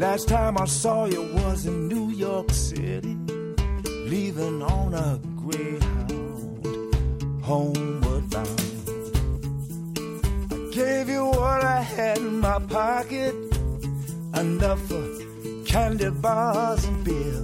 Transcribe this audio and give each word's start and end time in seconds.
Last 0.00 0.28
time 0.28 0.56
I 0.56 0.64
saw 0.64 1.04
you 1.04 1.22
was 1.34 1.66
in 1.66 1.86
New 1.86 2.08
York 2.08 2.50
City, 2.52 3.14
leaving 4.08 4.62
on 4.62 4.94
a 4.94 5.20
Greyhound, 5.36 6.64
homeward 7.44 8.30
bound. 8.30 8.60
I 10.52 10.56
gave 10.72 11.10
you 11.10 11.26
what 11.26 11.62
I 11.62 11.82
had 11.82 12.16
in 12.16 12.40
my 12.40 12.58
pocket, 12.60 13.34
enough 14.40 14.80
for 14.88 15.04
candy 15.66 16.08
bars 16.08 16.82
and 16.86 17.04
beer. 17.04 17.42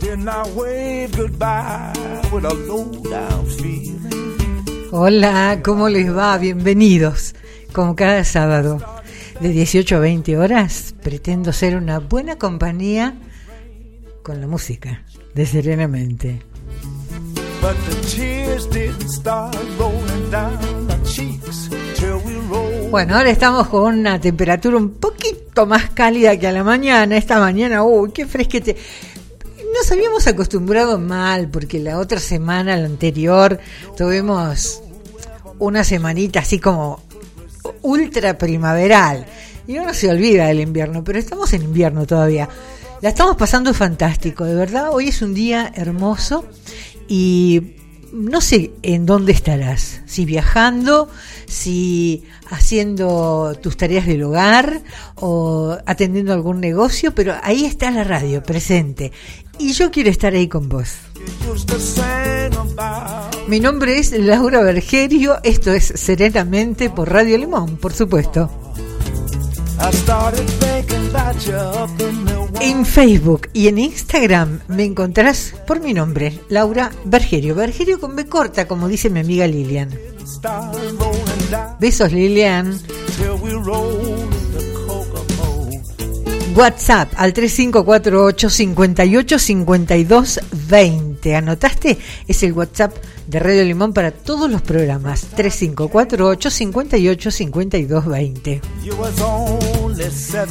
Then 0.00 0.26
I 0.26 0.48
waved 0.56 1.18
goodbye 1.18 1.92
with 2.32 2.46
a 2.46 2.54
low 2.54 2.88
down 3.10 3.44
feeling. 3.44 4.88
Hola, 4.90 5.60
¿cómo 5.62 5.90
les 5.90 6.10
va? 6.10 6.38
Bienvenidos. 6.38 7.34
Como 7.74 7.94
cada 7.94 8.24
sábado, 8.24 8.80
de 9.40 9.48
18 9.48 9.96
a 9.96 9.98
20 10.00 10.38
horas, 10.38 10.94
pretendo 11.02 11.52
ser 11.52 11.76
una 11.76 11.98
buena 11.98 12.36
compañía 12.36 13.14
con 14.22 14.40
la 14.40 14.46
música, 14.46 15.02
de 15.34 15.46
Serenamente. 15.46 16.40
But 17.60 17.76
the. 17.86 18.34
Bueno, 22.90 23.16
ahora 23.16 23.30
estamos 23.30 23.68
con 23.68 23.98
una 23.98 24.20
temperatura 24.20 24.76
un 24.76 24.90
poquito 24.90 25.66
más 25.66 25.90
cálida 25.90 26.38
que 26.38 26.46
a 26.46 26.52
la 26.52 26.62
mañana. 26.62 27.16
Esta 27.16 27.40
mañana, 27.40 27.82
uy, 27.82 28.12
qué 28.12 28.26
fresquete. 28.26 28.76
Nos 29.74 29.90
habíamos 29.90 30.26
acostumbrado 30.26 30.98
mal 30.98 31.48
porque 31.48 31.80
la 31.80 31.98
otra 31.98 32.20
semana, 32.20 32.76
la 32.76 32.86
anterior, 32.86 33.58
tuvimos 33.96 34.80
una 35.58 35.82
semanita 35.82 36.40
así 36.40 36.58
como 36.58 37.02
ultra 37.82 38.38
primaveral. 38.38 39.26
Y 39.66 39.78
uno 39.78 39.94
se 39.94 40.10
olvida 40.10 40.46
del 40.46 40.60
invierno, 40.60 41.02
pero 41.04 41.18
estamos 41.18 41.52
en 41.52 41.62
invierno 41.62 42.06
todavía. 42.06 42.48
La 43.00 43.10
estamos 43.10 43.36
pasando 43.36 43.74
fantástico, 43.74 44.44
de 44.44 44.54
verdad. 44.54 44.90
Hoy 44.92 45.08
es 45.08 45.22
un 45.22 45.34
día 45.34 45.72
hermoso 45.74 46.44
y 47.08 47.74
no 48.12 48.40
sé 48.40 48.72
en 48.82 49.06
dónde 49.06 49.32
estarás. 49.32 50.02
Si 50.06 50.24
viajando, 50.24 51.08
si 51.46 52.22
haciendo 52.50 53.58
tus 53.60 53.76
tareas 53.76 54.06
del 54.06 54.22
hogar 54.22 54.82
o 55.16 55.76
atendiendo 55.84 56.32
algún 56.32 56.60
negocio, 56.60 57.14
pero 57.14 57.34
ahí 57.42 57.64
está 57.64 57.90
la 57.90 58.04
radio 58.04 58.42
presente. 58.42 59.12
Y 59.58 59.72
yo 59.72 59.90
quiero 59.90 60.10
estar 60.10 60.32
ahí 60.34 60.48
con 60.48 60.68
vos. 60.68 60.94
Mi 63.46 63.60
nombre 63.60 63.98
es 63.98 64.12
Laura 64.12 64.62
Bergerio, 64.62 65.38
esto 65.42 65.70
es 65.72 65.84
Serenamente 65.84 66.88
por 66.88 67.12
Radio 67.12 67.36
Limón, 67.36 67.76
por 67.76 67.92
supuesto. 67.92 68.50
En 72.60 72.86
Facebook 72.86 73.48
y 73.52 73.68
en 73.68 73.78
Instagram 73.78 74.60
me 74.68 74.84
encontrarás 74.84 75.54
por 75.66 75.80
mi 75.80 75.92
nombre, 75.92 76.40
Laura 76.48 76.90
Bergerio. 77.04 77.54
Bergerio 77.54 78.00
con 78.00 78.16
B 78.16 78.26
corta, 78.26 78.66
como 78.66 78.88
dice 78.88 79.10
mi 79.10 79.20
amiga 79.20 79.46
Lilian. 79.46 79.90
Besos 81.78 82.12
Lilian. 82.12 82.80
WhatsApp 86.56 87.12
al 87.16 87.32
3548 87.32 88.48
58 88.48 89.38
52 89.38 90.40
20. 90.68 91.36
¿Anotaste? 91.36 91.98
Es 92.28 92.42
el 92.42 92.52
WhatsApp 92.52 92.96
de 93.26 93.38
Radio 93.38 93.62
Limón 93.64 93.92
para 93.92 94.10
todos 94.10 94.50
los 94.50 94.62
programas. 94.62 95.26
3548 95.36 96.50
58 96.50 97.30
52 97.30 98.06
20. 98.06 98.60
You 98.82 98.96
was 98.96 99.20
only 99.20 99.94
17. 99.94 100.48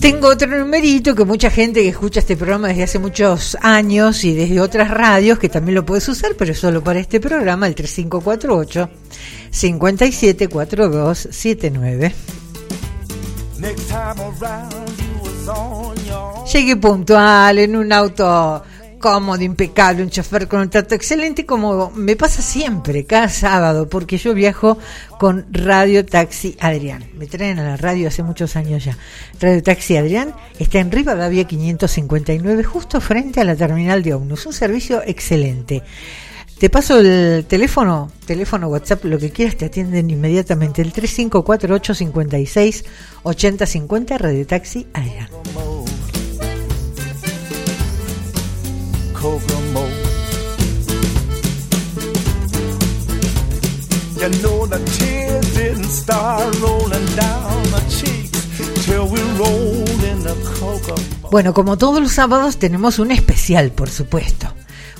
Tengo 0.00 0.28
otro 0.28 0.48
numerito 0.48 1.14
que 1.14 1.24
mucha 1.24 1.50
gente 1.50 1.82
que 1.82 1.88
escucha 1.88 2.20
este 2.20 2.36
programa 2.36 2.68
desde 2.68 2.82
hace 2.84 2.98
muchos 2.98 3.56
años 3.60 4.24
y 4.24 4.34
desde 4.34 4.60
otras 4.60 4.90
radios 4.90 5.38
que 5.38 5.48
también 5.48 5.74
lo 5.74 5.84
puedes 5.84 6.08
usar, 6.08 6.34
pero 6.36 6.54
solo 6.54 6.82
para 6.84 7.00
este 7.00 7.20
programa, 7.20 7.66
el 7.66 7.74
3548 7.74 8.88
574279. 9.50 12.14
Next 13.58 13.88
time 13.88 14.20
around, 14.20 14.70
you 14.98 15.06
was 15.22 15.48
on 15.48 15.96
your 16.04 16.44
Llegué 16.52 16.76
puntual 16.76 17.58
en 17.58 17.74
un 17.74 17.90
auto 17.92 18.62
cómodo, 18.98 19.42
impecable, 19.42 20.02
un 20.02 20.10
chofer 20.10 20.48
con 20.48 20.60
un 20.60 20.70
trato 20.70 20.94
excelente, 20.94 21.46
como 21.46 21.90
me 21.90 22.16
pasa 22.16 22.42
siempre, 22.42 23.04
cada 23.04 23.28
sábado, 23.28 23.88
porque 23.88 24.18
yo 24.18 24.34
viajo 24.34 24.78
con 25.18 25.46
Radio 25.50 26.04
Taxi 26.04 26.56
Adrián. 26.60 27.04
Me 27.14 27.26
traen 27.26 27.58
a 27.58 27.64
la 27.64 27.76
radio 27.76 28.08
hace 28.08 28.22
muchos 28.22 28.56
años 28.56 28.84
ya. 28.84 28.96
Radio 29.40 29.62
Taxi 29.62 29.96
Adrián 29.96 30.34
está 30.58 30.78
en 30.78 30.90
Rivadavia 30.90 31.44
559, 31.44 32.64
justo 32.64 33.00
frente 33.00 33.40
a 33.40 33.44
la 33.44 33.56
terminal 33.56 34.02
de 34.02 34.14
Omnus. 34.14 34.46
Un 34.46 34.52
servicio 34.52 35.02
excelente. 35.04 35.82
Te 36.58 36.70
paso 36.70 37.00
el 37.00 37.44
teléfono, 37.46 38.10
teléfono 38.24 38.68
WhatsApp, 38.68 39.04
lo 39.04 39.18
que 39.18 39.30
quieras, 39.30 39.56
te 39.56 39.66
atienden 39.66 40.08
inmediatamente. 40.08 40.80
El 40.80 40.90
3548 40.90 41.94
56 41.94 42.84
8050 43.24 44.18
Radio 44.18 44.46
Taxi 44.46 44.86
Adrián. 44.94 45.28
You 54.18 54.28
know 54.42 54.66
tears 54.66 55.54
didn't 55.54 55.90
start 55.90 56.54
rolling 56.60 57.06
down 57.16 57.70
my 57.72 57.80
cheeks 57.88 58.86
till 58.86 59.06
we 59.08 59.20
rolled 59.38 60.04
in 60.04 60.22
the. 60.22 60.34
Bueno, 61.30 61.52
como 61.52 61.76
todos 61.76 62.00
los 62.00 62.12
sábados 62.12 62.58
tenemos 62.58 63.00
un 63.00 63.10
especial, 63.10 63.72
por 63.72 63.90
supuesto. 63.90 64.54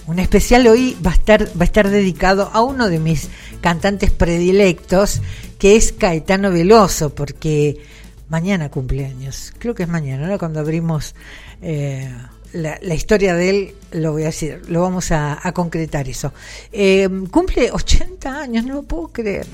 Un 0.06 0.18
especial 0.18 0.66
hoy 0.66 0.96
va 1.04 1.12
a 1.12 1.14
estar 1.14 1.46
va 1.48 1.62
a 1.62 1.64
estar 1.64 1.88
dedicado 1.88 2.50
a 2.52 2.62
uno 2.62 2.88
de 2.88 2.98
mis 2.98 3.28
cantantes 3.60 4.10
predilectos, 4.10 5.22
que 5.58 5.76
es 5.76 5.92
Caetano 5.92 6.50
Veloso, 6.50 7.14
porque 7.14 7.80
mañana 8.28 8.70
cumpleaños. 8.70 9.52
Creo 9.58 9.74
que 9.74 9.84
es 9.84 9.88
mañana, 9.88 10.26
¿no? 10.26 10.38
Cuando 10.38 10.60
abrimos 10.60 11.14
eh, 11.62 12.12
la, 12.52 12.78
la 12.82 12.94
historia 12.94 13.34
de 13.34 13.50
él, 13.50 13.74
lo 13.92 14.12
voy 14.12 14.22
a 14.22 14.26
decir, 14.26 14.62
lo 14.68 14.82
vamos 14.82 15.10
a, 15.12 15.40
concretar 15.54 16.08
eso. 16.08 16.32
Eh, 16.72 17.08
cumple 17.30 17.70
80 17.70 18.40
años, 18.40 18.64
no 18.64 18.74
lo 18.74 18.82
puedo 18.82 19.08
creer. 19.08 19.46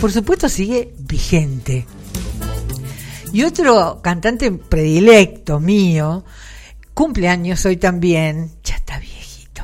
Por 0.00 0.12
supuesto 0.12 0.48
sigue 0.48 0.92
vigente. 0.98 1.86
Y 3.32 3.44
otro 3.44 4.00
cantante 4.02 4.52
predilecto 4.52 5.58
mío, 5.58 6.24
cumpleaños 6.94 7.64
hoy 7.64 7.76
también, 7.76 8.50
ya 8.62 8.76
está 8.76 8.98
viejito, 8.98 9.62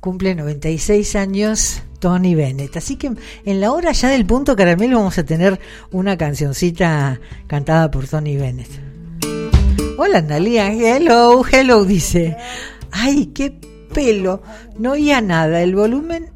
cumple 0.00 0.34
96 0.34 1.16
años 1.16 1.82
Tony 1.98 2.34
Bennett. 2.34 2.76
Así 2.76 2.96
que 2.96 3.12
en 3.44 3.60
la 3.60 3.72
hora 3.72 3.92
ya 3.92 4.08
del 4.08 4.26
punto 4.26 4.56
caramelo 4.56 4.98
vamos 4.98 5.18
a 5.18 5.24
tener 5.24 5.60
una 5.90 6.16
cancioncita 6.16 7.20
cantada 7.46 7.90
por 7.90 8.08
Tony 8.08 8.36
Bennett. 8.36 8.91
Hola 10.04 10.18
Analia, 10.18 10.72
hello, 10.72 11.44
hello, 11.48 11.84
dice. 11.84 12.36
Ay, 12.90 13.26
qué 13.26 13.54
pelo, 13.94 14.42
no 14.76 14.92
oía 14.92 15.20
nada, 15.20 15.62
el 15.62 15.76
volumen 15.76 16.32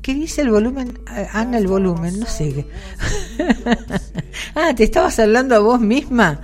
¿Qué 0.00 0.14
dice 0.14 0.42
el 0.42 0.50
volumen? 0.50 1.00
Eh, 1.12 1.26
Ana, 1.32 1.58
el 1.58 1.66
volumen, 1.66 2.20
no 2.20 2.26
sé. 2.26 2.66
ah, 4.54 4.72
¿te 4.76 4.84
estabas 4.84 5.18
hablando 5.18 5.56
a 5.56 5.58
vos 5.58 5.80
misma? 5.80 6.40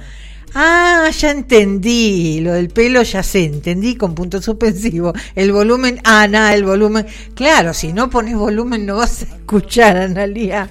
Ah, 0.55 1.11
ya 1.11 1.31
entendí. 1.31 2.41
Lo 2.41 2.53
del 2.53 2.69
pelo 2.69 3.03
ya 3.03 3.23
sé, 3.23 3.45
entendí 3.45 3.97
con 3.97 4.15
punto 4.15 4.41
suspensivo. 4.41 5.13
El 5.35 5.53
volumen, 5.53 6.01
Ana, 6.05 6.55
el 6.55 6.65
volumen. 6.65 7.07
Claro, 7.35 7.75
si 7.75 7.93
no 7.93 8.09
pones 8.09 8.37
volumen 8.37 8.87
no 8.87 8.97
vas 8.97 9.23
a 9.23 9.25
escuchar, 9.25 10.15
beer. 10.15 10.67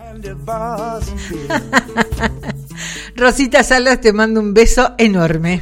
Rosita 3.16 3.64
Salas, 3.64 4.02
te 4.02 4.12
mando 4.12 4.40
un 4.40 4.54
beso 4.54 4.94
enorme. 4.98 5.62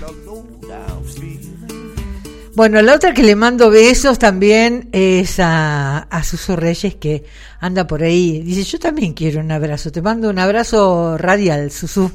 Bueno, 2.56 2.82
la 2.84 2.94
otra 2.94 3.16
que 3.16 3.24
le 3.24 3.36
mando 3.36 3.72
besos 3.72 4.20
también 4.20 4.90
es 4.92 5.40
a, 5.40 5.98
a 5.98 6.24
Reyes 6.56 6.96
que 6.96 7.24
anda 7.60 7.88
por 7.88 8.04
ahí. 8.04 8.42
Dice, 8.42 8.64
yo 8.64 8.80
también 8.80 9.14
quiero 9.14 9.40
un 9.40 9.52
abrazo. 9.52 9.92
Te 9.92 10.04
mando 10.04 10.30
un 10.30 10.38
abrazo 10.38 11.18
radial, 11.18 11.72
Susu. 11.72 12.12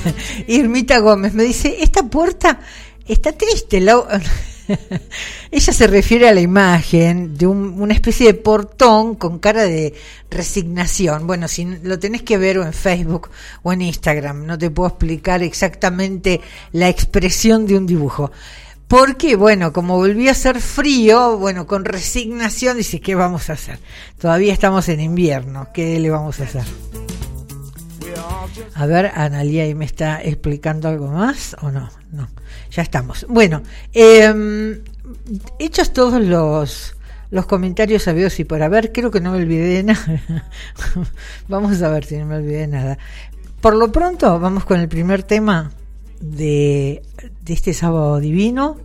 Irmita 0.48 0.98
Gómez 0.98 1.34
me 1.34 1.42
dice, 1.44 1.76
esta 1.80 2.02
puerta 2.04 2.60
está 3.06 3.32
triste. 3.32 3.80
la- 3.80 4.20
Ella 5.50 5.72
se 5.72 5.86
refiere 5.86 6.28
a 6.28 6.34
la 6.34 6.40
imagen 6.40 7.36
de 7.36 7.46
un- 7.46 7.80
una 7.80 7.92
especie 7.94 8.26
de 8.28 8.34
portón 8.34 9.16
con 9.16 9.38
cara 9.38 9.64
de 9.64 9.92
resignación. 10.30 11.26
Bueno, 11.26 11.48
si 11.48 11.64
lo 11.82 11.98
tenés 11.98 12.22
que 12.22 12.38
ver 12.38 12.58
o 12.58 12.64
en 12.64 12.72
Facebook 12.72 13.28
o 13.62 13.72
en 13.72 13.82
Instagram, 13.82 14.46
no 14.46 14.56
te 14.56 14.70
puedo 14.70 14.88
explicar 14.88 15.42
exactamente 15.42 16.40
la 16.72 16.88
expresión 16.88 17.66
de 17.66 17.76
un 17.76 17.86
dibujo. 17.86 18.30
Porque, 18.88 19.36
bueno, 19.36 19.72
como 19.72 19.96
volví 19.96 20.28
a 20.28 20.34
ser 20.34 20.60
frío, 20.60 21.38
bueno, 21.38 21.66
con 21.66 21.84
resignación, 21.84 22.76
dice, 22.76 23.00
¿qué 23.00 23.14
vamos 23.14 23.48
a 23.50 23.54
hacer? 23.54 23.78
Todavía 24.20 24.52
estamos 24.52 24.88
en 24.90 25.00
invierno, 25.00 25.68
¿qué 25.72 25.98
le 25.98 26.10
vamos 26.10 26.40
a 26.40 26.44
hacer? 26.44 26.62
A 28.74 28.86
ver, 28.86 29.12
Analia 29.14 29.64
ahí 29.64 29.74
me 29.74 29.84
está 29.84 30.22
explicando 30.22 30.88
algo 30.88 31.08
más 31.08 31.56
o 31.62 31.70
no, 31.70 31.90
no, 32.10 32.28
ya 32.70 32.82
estamos. 32.82 33.26
Bueno, 33.28 33.62
eh, 33.92 34.80
hechos 35.58 35.92
todos 35.92 36.20
los 36.20 36.96
los 37.32 37.46
comentarios 37.46 38.02
sabios 38.02 38.38
y 38.40 38.44
por 38.44 38.62
haber, 38.62 38.92
creo 38.92 39.10
que 39.10 39.20
no 39.20 39.32
me 39.32 39.38
olvidé 39.38 39.76
de 39.76 39.82
nada. 39.84 40.22
vamos 41.48 41.80
a 41.80 41.88
ver 41.88 42.04
si 42.04 42.18
no 42.18 42.26
me 42.26 42.36
olvidé 42.36 42.58
de 42.58 42.66
nada. 42.66 42.98
Por 43.62 43.74
lo 43.74 43.90
pronto, 43.90 44.38
vamos 44.38 44.66
con 44.66 44.78
el 44.78 44.86
primer 44.86 45.22
tema 45.22 45.72
de, 46.20 47.02
de 47.42 47.52
este 47.54 47.72
sábado 47.72 48.20
divino. 48.20 48.76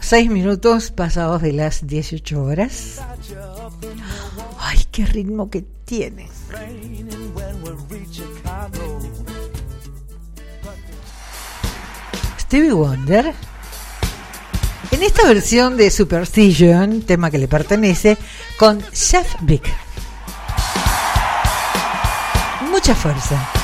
Seis 0.00 0.28
minutos 0.28 0.90
pasados 0.90 1.40
de 1.40 1.52
las 1.52 1.86
18 1.86 2.42
horas. 2.42 3.00
Ay, 4.58 4.78
qué 4.90 5.06
ritmo 5.06 5.50
que 5.50 5.64
tiene. 5.84 6.28
Stevie 12.48 12.72
Wonder. 12.72 13.34
En 14.90 15.02
esta 15.02 15.28
versión 15.28 15.76
de 15.76 15.90
Superstition, 15.90 17.02
tema 17.02 17.30
que 17.30 17.36
le 17.36 17.46
pertenece, 17.46 18.16
con 18.58 18.82
Chef 18.90 19.34
Vic. 19.42 19.70
Mucha 22.70 22.94
fuerza. 22.94 23.57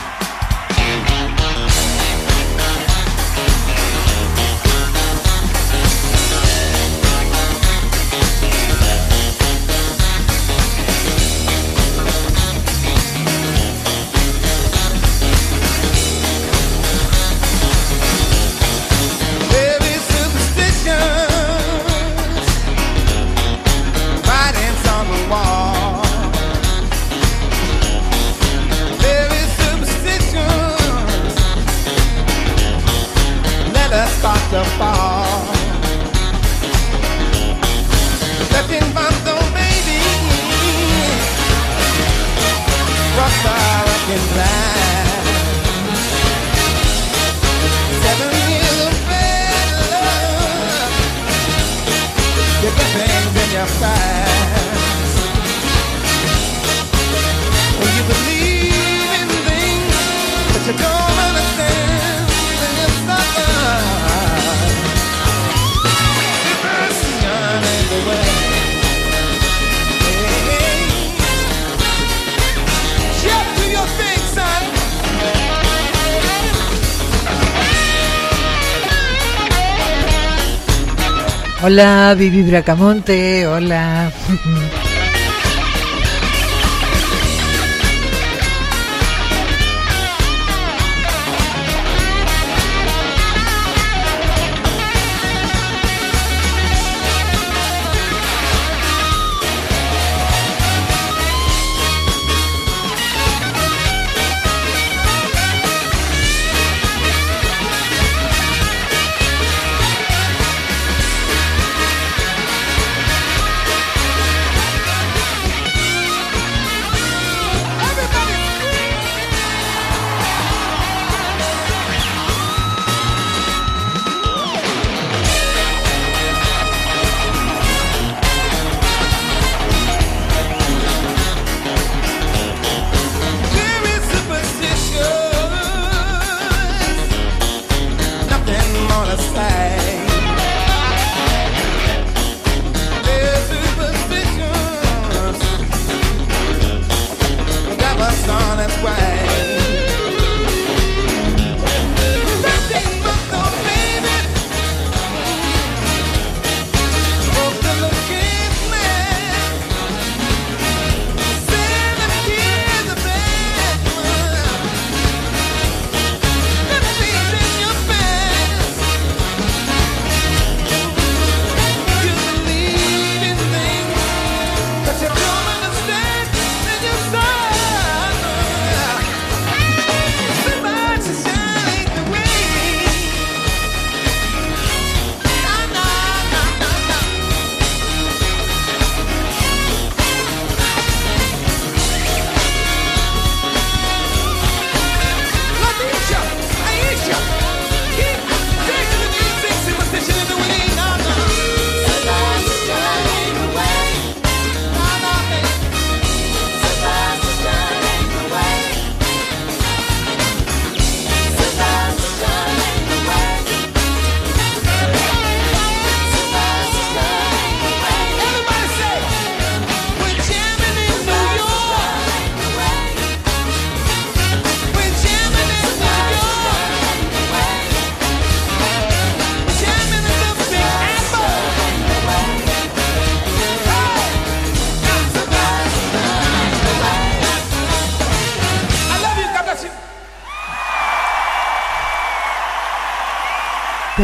Hola, 81.75 82.15
Vivi 82.15 82.45
Bracamonte, 82.45 83.49
hola. 83.49 84.13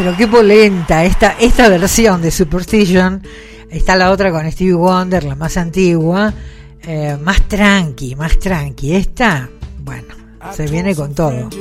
Pero 0.03 0.17
qué 0.17 0.27
polenta 0.27 1.05
esta, 1.05 1.35
esta 1.39 1.69
versión 1.69 2.23
de 2.23 2.31
Superstition. 2.31 3.21
Está 3.69 3.95
la 3.95 4.09
otra 4.09 4.31
con 4.31 4.51
Stevie 4.51 4.73
Wonder, 4.73 5.23
la 5.23 5.35
más 5.35 5.57
antigua. 5.57 6.33
Eh, 6.81 7.15
más 7.21 7.47
tranqui, 7.47 8.15
más 8.15 8.39
tranqui. 8.39 8.95
Esta, 8.95 9.47
bueno, 9.85 10.15
se 10.55 10.65
viene 10.65 10.95
con 10.95 11.13
todo. 11.13 11.51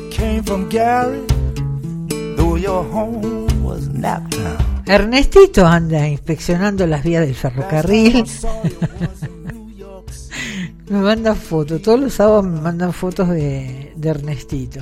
Ernestito 4.87 5.67
anda 5.67 6.09
inspeccionando 6.09 6.87
las 6.87 7.05
vías 7.05 7.27
del 7.27 7.35
ferrocarril. 7.35 8.25
me 10.89 10.99
mandan 10.99 11.37
fotos, 11.37 11.83
todos 11.83 12.01
los 12.01 12.15
sábados 12.15 12.47
me 12.47 12.59
mandan 12.59 12.95
fotos 12.95 13.29
de 13.29 13.93
Ernestito. 14.03 14.81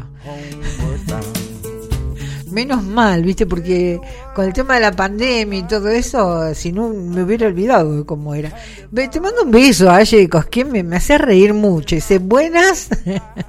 Menos 2.58 2.82
mal, 2.82 3.22
¿viste? 3.22 3.46
Porque 3.46 4.00
con 4.34 4.44
el 4.44 4.52
tema 4.52 4.74
de 4.74 4.80
la 4.80 4.90
pandemia 4.90 5.60
y 5.60 5.62
todo 5.62 5.90
eso, 5.90 6.52
si 6.56 6.72
no 6.72 6.88
me 6.88 7.22
hubiera 7.22 7.46
olvidado 7.46 8.04
cómo 8.04 8.34
era. 8.34 8.52
Te 8.92 9.20
mando 9.20 9.44
un 9.44 9.52
beso, 9.52 9.88
Aye 9.88 10.28
Cosquín, 10.28 10.72
me, 10.72 10.82
me 10.82 10.96
hace 10.96 11.18
reír 11.18 11.54
mucho. 11.54 11.94
Dice, 11.94 12.18
buenas, 12.18 12.88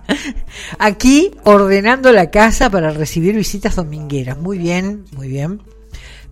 aquí 0.78 1.32
ordenando 1.44 2.12
la 2.12 2.30
casa 2.30 2.70
para 2.70 2.92
recibir 2.92 3.36
visitas 3.36 3.78
domingueras. 3.78 4.38
Muy 4.38 4.60
bien, 4.60 5.06
muy 5.16 5.28
bien. 5.28 5.60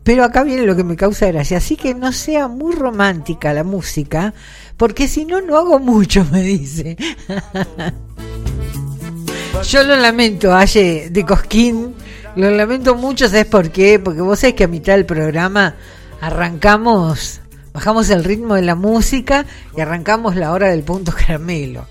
Pero 0.04 0.24
acá 0.24 0.44
viene 0.44 0.62
lo 0.62 0.76
que 0.76 0.84
me 0.84 0.96
causa 0.96 1.26
gracia. 1.26 1.58
Así 1.58 1.78
que 1.78 1.96
no 1.96 2.12
sea 2.12 2.48
muy 2.48 2.76
romántica 2.76 3.54
la 3.54 3.64
música, 3.64 4.36
porque 4.78 5.08
si 5.08 5.26
no, 5.26 5.42
no 5.42 5.58
hago 5.58 5.80
mucho, 5.80 6.24
me 6.32 6.44
dice. 6.44 6.96
Yo 9.68 9.84
lo 9.84 9.96
lamento, 9.96 10.54
Aye 10.54 11.10
de 11.10 11.26
Cosquín 11.26 11.96
lo 12.38 12.52
lamento 12.52 12.96
mucho, 12.96 13.28
¿sabes 13.28 13.46
por 13.46 13.72
qué? 13.72 14.00
Porque 14.00 14.22
vos 14.22 14.40
sabés 14.40 14.56
que 14.56 14.64
a 14.64 14.68
mitad 14.68 14.94
del 14.94 15.06
programa 15.06 15.76
arrancamos, 16.22 17.42
bajamos 17.74 18.10
el 18.10 18.24
ritmo 18.24 18.56
de 18.56 18.62
la 18.62 18.76
música 18.76 19.46
y 19.76 19.82
arrancamos 19.82 20.36
la 20.36 20.52
hora 20.52 20.70
del 20.70 20.84
punto 20.84 21.12
caramelo. 21.12 21.88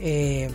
Eh, 0.00 0.50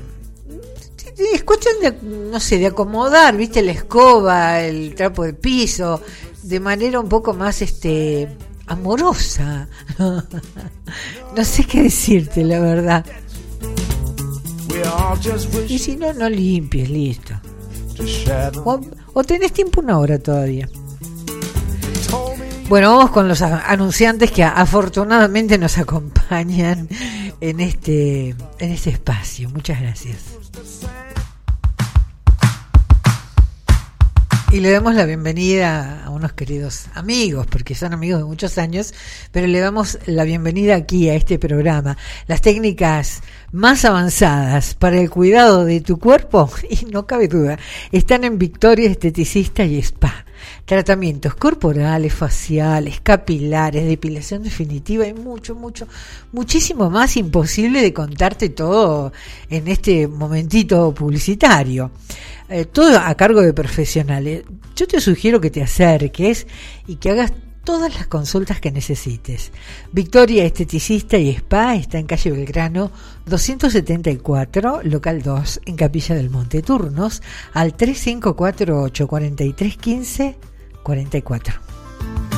es 1.34 1.44
cuestión 1.44 1.76
de, 1.82 1.96
no 2.04 2.40
sé, 2.40 2.58
de 2.58 2.68
acomodar, 2.68 3.36
viste, 3.38 3.62
la 3.62 3.72
escoba, 3.72 4.62
el 4.62 4.96
trapo 4.96 5.24
de 5.24 5.34
piso, 5.34 6.02
de 6.44 6.60
manera 6.60 7.00
un 7.00 7.08
poco 7.08 7.34
más, 7.34 7.62
este, 7.62 8.28
amorosa. 8.68 9.68
no 9.98 11.46
sé 11.46 11.64
qué 11.66 11.84
decirte, 11.84 12.44
la 12.44 12.60
verdad. 12.60 13.06
Y 15.68 15.80
si 15.80 15.96
no, 15.96 16.12
no 16.14 16.30
limpies, 16.30 16.90
listo. 16.90 17.34
O, 19.14 19.24
tenés 19.24 19.54
tiempo 19.54 19.82
una 19.82 20.00
hora 20.00 20.20
todavía. 20.20 20.70
Bueno, 22.70 22.96
vamos 22.96 23.12
con 23.12 23.28
los 23.28 23.42
anunciantes 23.42 24.32
que 24.32 24.44
afortunadamente 24.44 25.58
nos 25.58 25.78
acompañan 25.78 26.88
en 27.42 27.60
este, 27.60 28.30
en 28.60 28.72
este 28.72 28.92
espacio. 28.92 29.50
Muchas 29.50 29.82
gracias. 29.82 30.18
Y 34.54 34.60
le 34.60 34.70
damos 34.72 34.96
la 34.96 35.06
bienvenida 35.06 36.04
a 36.04 36.10
unos 36.10 36.34
queridos 36.34 36.88
amigos, 36.94 37.48
porque 37.48 37.74
son 37.74 37.94
amigos 37.94 38.20
de 38.20 38.26
muchos 38.26 38.58
años, 38.58 38.94
pero 39.32 39.48
le 39.48 39.62
damos 39.62 39.98
la 40.08 40.26
bienvenida 40.26 40.76
aquí 40.76 41.08
a 41.08 41.16
este 41.16 41.40
programa. 41.40 41.98
Las 42.28 42.42
técnicas 42.42 43.22
más 43.54 43.86
avanzadas 43.86 44.74
para 44.76 45.00
el 45.00 45.10
cuidado 45.10 45.64
de 45.64 45.80
tu 45.80 46.00
cuerpo, 46.00 46.50
y 46.70 46.84
no 46.88 47.08
cabe 47.08 47.30
duda, 47.30 47.58
están 47.94 48.26
en 48.26 48.38
Victoria 48.38 48.90
Esteticista 48.90 49.64
y 49.64 49.80
Spa. 49.80 50.26
Tratamientos 50.66 51.36
corporales, 51.36 52.14
faciales, 52.14 53.02
capilares, 53.02 53.86
depilación 53.86 54.44
definitiva 54.44 55.08
y 55.08 55.14
mucho, 55.14 55.56
mucho, 55.56 55.88
muchísimo 56.32 56.90
más 56.90 57.18
imposible 57.18 57.82
de 57.82 57.94
contarte 57.94 58.50
todo 58.50 59.12
en 59.50 59.68
este 59.68 60.08
momentito 60.08 60.94
publicitario. 60.94 61.92
Eh, 62.50 62.66
todo 62.66 63.00
a 63.00 63.16
cargo 63.16 63.42
de 63.42 63.54
profesionales. 63.54 64.44
Yo 64.76 64.86
te 64.88 65.00
sugiero 65.00 65.40
que 65.40 65.50
te 65.50 65.64
acerques 65.64 66.48
y 66.86 66.98
que 66.98 67.12
hagas 67.12 67.32
todas 67.64 67.94
las 67.96 68.08
consultas 68.08 68.60
que 68.60 68.72
necesites. 68.72 69.52
Victoria 69.92 70.46
Esteticista 70.46 71.18
y 71.18 71.30
Spa 71.30 71.76
está 71.76 72.00
en 72.00 72.08
calle 72.08 72.32
Belgrano 72.32 72.92
274, 73.26 74.82
local 74.84 75.22
2, 75.22 75.62
en 75.66 75.76
Capilla 75.76 76.16
del 76.16 76.30
Monte. 76.30 76.62
Turnos 76.62 77.22
al 77.54 77.76
3548 77.76 79.08
4315 79.08 80.38
44. 80.84 82.31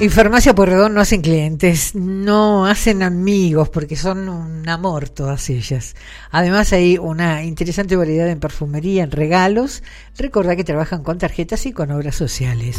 Y 0.00 0.08
Farmacia 0.08 0.54
Porredón 0.54 0.94
no 0.94 1.02
hacen 1.02 1.20
clientes, 1.20 1.94
no 1.94 2.64
hacen 2.64 3.02
amigos 3.02 3.68
porque 3.68 3.96
son 3.96 4.30
un 4.30 4.66
amor 4.66 5.10
todas 5.10 5.50
ellas. 5.50 5.94
Además 6.30 6.72
hay 6.72 6.96
una 6.96 7.44
interesante 7.44 7.96
variedad 7.96 8.26
en 8.30 8.40
perfumería, 8.40 9.04
en 9.04 9.10
regalos. 9.10 9.82
Recordá 10.16 10.56
que 10.56 10.64
trabajan 10.64 11.02
con 11.02 11.18
tarjetas 11.18 11.66
y 11.66 11.72
con 11.72 11.90
obras 11.90 12.14
sociales. 12.14 12.78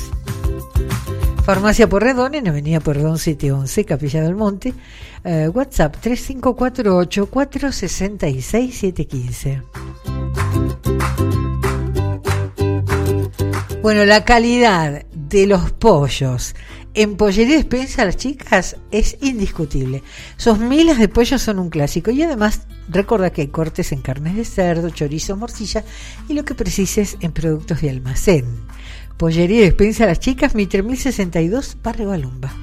Farmacia 1.46 1.88
Porredón 1.88 2.34
en 2.34 2.48
Avenida 2.48 2.80
Porredón 2.80 3.20
711, 3.20 3.86
Capilla 3.86 4.24
del 4.24 4.36
Monte. 4.36 4.74
Eh, 5.24 5.48
WhatsApp 5.48 5.98
3548 6.02 7.28
466 7.28 8.76
715. 8.76 9.62
Bueno, 13.84 14.06
la 14.06 14.26
calidad 14.26 15.06
de 15.32 15.48
los 15.48 15.72
pollos 15.72 16.56
en 16.94 17.16
Pollería 17.16 17.56
Despensa 17.56 18.06
las 18.06 18.18
chicas 18.18 18.76
es 18.92 19.18
indiscutible. 19.22 20.04
Sus 20.38 20.60
miles 20.60 20.98
de 20.98 21.08
pollos 21.08 21.42
son 21.42 21.60
un 21.60 21.70
clásico 21.70 22.12
y 22.12 22.22
además 22.24 22.62
recuerda 22.90 23.32
que 23.32 23.42
hay 23.42 23.48
cortes 23.48 23.92
en 23.92 24.02
carnes 24.02 24.36
de 24.36 24.46
cerdo, 24.46 24.90
chorizo, 24.90 25.38
morcilla 25.38 25.84
y 26.28 26.34
lo 26.34 26.44
que 26.44 26.56
precises 26.56 27.18
en 27.22 27.32
productos 27.32 27.82
de 27.82 27.90
almacén. 27.90 28.46
Pollería 29.18 29.62
Despensa 29.62 30.06
las 30.06 30.20
chicas, 30.20 30.56
Mitre 30.56 30.84
1062, 30.84 31.78
Barrio 31.82 32.10
Balumba. 32.10 32.54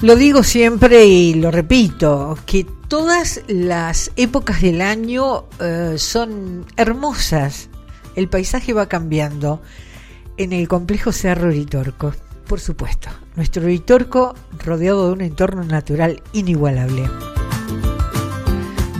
Lo 0.00 0.16
digo 0.16 0.42
siempre 0.42 1.06
y 1.06 1.34
lo 1.34 1.50
repito, 1.50 2.36
que 2.44 2.66
todas 2.88 3.40
las 3.48 4.10
épocas 4.16 4.60
del 4.60 4.82
año 4.82 5.44
eh, 5.60 5.94
son 5.96 6.66
hermosas 6.76 7.70
el 8.16 8.28
paisaje 8.28 8.72
va 8.72 8.88
cambiando 8.88 9.60
en 10.36 10.52
el 10.52 10.68
complejo 10.68 11.12
Cerro 11.12 11.48
Uritorco, 11.48 12.12
por 12.46 12.60
supuesto. 12.60 13.08
Nuestro 13.36 13.64
Uritorco 13.64 14.34
rodeado 14.64 15.06
de 15.06 15.12
un 15.12 15.20
entorno 15.20 15.64
natural 15.64 16.22
inigualable. 16.32 17.08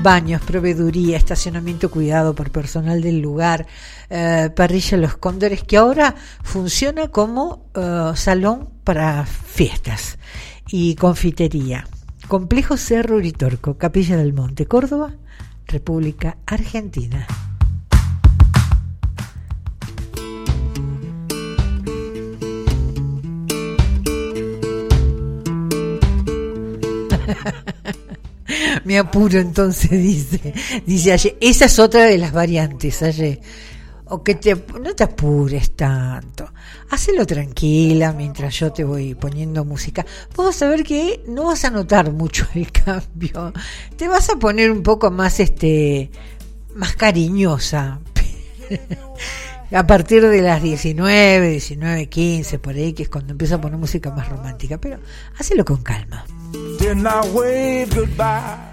Baños, 0.03 0.43
proveeduría, 0.43 1.17
estacionamiento 1.17 1.91
cuidado 1.91 2.35
por 2.35 2.51
personal 2.51 3.01
del 3.01 3.21
lugar, 3.21 3.67
eh, 4.11 4.51
parrilla 4.55 4.99
Los 4.99 5.17
Cóndores, 5.17 5.65
que 5.65 5.79
ahora 5.79 6.15
funciona 6.43 7.09
como 7.09 7.71
eh, 7.75 8.13
salón 8.15 8.69
para 8.85 9.25
fiestas 9.25 10.19
y 10.69 10.95
confitería. 10.97 11.89
Complejo 12.29 12.77
Cerro 12.77 13.17
Uritorco, 13.17 13.79
Capilla 13.79 14.17
del 14.17 14.35
Monte, 14.35 14.67
Córdoba, 14.67 15.15
República 15.67 16.37
Argentina. 16.47 17.27
Me 28.85 28.99
apuro 28.99 29.39
entonces, 29.39 29.91
dice. 29.91 30.53
Dice 30.87 31.13
ayer, 31.13 31.37
esa 31.41 31.65
es 31.65 31.79
otra 31.79 32.05
de 32.05 32.19
las 32.19 32.33
variantes, 32.33 33.03
ayer. 33.03 33.41
O 34.07 34.23
que 34.23 34.35
te, 34.35 34.55
no 34.55 34.95
te 34.95 35.05
apures 35.05 35.75
tanto. 35.75 36.53
Hacelo 36.91 37.27
tranquila 37.27 38.13
mientras 38.13 38.55
yo 38.55 38.71
te 38.71 38.85
voy 38.85 39.15
poniendo 39.15 39.65
música. 39.65 40.05
Vos 40.37 40.47
vas 40.47 40.63
a 40.63 40.69
ver 40.69 40.85
que 40.85 41.25
no 41.27 41.45
vas 41.47 41.65
a 41.65 41.71
notar 41.71 42.13
mucho 42.13 42.47
el 42.55 42.71
cambio. 42.71 43.53
Te 43.97 44.09
vas 44.09 44.29
a 44.29 44.37
poner 44.37 44.71
un 44.71 44.83
poco 44.83 45.11
más, 45.11 45.41
este, 45.41 46.11
más 46.75 46.95
cariñosa. 46.97 48.01
a 49.75 49.87
partir 49.87 50.27
de 50.27 50.41
las 50.41 50.63
19, 50.63 51.51
19, 51.51 52.07
15, 52.07 52.59
por 52.61 52.75
ahí, 52.75 52.93
que 52.93 53.03
es 53.05 53.09
cuando 53.09 53.33
empiezo 53.33 53.57
a 53.57 53.61
poner 53.61 53.77
música 53.77 54.11
más 54.11 54.29
romántica. 54.29 54.79
Pero 54.79 54.99
hacelo 55.37 55.65
con 55.65 55.83
calma. 55.83 56.25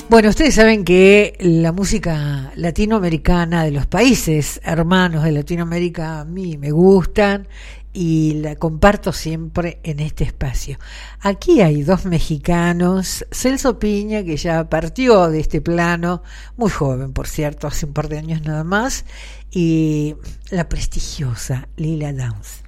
Bueno, 0.10 0.30
ustedes 0.30 0.54
saben 0.54 0.84
que 0.84 1.36
la 1.40 1.72
música 1.72 2.52
latinoamericana 2.56 3.64
de 3.64 3.72
los 3.72 3.88
países 3.88 4.62
hermanos 4.64 5.24
de 5.24 5.32
Latinoamérica 5.32 6.20
a 6.20 6.26
mí 6.26 6.58
me 6.58 6.72
gustan 6.72 7.48
y 7.94 8.36
la 8.36 8.56
comparto 8.56 9.12
siempre 9.12 9.80
en 9.84 10.00
este 10.00 10.24
espacio. 10.24 10.78
Aquí 11.20 11.62
hay 11.62 11.84
dos 11.84 12.06
mexicanos, 12.06 13.26
Celso 13.32 13.80
Piña, 13.80 14.24
que 14.24 14.38
ya 14.38 14.70
partió 14.70 15.30
de 15.30 15.40
este 15.40 15.62
plano, 15.62 16.24
muy 16.58 16.70
joven, 16.70 17.14
por 17.14 17.28
cierto, 17.28 17.68
hace 17.68 17.86
un 17.86 17.94
par 17.94 18.08
de 18.08 18.20
años 18.20 18.42
nada 18.44 18.64
más, 18.64 19.06
y 19.50 20.16
la 20.50 20.70
prestigiosa 20.70 21.68
Lila 21.76 22.14
Downs. 22.14 22.62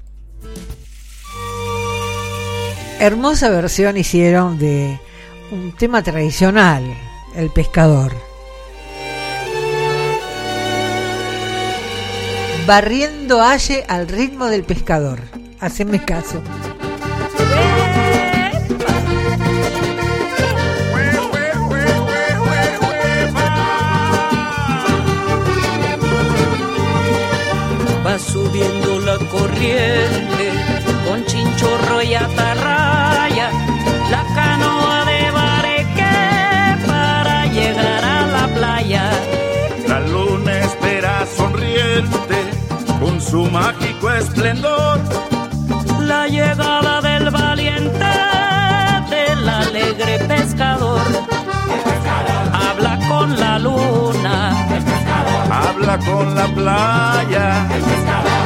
hermosa 3.00 3.50
versión 3.50 3.98
hicieron 3.98 4.58
de 4.60 5.00
un 5.52 5.76
tema 5.76 6.02
tradicional, 6.04 6.84
el 7.36 7.50
pescador. 7.50 8.33
Barriendo 12.66 13.42
Aye 13.42 13.84
al 13.90 14.08
ritmo 14.08 14.46
del 14.48 14.64
pescador. 14.64 15.20
Haceme 15.60 16.04
caso. 16.06 16.42
Va 28.06 28.18
subiendo 28.18 29.00
la 29.02 29.18
corriente 29.28 30.52
con 31.06 31.26
chinchorro 31.26 32.02
y 32.02 32.16
atarraya, 32.16 33.33
su 43.34 43.50
mágico 43.50 44.12
esplendor. 44.12 45.00
La 46.02 46.28
llegada 46.28 47.02
del 47.02 47.32
valiente, 47.32 48.12
del 49.10 49.50
alegre 49.50 50.20
pescador. 50.28 51.02
Habla 52.54 53.00
con 53.10 53.40
la 53.40 53.58
luna, 53.58 54.36
Habla 55.50 55.98
con 55.98 56.36
la 56.36 56.46
playa. 56.60 57.48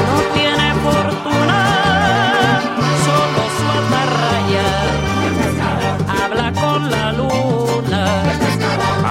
no 0.07 0.19
tiene 0.33 0.67
fortuna, 0.85 1.59
solo 3.07 3.41
su 3.57 3.65
atarraya. 3.79 4.67
Habla 6.21 6.47
con 6.61 6.89
la 6.89 7.11
luna, 7.11 8.03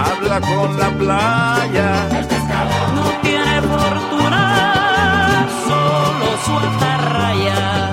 Habla 0.06 0.40
con 0.40 0.78
la 0.78 0.88
playa. 1.00 1.88
no 2.95 3.25
su 6.47 6.53
atarraya. 6.53 7.93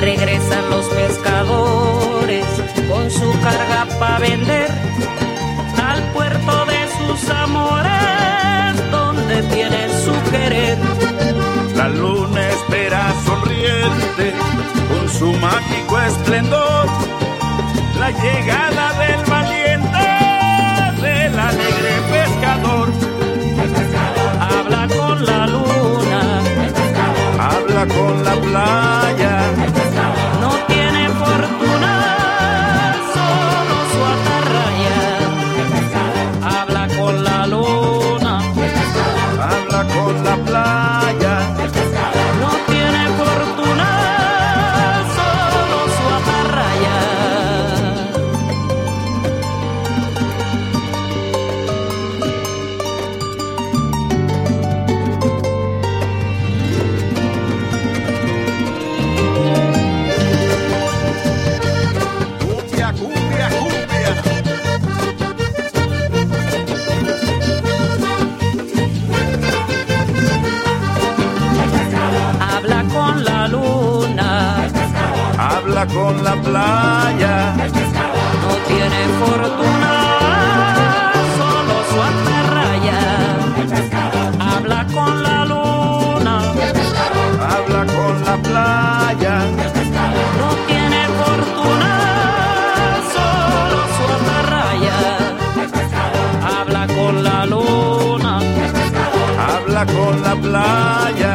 Regresan 0.00 0.70
los 0.70 0.86
pescadores 0.86 2.46
con 2.88 3.10
su 3.10 3.30
carga 3.42 3.86
para 4.00 4.18
vender 4.18 4.70
al 5.90 6.02
puerto 6.14 6.66
de 6.72 6.80
sus 6.98 7.30
amores, 7.30 8.90
donde 8.90 9.42
tienen 9.54 9.90
su 10.04 10.30
querer. 10.30 10.78
La 11.76 11.88
luna 11.88 12.48
espera 12.48 13.12
sonriente 13.26 14.32
su 15.12 15.32
mágico 15.32 16.00
esplendor. 16.00 16.86
La 17.98 18.10
llegada 18.10 18.92
del 18.98 19.24
valiente, 19.30 20.08
del 21.02 21.38
alegre 21.38 21.94
pescador. 22.10 22.88
Habla 24.40 24.88
con 24.88 25.24
la 25.24 25.46
luna, 25.46 26.42
Habla 27.38 27.86
con 27.94 28.24
la 28.24 28.34
playa. 28.40 29.01
Con 76.02 76.24
la 76.24 76.34
playa. 76.46 77.36
no 78.42 78.52
tiene 78.70 79.00
fortuna, 79.20 79.92
solo 81.38 81.76
su 81.90 81.98
atarraya. 82.10 83.02
Habla 84.52 84.80
con 84.96 85.22
la 85.22 85.38
luna, 85.52 86.34
Habla 87.54 87.82
con 87.96 88.14
la 88.28 88.36
playa. 88.48 89.34
no 90.40 90.48
tiene 90.70 91.00
fortuna, 91.20 91.92
solo 93.14 93.78
su 93.94 94.04
atarraya. 94.16 94.98
Habla 96.56 96.84
con 96.98 97.14
la 97.28 97.46
luna, 97.52 98.32
Habla 99.52 99.82
con 99.96 100.14
la 100.26 100.34
playa. 100.44 101.31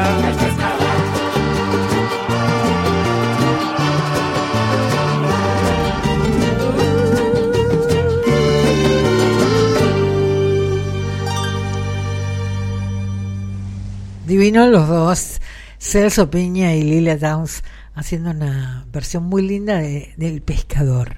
Los 14.52 14.88
dos, 14.88 15.42
Celso 15.78 16.30
Piña 16.30 16.74
y 16.74 16.82
Lilia 16.82 17.18
Downs, 17.18 17.64
haciendo 17.94 18.32
una 18.32 18.86
versión 18.94 19.26
muy 19.26 19.42
linda 19.42 19.78
de, 19.78 20.14
del 20.16 20.42
pescador. 20.42 21.18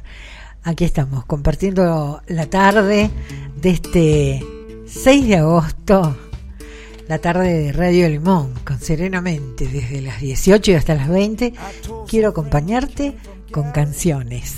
Aquí 0.64 0.84
estamos, 0.84 1.26
compartiendo 1.26 2.24
la 2.26 2.48
tarde 2.48 3.12
de 3.62 3.70
este 3.70 4.44
6 4.88 5.28
de 5.28 5.36
agosto, 5.36 6.18
la 7.08 7.20
tarde 7.20 7.54
de 7.54 7.72
Radio 7.72 8.10
Limón, 8.10 8.56
con 8.66 8.80
Serenamente, 8.80 9.68
desde 9.68 10.02
las 10.02 10.22
18 10.22 10.72
y 10.72 10.74
hasta 10.74 10.96
las 10.96 11.08
20. 11.08 11.54
Quiero 12.08 12.30
acompañarte 12.30 13.16
con 13.52 13.72
canciones. 13.72 14.56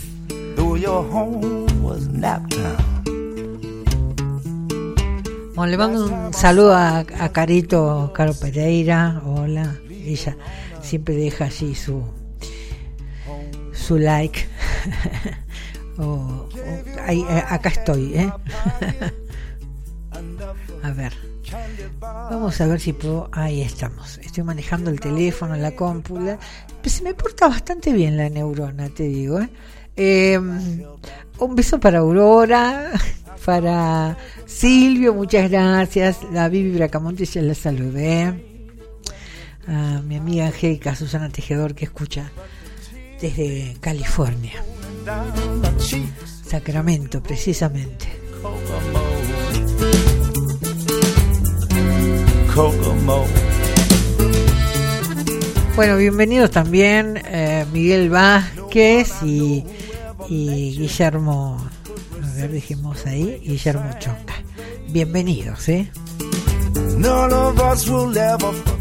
Bueno, 5.56 5.68
le 5.72 5.78
mando 5.78 6.06
un 6.06 6.34
saludo 6.34 6.74
a, 6.76 7.04
Carito 7.32 8.12
Caro 8.14 8.34
Pereira. 8.34 9.22
Hola. 9.26 9.76
Ella 9.90 10.36
siempre 10.82 11.16
deja 11.16 11.46
allí 11.46 11.76
su 11.76 12.04
su 13.74 13.98
like. 13.98 14.48
O- 15.98 16.48
ahí, 17.06 17.20
eh, 17.30 17.44
acá 17.50 17.68
estoy, 17.70 18.14
¿eh? 18.18 18.32
a 20.84 20.92
ver. 20.92 21.14
Vamos 22.00 22.60
a 22.62 22.66
ver 22.66 22.80
si 22.80 22.94
puedo. 22.94 23.30
Ahí 23.34 23.62
estamos. 23.62 24.18
Estoy 24.20 24.44
manejando 24.46 24.90
el 24.90 25.00
teléfono, 25.02 25.56
la 25.58 25.76
cómpula. 25.76 26.40
Pues 26.82 26.96
se 26.96 27.04
me 27.04 27.14
porta 27.14 27.50
bastante 27.50 27.92
bien 27.92 28.16
la 28.18 28.30
neurona, 28.30 28.88
te 28.90 29.04
digo. 29.04 29.42
¿eh? 29.42 29.50
Eh, 29.98 30.40
un 30.40 31.56
beso 31.56 31.80
para 31.80 32.00
Aurora, 32.00 32.90
para 33.46 34.18
Silvio, 34.46 35.14
muchas 35.14 35.50
gracias. 35.50 36.18
La 36.32 36.50
Vivi 36.50 36.72
Bracamonte 36.72 37.26
ya 37.26 37.42
la 37.42 37.56
saludé. 37.56 38.48
A 39.68 40.02
mi 40.02 40.16
amiga 40.18 40.48
Angélica 40.48 40.96
Susana 40.96 41.30
Tejedor 41.30 41.76
que 41.76 41.86
escucha 41.86 42.32
desde 43.22 43.78
California, 43.80 44.54
Sacramento 46.46 47.22
precisamente. 47.22 48.08
Bueno, 55.76 55.98
bienvenidos 55.98 56.52
también 56.52 57.22
eh, 57.26 57.66
Miguel 57.72 58.10
Vázquez 58.10 59.14
y, 59.24 59.64
y 60.28 60.76
Guillermo, 60.78 61.64
ver, 62.42 62.52
dijimos 62.52 63.06
ahí, 63.06 63.40
Guillermo 63.44 63.90
Chonca. 64.00 64.34
Bienvenidos, 64.90 65.70
¿eh? 65.70 65.92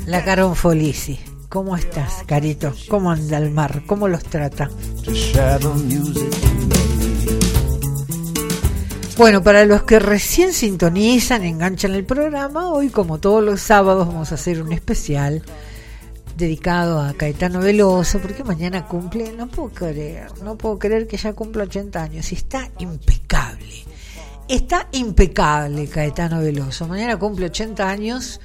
La 0.07 0.25
Caron 0.25 0.57
Folisi. 0.57 1.19
¿Cómo 1.49 1.77
estás, 1.77 2.23
Carito? 2.27 2.73
¿Cómo 2.89 3.11
anda 3.11 3.39
el 3.39 3.51
mar? 3.51 3.83
¿Cómo 3.87 4.09
los 4.09 4.23
trata? 4.25 4.71
Bueno, 9.19 9.43
para 9.43 9.67
los 9.67 9.83
que 9.83 9.99
recién 9.99 10.53
sintonizan, 10.53 11.45
enganchan 11.45 11.95
el 11.95 12.05
programa, 12.05 12.71
hoy 12.71 12.89
como 12.89 13.19
todos 13.19 13.45
los 13.45 13.61
sábados 13.61 14.07
vamos 14.07 14.33
a 14.33 14.37
hacer 14.37 14.63
un 14.63 14.73
especial 14.73 15.43
dedicado 16.41 17.01
a 17.01 17.15
Caetano 17.15 17.61
Veloso, 17.61 18.19
porque 18.19 18.43
mañana 18.43 18.87
cumple, 18.87 19.33
no 19.33 19.47
puedo 19.47 19.71
creer, 19.71 20.27
no 20.43 20.57
puedo 20.59 20.79
creer 20.79 21.07
que 21.07 21.17
ya 21.17 21.33
cumple 21.35 21.63
80 21.63 22.03
años 22.03 22.33
y 22.33 22.35
está 22.35 22.69
impecable. 22.79 23.85
Está 24.49 24.89
impecable 24.91 25.87
Caetano 25.87 26.41
Veloso. 26.41 26.89
Mañana 26.89 27.17
cumple 27.17 27.47
80 27.47 27.89
años 27.89 28.41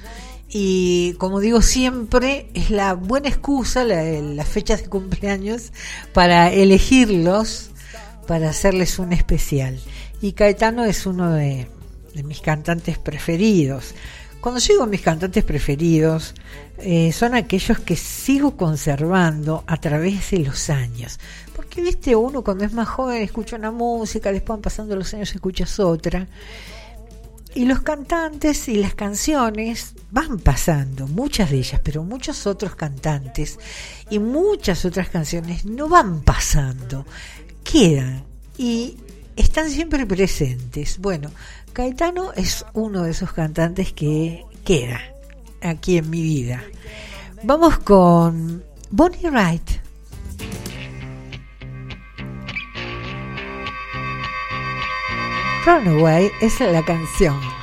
y 0.48 1.14
como 1.14 1.40
digo 1.40 1.60
siempre, 1.62 2.48
es 2.54 2.70
la 2.70 2.94
buena 2.94 3.28
excusa, 3.28 3.82
la, 3.82 4.04
las 4.04 4.48
fechas 4.48 4.82
de 4.82 4.88
cumpleaños, 4.88 5.72
para 6.12 6.52
elegirlos, 6.52 7.70
para 8.28 8.50
hacerles 8.50 8.98
un 9.00 9.12
especial. 9.12 9.80
Y 10.20 10.32
Caetano 10.32 10.84
es 10.84 11.06
uno 11.06 11.32
de, 11.32 11.66
de 12.14 12.22
mis 12.22 12.40
cantantes 12.40 12.98
preferidos. 12.98 13.94
Cuando 14.40 14.60
digo 14.60 14.86
mis 14.86 15.00
cantantes 15.00 15.42
preferidos, 15.42 16.34
eh, 16.78 17.10
son 17.12 17.34
aquellos 17.34 17.78
que 17.80 17.96
sigo 17.96 18.56
conservando 18.56 19.64
a 19.66 19.78
través 19.78 20.30
de 20.30 20.40
los 20.40 20.68
años. 20.68 21.18
Porque, 21.54 21.80
viste, 21.80 22.14
uno 22.14 22.44
cuando 22.44 22.64
es 22.64 22.72
más 22.72 22.88
joven 22.88 23.22
escucha 23.22 23.56
una 23.56 23.70
música, 23.70 24.30
después 24.30 24.60
pasando 24.62 24.94
los 24.94 25.12
años 25.14 25.34
escuchas 25.34 25.80
otra. 25.80 26.26
Y 27.54 27.64
los 27.64 27.80
cantantes 27.80 28.68
y 28.68 28.74
las 28.74 28.94
canciones 28.94 29.94
van 30.10 30.38
pasando, 30.38 31.06
muchas 31.06 31.50
de 31.50 31.56
ellas, 31.56 31.80
pero 31.82 32.04
muchos 32.04 32.46
otros 32.46 32.74
cantantes 32.74 33.58
y 34.10 34.18
muchas 34.18 34.84
otras 34.84 35.08
canciones 35.08 35.64
no 35.64 35.88
van 35.88 36.20
pasando, 36.20 37.06
quedan 37.64 38.24
y 38.58 38.98
están 39.36 39.70
siempre 39.70 40.04
presentes. 40.04 40.98
Bueno, 40.98 41.30
Caetano 41.72 42.34
es 42.34 42.66
uno 42.74 43.04
de 43.04 43.12
esos 43.12 43.32
cantantes 43.32 43.94
que 43.94 44.44
queda 44.62 45.15
aquí 45.62 45.98
en 45.98 46.10
mi 46.10 46.22
vida. 46.22 46.62
Vamos 47.42 47.78
con 47.78 48.64
Bonnie 48.90 49.30
Wright. 49.30 49.70
Runaway 55.64 56.30
es 56.40 56.60
la 56.60 56.84
canción. 56.84 57.55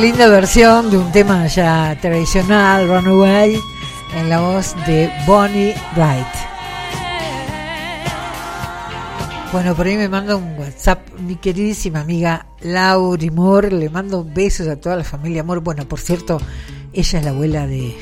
Linda 0.00 0.28
versión 0.28 0.90
de 0.90 0.96
un 0.98 1.12
tema 1.12 1.46
ya 1.46 1.96
tradicional, 2.00 2.88
Runaway, 2.88 3.58
en 4.16 4.28
la 4.30 4.40
voz 4.40 4.74
de 4.86 5.10
Bonnie 5.26 5.74
Wright. 5.94 6.26
Bueno, 9.52 9.74
por 9.74 9.86
ahí 9.86 9.96
me 9.96 10.08
manda 10.08 10.36
un 10.36 10.58
WhatsApp 10.58 11.00
mi 11.18 11.36
queridísima 11.36 12.00
amiga 12.00 12.46
Lauri 12.62 13.30
Moore. 13.30 13.70
Le 13.72 13.90
mando 13.90 14.24
besos 14.24 14.68
a 14.68 14.76
toda 14.76 14.96
la 14.96 15.04
familia 15.04 15.42
Moore. 15.44 15.60
Bueno, 15.60 15.86
por 15.86 15.98
cierto, 16.00 16.40
ella 16.92 17.18
es 17.18 17.24
la 17.24 17.30
abuela 17.32 17.66
de, 17.66 17.94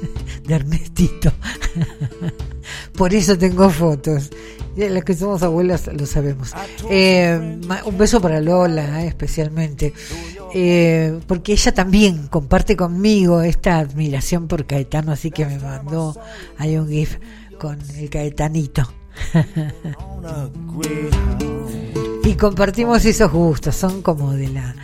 de 0.46 0.54
Ernestito. 0.54 1.32
por 2.98 3.14
eso 3.14 3.38
tengo 3.38 3.70
fotos. 3.70 4.30
Los 4.76 5.04
que 5.04 5.14
somos 5.14 5.42
abuelas 5.42 5.86
lo 5.86 6.04
sabemos. 6.04 6.52
Eh, 6.90 7.56
ma- 7.66 7.82
un 7.86 7.96
beso 7.96 8.20
para 8.20 8.40
Lola, 8.40 9.04
eh, 9.04 9.06
especialmente. 9.06 9.94
Eh, 10.58 11.20
porque 11.26 11.52
ella 11.52 11.74
también 11.74 12.28
comparte 12.28 12.78
conmigo 12.78 13.42
esta 13.42 13.78
admiración 13.78 14.48
por 14.48 14.64
Caetano, 14.64 15.12
así 15.12 15.30
que 15.30 15.44
me 15.44 15.58
mandó 15.58 16.16
ahí 16.56 16.78
un 16.78 16.88
GIF 16.88 17.18
con 17.60 17.78
el 17.94 18.08
Caetanito. 18.08 18.90
y 22.24 22.34
compartimos 22.36 23.04
esos 23.04 23.30
gustos, 23.30 23.76
son 23.76 24.00
como 24.00 24.32
de 24.32 24.48
la, 24.48 24.74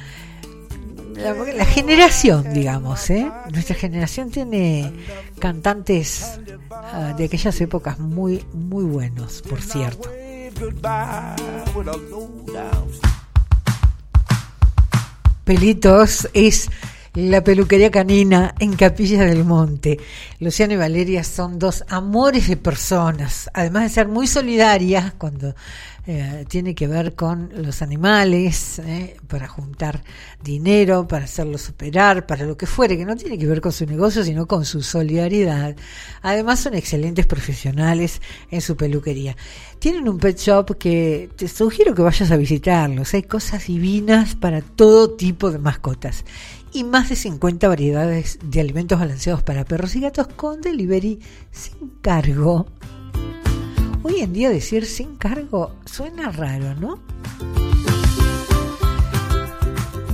la, 1.14 1.32
la 1.32 1.64
generación, 1.64 2.52
digamos, 2.52 3.08
¿eh? 3.08 3.32
Nuestra 3.50 3.74
generación 3.74 4.30
tiene 4.30 4.92
cantantes 5.38 6.38
ah, 6.70 7.14
de 7.16 7.24
aquellas 7.24 7.58
épocas 7.62 7.98
muy, 7.98 8.44
muy 8.52 8.84
buenos, 8.84 9.40
por 9.40 9.62
cierto. 9.62 10.10
Pelitos 15.44 16.28
es 16.34 16.70
la 17.14 17.44
peluquería 17.44 17.90
canina 17.90 18.54
en 18.58 18.74
Capilla 18.74 19.24
del 19.24 19.44
Monte. 19.44 19.98
Luciano 20.40 20.72
y 20.72 20.76
Valeria 20.76 21.22
son 21.24 21.58
dos 21.58 21.84
amores 21.88 22.48
de 22.48 22.56
personas, 22.56 23.50
además 23.52 23.82
de 23.82 23.88
ser 23.90 24.08
muy 24.08 24.26
solidarias 24.26 25.12
cuando 25.18 25.54
eh, 26.06 26.46
tiene 26.48 26.74
que 26.74 26.88
ver 26.88 27.14
con 27.14 27.50
los 27.54 27.82
animales, 27.82 28.78
eh, 28.78 29.16
para 29.28 29.46
juntar 29.46 30.02
dinero, 30.42 31.06
para 31.06 31.26
hacerlos 31.26 31.68
operar, 31.68 32.26
para 32.26 32.46
lo 32.46 32.56
que 32.56 32.66
fuere, 32.66 32.96
que 32.96 33.04
no 33.04 33.14
tiene 33.14 33.36
que 33.38 33.46
ver 33.46 33.60
con 33.60 33.72
su 33.72 33.84
negocio, 33.84 34.24
sino 34.24 34.46
con 34.46 34.64
su 34.64 34.82
solidaridad. 34.82 35.76
Además 36.22 36.60
son 36.60 36.74
excelentes 36.74 37.26
profesionales 37.26 38.22
en 38.50 38.62
su 38.62 38.74
peluquería. 38.74 39.36
Tienen 39.78 40.08
un 40.08 40.18
pet 40.18 40.38
shop 40.38 40.78
que 40.78 41.28
te 41.36 41.46
sugiero 41.46 41.94
que 41.94 42.02
vayas 42.02 42.30
a 42.30 42.36
visitarlos. 42.36 43.12
Hay 43.12 43.24
cosas 43.24 43.66
divinas 43.66 44.34
para 44.34 44.62
todo 44.62 45.10
tipo 45.10 45.50
de 45.50 45.58
mascotas. 45.58 46.24
Y 46.72 46.84
más 46.84 47.10
de 47.10 47.16
50 47.16 47.68
variedades 47.68 48.38
de 48.42 48.60
alimentos 48.60 48.98
balanceados 48.98 49.42
para 49.42 49.64
perros 49.64 49.94
y 49.94 50.00
gatos 50.00 50.26
con 50.28 50.60
delivery 50.60 51.20
sin 51.50 51.90
cargo. 52.00 52.66
Hoy 54.02 54.20
en 54.20 54.32
día 54.32 54.48
decir 54.50 54.86
sin 54.86 55.16
cargo 55.16 55.74
suena 55.84 56.32
raro, 56.32 56.74
¿no? 56.74 56.98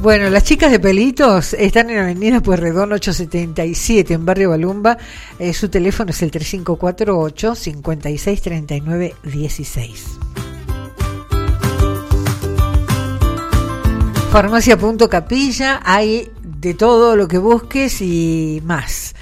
Bueno, 0.02 0.30
las 0.30 0.44
chicas 0.44 0.70
de 0.70 0.78
Pelitos 0.78 1.54
están 1.54 1.90
en 1.90 1.98
Avenida 1.98 2.40
Pueyrredón 2.40 2.92
877 2.92 4.14
en 4.14 4.24
Barrio 4.24 4.50
Balumba. 4.50 4.96
Eh, 5.40 5.52
su 5.52 5.68
teléfono 5.68 6.10
es 6.10 6.22
el 6.22 6.30
3548 6.30 7.54
5639 7.56 9.14
16. 9.24 10.18
Farmacia 14.30 14.78
Punto 14.78 15.08
Capilla 15.08 15.80
hay 15.82 16.30
de 16.60 16.74
todo 16.74 17.16
lo 17.16 17.28
que 17.28 17.38
busques 17.38 18.00
y 18.00 18.60
más. 18.64 19.14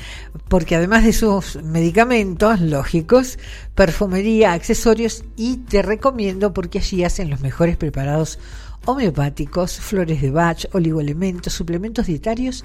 Porque 0.48 0.76
además 0.76 1.04
de 1.04 1.12
sus 1.12 1.62
medicamentos 1.62 2.60
lógicos, 2.60 3.38
perfumería, 3.74 4.52
accesorios 4.52 5.24
y 5.36 5.58
te 5.58 5.82
recomiendo 5.82 6.52
porque 6.52 6.78
allí 6.78 7.04
hacen 7.04 7.30
los 7.30 7.40
mejores 7.40 7.76
preparados 7.76 8.38
homeopáticos, 8.84 9.78
flores 9.78 10.22
de 10.22 10.30
Bach, 10.30 10.66
oligoelementos, 10.72 11.52
suplementos 11.52 12.06
dietarios 12.06 12.64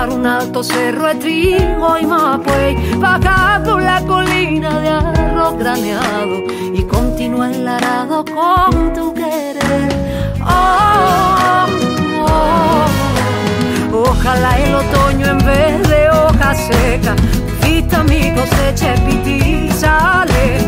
Un 0.09 0.25
alto 0.25 0.63
cerro 0.63 1.07
de 1.07 1.15
trigo 1.15 1.97
y 1.99 2.05
mapuey, 2.05 2.95
bajar 2.97 3.63
por 3.63 3.81
la 3.81 4.01
colina 4.01 4.79
de 4.79 4.89
arroz 4.89 5.57
graneado 5.59 6.43
y 6.73 6.83
continuar 6.83 7.51
el 7.51 7.67
arado 7.67 8.25
con 8.25 8.93
tu 8.93 9.13
querer. 9.13 9.89
Oh, 10.43 11.65
oh, 12.25 14.09
ojalá 14.09 14.57
el 14.59 14.73
otoño 14.73 15.27
en 15.27 15.37
vez 15.45 15.87
de 15.87 16.09
hoja 16.09 16.55
seca 16.55 17.15
vista 17.63 18.03
mi 18.03 18.33
cosecha 18.33 18.95
pitizales, 19.05 20.63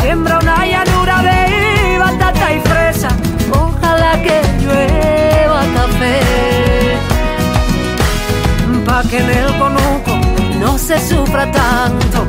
siembra 0.00 0.38
una 0.38 0.66
llanura 0.66 1.22
de 1.22 1.98
batata 1.98 2.52
y 2.52 2.60
fresa. 2.60 3.08
Ojalá 3.52 4.12
que 4.22 4.40
llueva 4.62 5.60
café 5.74 6.69
que 9.08 9.18
en 9.18 9.30
el 9.30 9.58
conuco 9.58 10.18
no 10.58 10.76
se 10.76 10.98
sufra 11.08 11.50
tanto. 11.50 12.26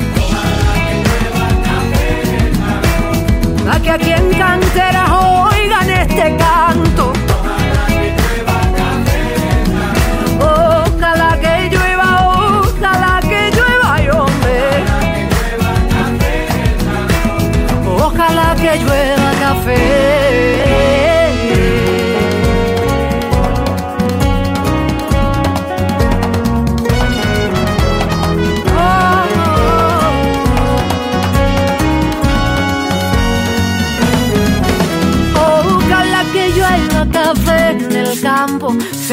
Pa' 3.65 3.79
que 3.79 3.91
aquí 3.91 4.11
en 4.11 4.29
cantera 4.31 5.03
oigan 5.49 5.89
este 5.89 6.37
canto. 6.37 7.13
Ojalá 10.39 11.37
que 11.41 11.69
llueva, 11.71 12.09
ojalá 12.29 13.19
que 13.21 13.51
llueva, 13.57 14.01
y 14.01 14.09
hombre. 14.09 14.83
Ojalá 17.99 18.55
que 18.55 18.77
llueva 18.79 19.31
café. 19.39 20.70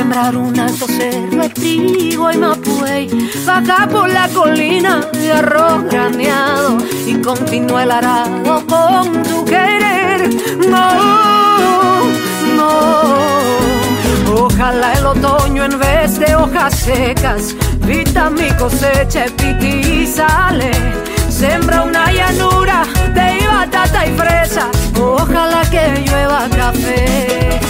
Campo, 0.09 0.29
sembrar 0.33 0.37
un 0.37 0.59
alto 0.59 0.87
cerro 0.87 1.43
de 1.43 1.49
trigo 1.51 2.31
y 2.31 2.37
mapuey, 2.37 3.31
vaca 3.45 3.89
por 3.91 4.09
la 4.09 4.29
colina 4.29 5.01
de 5.13 5.33
arroz 5.33 5.85
graneado 5.85 6.79
y 7.07 7.15
continúa 7.21 7.83
el 7.83 7.91
arado 7.91 8.67
con 8.67 9.23
tu 9.23 9.45
querer. 9.45 10.31
No, 10.69 12.05
no. 12.57 14.45
Ojalá 14.45 14.93
el 14.95 15.07
otoño 15.07 15.65
en 15.65 15.79
vez 15.79 16.19
de 16.19 16.35
hojas 16.35 16.75
secas, 16.75 17.55
vista 17.87 18.31
mi 18.31 18.51
cosecha 18.53 19.27
y 19.61 20.07
sale. 20.07 20.71
Sembra 21.29 21.83
una 21.83 22.11
llanura 22.11 22.85
de 23.15 23.47
batata 23.47 24.07
y 24.07 24.11
fresa, 24.17 24.69
ojalá 25.01 25.63
que 25.71 26.03
llueva 26.05 26.49
café. 26.51 27.68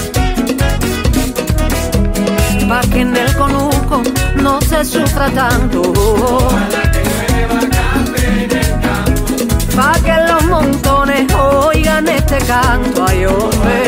Pa' 2.69 2.83
que 2.83 3.01
en 3.01 3.17
el 3.17 3.35
conuco 3.35 4.03
no 4.37 4.61
se 4.61 4.85
sufra 4.85 5.31
tanto. 5.31 5.81
Pa' 9.75 9.95
que 10.05 10.15
los 10.29 10.45
montones 10.45 11.33
oigan 11.33 12.07
este 12.09 12.37
canto, 12.47 13.07
ay 13.09 13.25
hombre. 13.25 13.79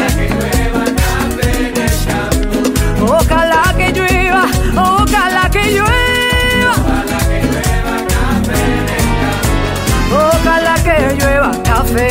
Ojalá 3.07 3.75
que 3.77 3.93
llueva, 3.93 4.45
ojalá 4.75 5.51
que 5.51 5.65
llueva. 5.73 6.75
Ojalá 10.11 10.75
que 10.83 11.17
llueva 11.19 11.51
café. 11.65 12.09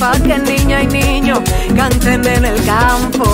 Pa' 0.00 0.18
que 0.18 0.38
niña 0.38 0.82
y 0.82 0.86
niño 0.86 1.42
canten 1.76 2.26
en 2.26 2.44
el 2.46 2.64
campo. 2.64 3.24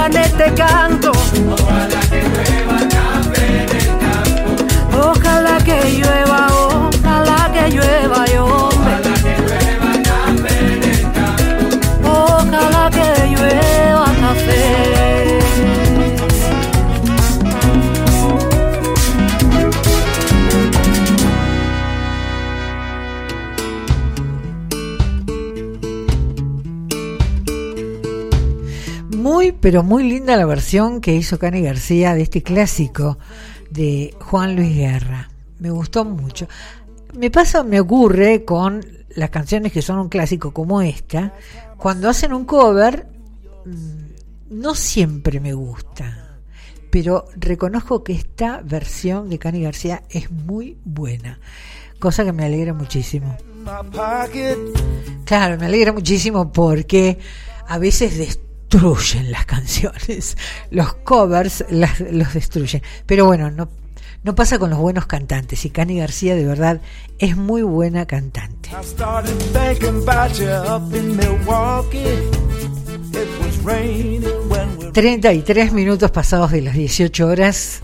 Oigan 0.00 0.16
este 0.16 0.54
canto. 0.54 1.12
Ojalá 1.12 2.00
que 2.10 2.22
llueva, 4.94 5.10
ojalá 5.10 6.19
pero 29.60 29.82
muy 29.82 30.08
linda 30.08 30.36
la 30.36 30.46
versión 30.46 31.00
que 31.00 31.14
hizo 31.14 31.38
Cani 31.38 31.62
García 31.62 32.14
de 32.14 32.22
este 32.22 32.42
clásico 32.42 33.18
de 33.70 34.14
Juan 34.20 34.56
Luis 34.56 34.74
Guerra. 34.74 35.30
Me 35.58 35.70
gustó 35.70 36.04
mucho. 36.04 36.48
Me 37.14 37.30
pasa, 37.30 37.62
me 37.62 37.80
ocurre 37.80 38.44
con 38.44 38.84
las 39.10 39.30
canciones 39.30 39.72
que 39.72 39.82
son 39.82 39.98
un 39.98 40.08
clásico 40.08 40.52
como 40.52 40.80
esta, 40.80 41.34
cuando 41.76 42.08
hacen 42.08 42.32
un 42.32 42.44
cover, 42.44 43.06
mm, 43.66 44.60
no 44.60 44.74
siempre 44.74 45.40
me 45.40 45.52
gusta, 45.52 46.38
pero 46.90 47.26
reconozco 47.36 48.04
que 48.04 48.12
esta 48.12 48.62
versión 48.62 49.28
de 49.28 49.38
Cani 49.38 49.62
García 49.62 50.02
es 50.08 50.30
muy 50.30 50.78
buena, 50.84 51.40
cosa 51.98 52.24
que 52.24 52.32
me 52.32 52.44
alegra 52.44 52.72
muchísimo. 52.72 53.36
Claro, 55.24 55.58
me 55.58 55.66
alegra 55.66 55.92
muchísimo 55.92 56.52
porque 56.52 57.18
a 57.66 57.78
veces 57.78 58.40
destruyen 58.70 59.30
las 59.32 59.46
canciones, 59.46 60.36
los 60.70 60.94
covers 60.94 61.64
las- 61.70 62.00
los 62.00 62.32
destruyen. 62.34 62.82
Pero 63.06 63.26
bueno, 63.26 63.50
no, 63.50 63.68
no 64.22 64.34
pasa 64.34 64.58
con 64.58 64.70
los 64.70 64.78
buenos 64.78 65.06
cantantes 65.06 65.64
y 65.64 65.70
Cani 65.70 65.98
García 65.98 66.34
de 66.36 66.44
verdad 66.46 66.80
es 67.18 67.36
muy 67.36 67.62
buena 67.62 68.06
cantante. 68.06 68.70
We 73.64 74.20
33 74.92 75.72
minutos 75.72 76.10
pasados 76.10 76.50
de 76.52 76.62
las 76.62 76.74
18 76.74 77.26
horas. 77.26 77.80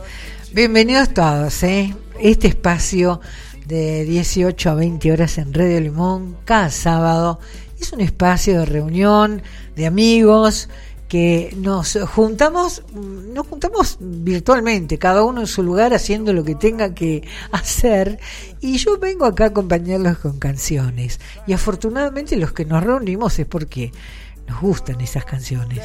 Bienvenidos 0.52 1.12
todos, 1.12 1.62
¿eh? 1.62 1.94
Este 2.20 2.48
espacio 2.48 3.20
de 3.66 4.04
18 4.04 4.70
a 4.70 4.74
20 4.74 5.12
horas 5.12 5.38
en 5.38 5.52
Radio 5.52 5.80
Limón 5.80 6.36
cada 6.44 6.70
sábado 6.70 7.40
es 7.80 7.92
un 7.92 8.00
espacio 8.00 8.60
de 8.60 8.66
reunión 8.66 9.42
de 9.74 9.86
amigos 9.86 10.68
que 11.08 11.54
nos 11.56 11.96
juntamos, 12.14 12.82
nos 12.94 13.46
juntamos 13.46 13.98
virtualmente, 14.00 14.98
cada 14.98 15.22
uno 15.22 15.40
en 15.40 15.46
su 15.46 15.62
lugar 15.62 15.94
haciendo 15.94 16.32
lo 16.32 16.42
que 16.42 16.56
tenga 16.56 16.94
que 16.94 17.22
hacer 17.52 18.18
y 18.60 18.76
yo 18.78 18.98
vengo 18.98 19.24
acá 19.24 19.44
a 19.44 19.48
acompañarlos 19.48 20.18
con 20.18 20.38
canciones 20.38 21.20
y 21.46 21.52
afortunadamente 21.52 22.36
los 22.36 22.52
que 22.52 22.64
nos 22.64 22.82
reunimos 22.82 23.38
es 23.38 23.46
porque 23.46 23.92
nos 24.48 24.60
gustan 24.60 25.00
esas 25.00 25.24
canciones. 25.24 25.80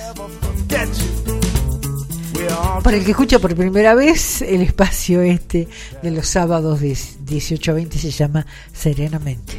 Para 2.83 2.97
el 2.97 3.05
que 3.05 3.11
escucha 3.11 3.39
por 3.39 3.55
primera 3.55 3.93
vez, 3.93 4.41
el 4.41 4.61
espacio 4.61 5.21
este 5.21 5.67
de 6.01 6.11
los 6.11 6.27
sábados 6.27 6.79
de 6.79 6.97
18 7.25 7.71
a 7.71 7.73
20 7.75 7.97
se 7.99 8.11
llama 8.11 8.45
Serenamente. 8.73 9.57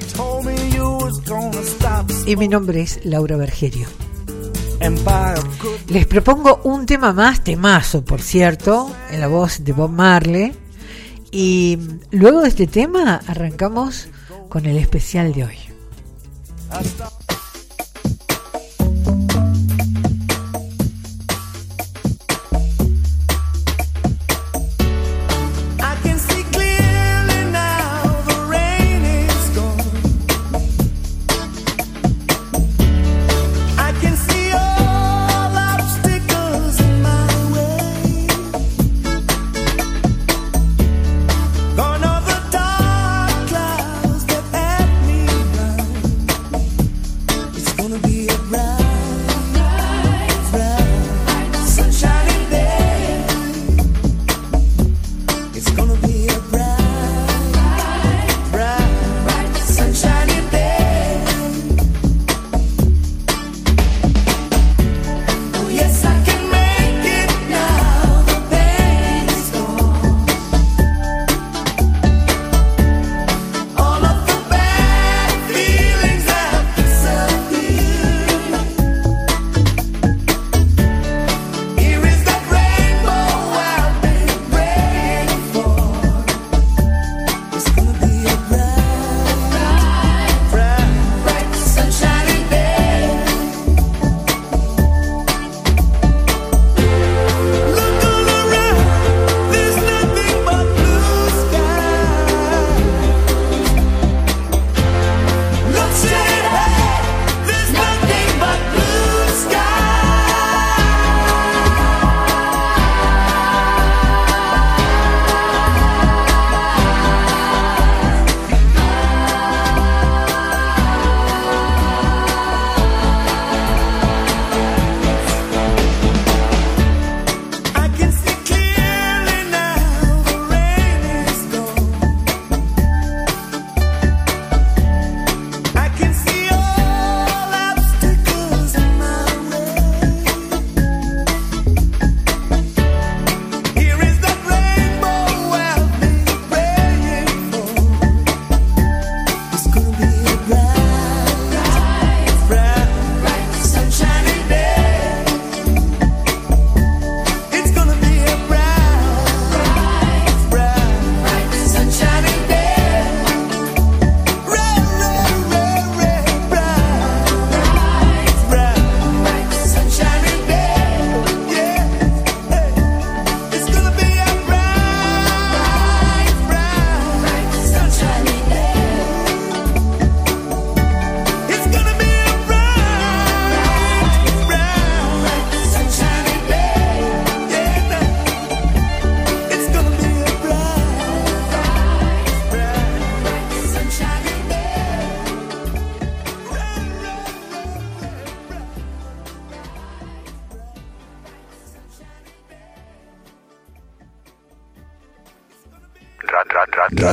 Y 2.26 2.36
mi 2.36 2.48
nombre 2.48 2.82
es 2.82 3.00
Laura 3.04 3.36
Bergerio. 3.36 3.86
Les 5.88 6.06
propongo 6.06 6.60
un 6.64 6.86
tema 6.86 7.12
más, 7.12 7.44
temazo, 7.44 8.04
por 8.04 8.20
cierto, 8.20 8.90
en 9.10 9.20
la 9.20 9.28
voz 9.28 9.64
de 9.64 9.72
Bob 9.72 9.90
Marley. 9.90 10.52
Y 11.30 11.78
luego 12.10 12.42
de 12.42 12.48
este 12.48 12.66
tema 12.66 13.20
arrancamos 13.26 14.08
con 14.48 14.66
el 14.66 14.76
especial 14.76 15.32
de 15.32 15.44
hoy. 15.44 15.58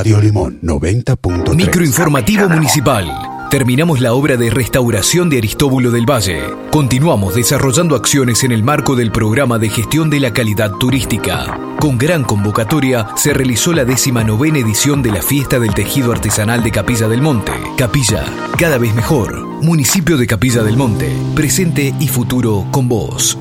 Radio 0.00 0.18
Limón 0.18 0.58
90.3. 0.62 1.54
Microinformativo 1.54 2.48
Municipal. 2.48 3.06
Terminamos 3.50 4.00
la 4.00 4.14
obra 4.14 4.38
de 4.38 4.48
restauración 4.48 5.28
de 5.28 5.36
Aristóbulo 5.36 5.90
del 5.90 6.08
Valle. 6.08 6.40
Continuamos 6.70 7.34
desarrollando 7.34 7.96
acciones 7.96 8.42
en 8.42 8.52
el 8.52 8.62
marco 8.62 8.96
del 8.96 9.12
programa 9.12 9.58
de 9.58 9.68
gestión 9.68 10.08
de 10.08 10.20
la 10.20 10.32
calidad 10.32 10.72
turística. 10.76 11.60
Con 11.78 11.98
gran 11.98 12.24
convocatoria 12.24 13.08
se 13.14 13.34
realizó 13.34 13.74
la 13.74 13.84
décima 13.84 14.24
novena 14.24 14.60
edición 14.60 15.02
de 15.02 15.10
la 15.10 15.20
fiesta 15.20 15.58
del 15.58 15.74
tejido 15.74 16.12
artesanal 16.12 16.62
de 16.62 16.70
Capilla 16.70 17.06
del 17.06 17.20
Monte. 17.20 17.52
Capilla, 17.76 18.24
cada 18.56 18.78
vez 18.78 18.94
mejor. 18.94 19.46
Municipio 19.62 20.16
de 20.16 20.26
Capilla 20.26 20.62
del 20.62 20.78
Monte, 20.78 21.14
presente 21.34 21.94
y 22.00 22.08
futuro 22.08 22.64
con 22.70 22.88
vos. 22.88 23.36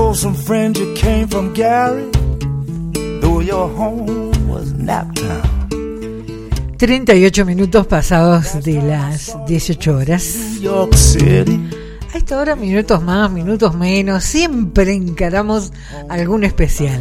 I 0.00 0.02
told 0.02 0.16
some 0.16 0.34
friends 0.34 0.80
you 0.80 0.94
came 0.94 1.28
from 1.28 1.52
Gary, 1.52 2.08
though 3.20 3.40
your 3.40 3.68
home 3.68 4.48
was 4.48 4.72
Naptown. 4.72 5.42
38 6.78 7.44
minutos 7.44 7.86
pasados 7.86 8.64
de 8.64 8.80
las 8.80 9.36
18 9.46 9.94
horas. 9.94 10.38
A 12.14 12.16
esta 12.16 12.38
hora, 12.38 12.56
minutos 12.56 13.02
más, 13.02 13.30
minutos 13.30 13.74
menos, 13.74 14.24
siempre 14.24 14.94
encaramos 14.94 15.70
algún 16.08 16.44
especial. 16.44 16.98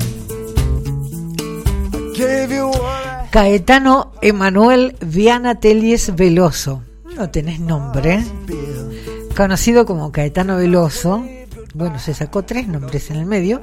Caetano 3.32 4.12
Emanuel 4.22 4.97
Viana 5.00 5.56
Telies 5.62 6.14
Veloso. 6.18 6.84
No 7.16 7.30
tenés 7.30 7.62
nombre. 7.62 8.26
feel. 8.45 9.30
Conocido 9.38 9.86
como 9.86 10.12
Caetano 10.12 10.58
Veloso. 10.58 11.24
Bueno, 11.74 11.99
se 11.99 12.13
sacó 12.13 12.43
tres 12.43 12.67
nombres 12.67 13.09
en 13.11 13.17
el 13.17 13.26
medio. 13.26 13.61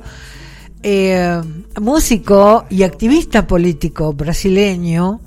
Eh, 0.82 1.40
músico 1.80 2.66
y 2.70 2.82
activista 2.82 3.46
político 3.46 4.12
brasileño. 4.12 5.20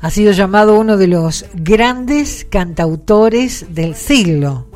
Ha 0.00 0.10
sido 0.10 0.32
llamado 0.32 0.78
uno 0.78 0.96
de 0.96 1.06
los 1.06 1.46
grandes 1.54 2.46
cantautores 2.50 3.66
del 3.70 3.94
siglo. 3.94 4.66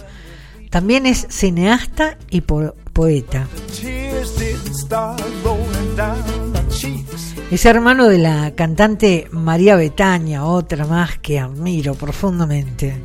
También 0.70 1.04
es 1.06 1.26
cineasta 1.30 2.16
y 2.30 2.42
po- 2.42 2.74
poeta. 2.92 3.46
Es 7.50 7.64
hermano 7.66 8.08
de 8.08 8.18
la 8.18 8.52
cantante 8.54 9.28
María 9.30 9.76
Betaña, 9.76 10.44
otra 10.44 10.86
más 10.86 11.18
que 11.18 11.38
admiro 11.38 11.94
profundamente. 11.94 12.96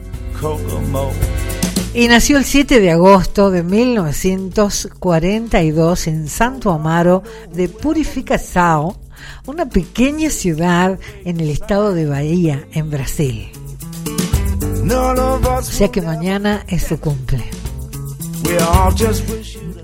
Y 1.93 2.07
nació 2.07 2.37
el 2.37 2.45
7 2.45 2.79
de 2.79 2.91
agosto 2.91 3.51
de 3.51 3.63
1942 3.63 6.07
en 6.07 6.29
Santo 6.29 6.71
Amaro 6.71 7.21
de 7.53 7.67
Purificação, 7.67 8.95
una 9.45 9.67
pequeña 9.67 10.29
ciudad 10.29 10.97
en 11.25 11.41
el 11.41 11.49
estado 11.49 11.93
de 11.93 12.05
Bahía, 12.05 12.65
en 12.71 12.89
Brasil. 12.89 13.49
O 14.89 15.61
sea 15.63 15.89
que 15.89 16.01
mañana 16.01 16.63
es 16.69 16.83
su 16.83 16.97
cumple. 16.97 17.43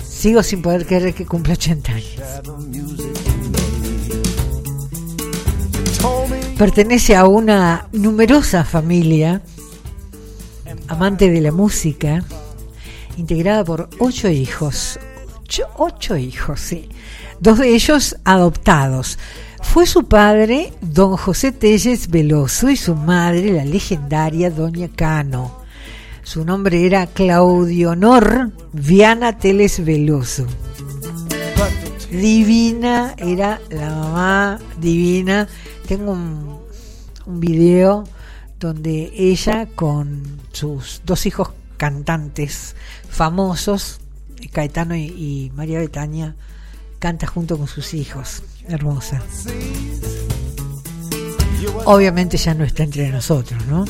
Sigo 0.01 0.41
sin 0.43 0.61
poder 0.61 0.85
creer 0.85 1.13
que 1.13 1.25
cumple 1.25 1.51
80 1.53 1.91
años. 1.91 2.15
Pertenece 6.57 7.17
a 7.17 7.27
una 7.27 7.89
numerosa 7.91 8.63
familia 8.63 9.41
amante 10.87 11.29
de 11.29 11.41
la 11.41 11.51
música, 11.51 12.23
integrada 13.17 13.63
por 13.63 13.89
ocho 13.99 14.29
hijos. 14.29 14.99
Ocho, 15.77 16.17
hijos, 16.17 16.59
sí. 16.59 16.89
Dos 17.39 17.59
de 17.59 17.73
ellos 17.73 18.17
adoptados. 18.25 19.17
Fue 19.61 19.85
su 19.85 20.07
padre, 20.07 20.73
don 20.81 21.15
José 21.17 21.51
Telles 21.51 22.09
Veloso, 22.09 22.69
y 22.69 22.75
su 22.75 22.95
madre, 22.95 23.53
la 23.53 23.65
legendaria 23.65 24.49
doña 24.51 24.89
Cano. 24.89 25.61
Su 26.23 26.43
nombre 26.43 26.85
era 26.85 27.07
Claudio 27.07 27.91
Honor 27.91 28.51
Viana 28.73 29.37
Teles 29.37 29.83
Veloso. 29.83 30.45
Divina, 32.11 33.13
era 33.17 33.61
la 33.69 33.89
mamá 33.89 34.59
divina. 34.79 35.47
Tengo 35.87 36.11
un, 36.11 36.57
un 37.25 37.39
video 37.39 38.03
donde 38.59 39.11
ella 39.15 39.67
con 39.75 40.23
sus 40.57 41.01
dos 41.05 41.25
hijos 41.25 41.49
cantantes 41.77 42.75
famosos, 43.09 43.99
Caetano 44.51 44.95
y, 44.95 45.51
María 45.55 45.79
Betania, 45.79 46.35
canta 46.99 47.27
junto 47.27 47.57
con 47.57 47.67
sus 47.67 47.93
hijos. 47.93 48.43
Hermosa. 48.67 49.21
Obviamente 51.85 52.37
ya 52.37 52.53
no 52.53 52.63
está 52.65 52.83
entre 52.83 53.09
nosotros, 53.09 53.65
¿no? 53.67 53.85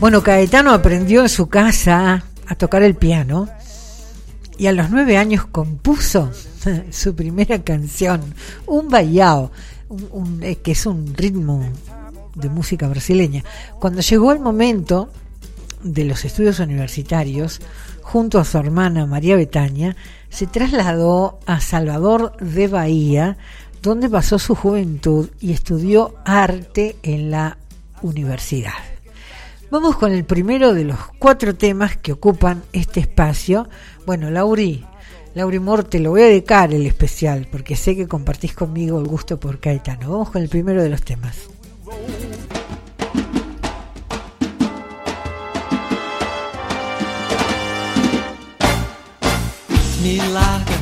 Bueno, 0.00 0.22
Caetano 0.22 0.72
aprendió 0.72 1.20
en 1.22 1.28
su 1.28 1.48
casa 1.48 2.24
a 2.46 2.54
tocar 2.54 2.82
el 2.82 2.94
piano 2.94 3.48
y 4.56 4.66
a 4.66 4.72
los 4.72 4.90
nueve 4.90 5.18
años 5.18 5.46
compuso 5.46 6.30
su 6.90 7.14
primera 7.14 7.62
canción, 7.62 8.22
un 8.66 8.88
baiao, 8.88 9.50
un- 9.88 10.08
un- 10.12 10.42
eh, 10.42 10.56
que 10.56 10.72
es 10.72 10.86
un 10.86 11.14
ritmo 11.14 11.68
de 12.34 12.48
música 12.48 12.88
brasileña. 12.88 13.44
Cuando 13.78 14.00
llegó 14.00 14.32
el 14.32 14.40
momento 14.40 15.10
de 15.82 16.04
los 16.04 16.24
estudios 16.24 16.58
universitarios, 16.60 17.60
junto 18.02 18.38
a 18.38 18.44
su 18.44 18.58
hermana 18.58 19.06
María 19.06 19.36
Betania, 19.36 19.96
se 20.28 20.46
trasladó 20.46 21.38
a 21.46 21.60
Salvador 21.60 22.36
de 22.38 22.68
Bahía, 22.68 23.36
donde 23.82 24.08
pasó 24.08 24.38
su 24.38 24.54
juventud 24.54 25.30
y 25.40 25.52
estudió 25.52 26.14
arte 26.24 26.96
en 27.02 27.30
la 27.30 27.56
universidad. 28.02 28.74
Vamos 29.70 29.96
con 29.96 30.12
el 30.12 30.24
primero 30.24 30.74
de 30.74 30.84
los 30.84 30.98
cuatro 31.18 31.54
temas 31.54 31.96
que 31.96 32.12
ocupan 32.12 32.62
este 32.72 33.00
espacio. 33.00 33.68
Bueno, 34.04 34.28
Lauri, 34.30 34.84
Lauri 35.34 35.60
Mor, 35.60 35.84
te 35.84 36.00
lo 36.00 36.10
voy 36.10 36.22
a 36.22 36.26
dedicar 36.26 36.74
el 36.74 36.86
especial, 36.86 37.46
porque 37.50 37.76
sé 37.76 37.94
que 37.94 38.08
compartís 38.08 38.52
conmigo 38.52 38.98
el 38.98 39.06
gusto 39.06 39.38
por 39.38 39.60
Caetano. 39.60 40.10
Vamos 40.10 40.30
con 40.30 40.42
el 40.42 40.48
primero 40.48 40.82
de 40.82 40.88
los 40.88 41.02
temas. 41.02 41.36
Me 50.00 50.18
larga, 50.32 50.72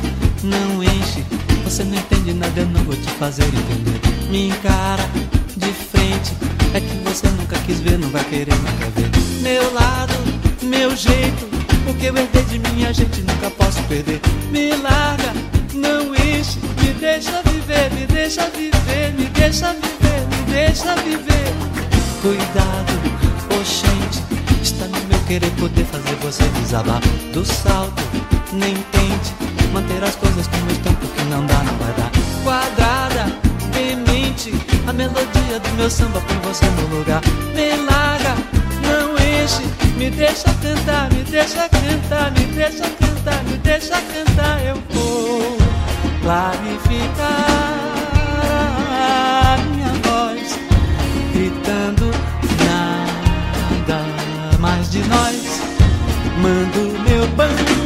não 0.43 0.81
enche. 0.81 1.25
Você 1.65 1.83
não 1.83 1.97
entende 1.97 2.33
nada, 2.33 2.61
eu 2.61 2.65
não 2.67 2.81
vou 2.85 2.95
te 2.95 3.09
fazer 3.19 3.43
entender. 3.43 3.99
Me 4.29 4.47
encara 4.47 5.03
de 5.57 5.73
frente. 5.73 6.31
É 6.73 6.79
que 6.79 6.95
você 7.03 7.27
nunca 7.31 7.57
quis 7.59 7.81
ver, 7.81 7.97
não 7.97 8.09
vai 8.09 8.23
querer 8.23 8.55
nunca 8.55 8.89
ver. 8.95 9.09
Meu 9.41 9.73
lado, 9.73 10.13
meu 10.63 10.95
jeito. 10.95 11.49
O 11.85 11.93
que 11.95 12.05
eu 12.05 12.15
herdei 12.15 12.43
de 12.43 12.59
minha 12.59 12.93
gente 12.93 13.21
nunca 13.21 13.49
posso 13.51 13.81
perder. 13.83 14.21
Me 14.51 14.73
larga, 14.77 15.33
não 15.73 16.15
enche. 16.15 16.57
Me 16.81 16.93
deixa 16.93 17.41
viver, 17.43 17.91
me 17.91 18.07
deixa 18.07 18.49
viver, 18.51 19.13
me 19.17 19.25
deixa 19.25 19.73
viver, 19.73 20.27
me 20.29 20.51
deixa 20.53 20.95
viver. 20.95 21.53
Cuidado, 22.21 22.93
oxente. 23.59 24.23
Está 24.63 24.87
no 24.87 25.07
meu 25.09 25.19
querer 25.27 25.51
poder 25.51 25.83
fazer 25.85 26.15
você 26.21 26.43
desabar 26.61 27.01
do 27.33 27.43
salto. 27.43 28.38
Nem 28.51 28.73
tente 28.73 29.33
manter 29.71 30.03
as 30.03 30.15
coisas 30.15 30.47
como 30.47 30.71
estão, 30.71 30.93
porque 30.95 31.21
não 31.29 31.45
dá, 31.45 31.63
não 31.63 31.77
vai 31.77 31.93
dar. 31.93 32.11
Quadrada, 32.43 33.25
demente. 33.71 34.53
A 34.87 34.93
melodia 34.93 35.59
do 35.59 35.69
meu 35.77 35.89
samba 35.89 36.19
põe 36.21 36.37
você 36.39 36.65
no 36.65 36.97
lugar. 36.97 37.21
Me 37.53 37.75
larga, 37.85 38.35
não 38.81 39.13
enche. 39.13 39.63
Me 39.97 40.09
deixa 40.09 40.51
cantar, 40.63 41.11
me 41.11 41.23
deixa 41.23 41.69
cantar, 41.69 42.31
me 42.31 42.45
deixa 42.45 42.89
cantar, 42.89 43.43
me 43.43 43.57
deixa 43.57 44.01
cantar. 44.01 44.65
Eu 44.65 44.75
vou 44.89 45.57
clarificar 46.23 47.19
a 48.91 49.57
minha 49.69 49.93
voz, 50.03 50.59
gritando 51.33 52.11
nada 52.65 54.57
mais 54.57 54.89
de 54.89 54.99
nós. 55.07 55.61
Mando 56.41 56.97
meu 57.03 57.27
bando 57.35 57.78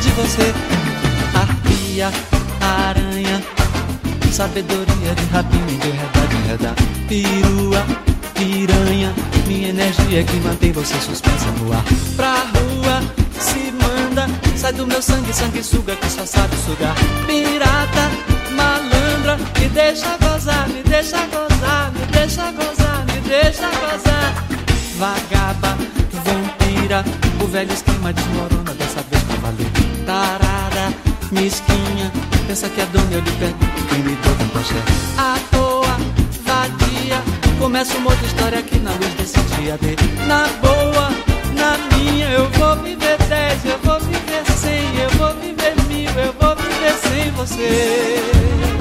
de 0.00 0.10
você. 0.10 0.54
Arpia, 1.34 2.10
aranha, 2.60 3.42
sabedoria 4.32 5.14
de 5.14 5.24
rapina, 5.32 5.70
enredar, 5.70 6.28
enredar. 6.44 6.74
Pirua, 7.08 7.86
piranha, 8.34 9.14
minha 9.46 9.68
energia 9.68 10.20
é 10.20 10.24
que 10.24 10.36
mantém 10.36 10.72
você 10.72 10.94
suspensa 11.00 11.46
no 11.58 11.72
ar. 11.72 11.84
Pra 12.16 12.34
rua, 12.34 13.02
se 13.38 13.72
manda, 13.72 14.26
sai 14.56 14.72
do 14.72 14.86
meu 14.86 15.02
sangue, 15.02 15.32
sangue 15.32 15.62
suga 15.62 15.94
que 15.96 16.10
só 16.10 16.24
sabe 16.24 16.56
sugar. 16.64 16.94
Pirata, 17.26 18.10
malandra, 18.54 19.36
me 19.58 19.68
deixa 19.68 20.16
gozar, 20.18 20.68
me 20.68 20.82
deixa 20.82 21.18
gozar, 21.26 21.92
me 21.92 22.06
deixa 22.06 22.50
gozar, 22.52 23.04
me 23.06 23.20
deixa 23.28 23.68
gozar. 23.68 24.44
Vagaba, 24.98 25.76
vampira, 26.24 27.04
o 27.42 27.46
velho 27.46 27.72
esquema 27.72 28.12
desmorona 28.12 28.74
dessa 28.74 29.02
vez 29.10 29.22
pra 29.22 29.36
valer. 29.36 29.89
Tarada, 30.10 30.92
mesquinha, 31.30 32.10
pensa 32.48 32.68
que 32.68 32.80
a 32.80 32.84
dona 32.86 33.12
eu 33.12 33.20
lhe 33.20 33.30
pergunto 33.30 33.86
quem 33.88 33.98
me 34.00 34.16
deu 34.16 34.36
tanto 34.36 34.58
axé. 34.58 34.74
À 35.16 35.38
toa, 35.52 35.96
vadia, 36.42 37.22
começa 37.60 37.96
uma 37.96 38.10
outra 38.10 38.26
história 38.26 38.58
aqui 38.58 38.80
na 38.80 38.90
luz 38.90 39.14
desse 39.14 39.38
dia 39.54 39.78
de 39.78 40.26
Na 40.26 40.48
boa, 40.60 41.10
na 41.54 41.78
minha, 41.96 42.28
eu 42.30 42.50
vou 42.50 42.74
viver 42.82 43.18
dez, 43.28 43.64
eu 43.64 43.78
vou 43.84 44.00
viver 44.00 44.44
cem, 44.56 44.96
eu 45.00 45.10
vou 45.10 45.32
viver 45.34 45.76
mil, 45.86 46.10
eu 46.10 46.34
vou 46.40 46.56
viver 46.56 46.94
sem 47.04 47.30
você. 47.30 48.79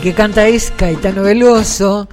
Que 0.00 0.14
canta 0.14 0.46
es 0.46 0.70
Caetano 0.70 1.22
Veloso. 1.22 2.08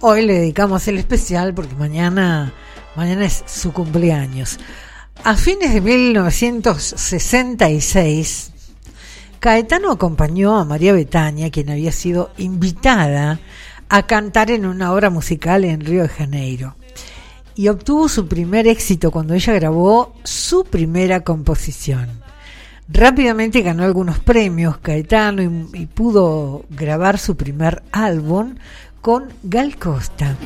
Hoy 0.00 0.26
le 0.26 0.34
dedicamos 0.34 0.88
el 0.88 0.98
especial 0.98 1.54
porque 1.54 1.76
mañana, 1.76 2.52
mañana 2.96 3.26
es 3.26 3.44
su 3.46 3.72
cumpleaños. 3.72 4.58
A 5.22 5.36
fines 5.36 5.72
de 5.72 5.80
1966, 5.80 8.50
Caetano 9.38 9.92
acompañó 9.92 10.58
a 10.58 10.64
María 10.64 10.92
Betania, 10.92 11.48
quien 11.50 11.70
había 11.70 11.92
sido 11.92 12.32
invitada 12.38 13.38
a 13.88 14.06
cantar 14.06 14.50
en 14.50 14.66
una 14.66 14.92
obra 14.92 15.10
musical 15.10 15.64
en 15.64 15.82
Río 15.82 16.02
de 16.02 16.08
Janeiro. 16.08 16.74
Y 17.54 17.68
obtuvo 17.68 18.08
su 18.08 18.26
primer 18.26 18.66
éxito 18.66 19.12
cuando 19.12 19.34
ella 19.34 19.52
grabó 19.52 20.16
su 20.24 20.64
primera 20.64 21.20
composición. 21.20 22.08
Rápidamente 22.90 23.60
ganó 23.60 23.84
algunos 23.84 24.18
premios 24.18 24.78
Caetano 24.78 25.42
y, 25.42 25.86
pudo 25.86 26.64
grabar 26.70 27.18
su 27.18 27.36
primer 27.36 27.82
álbum 27.92 28.54
con 29.02 29.26
Gal 29.42 29.76
Costa. 29.76 30.36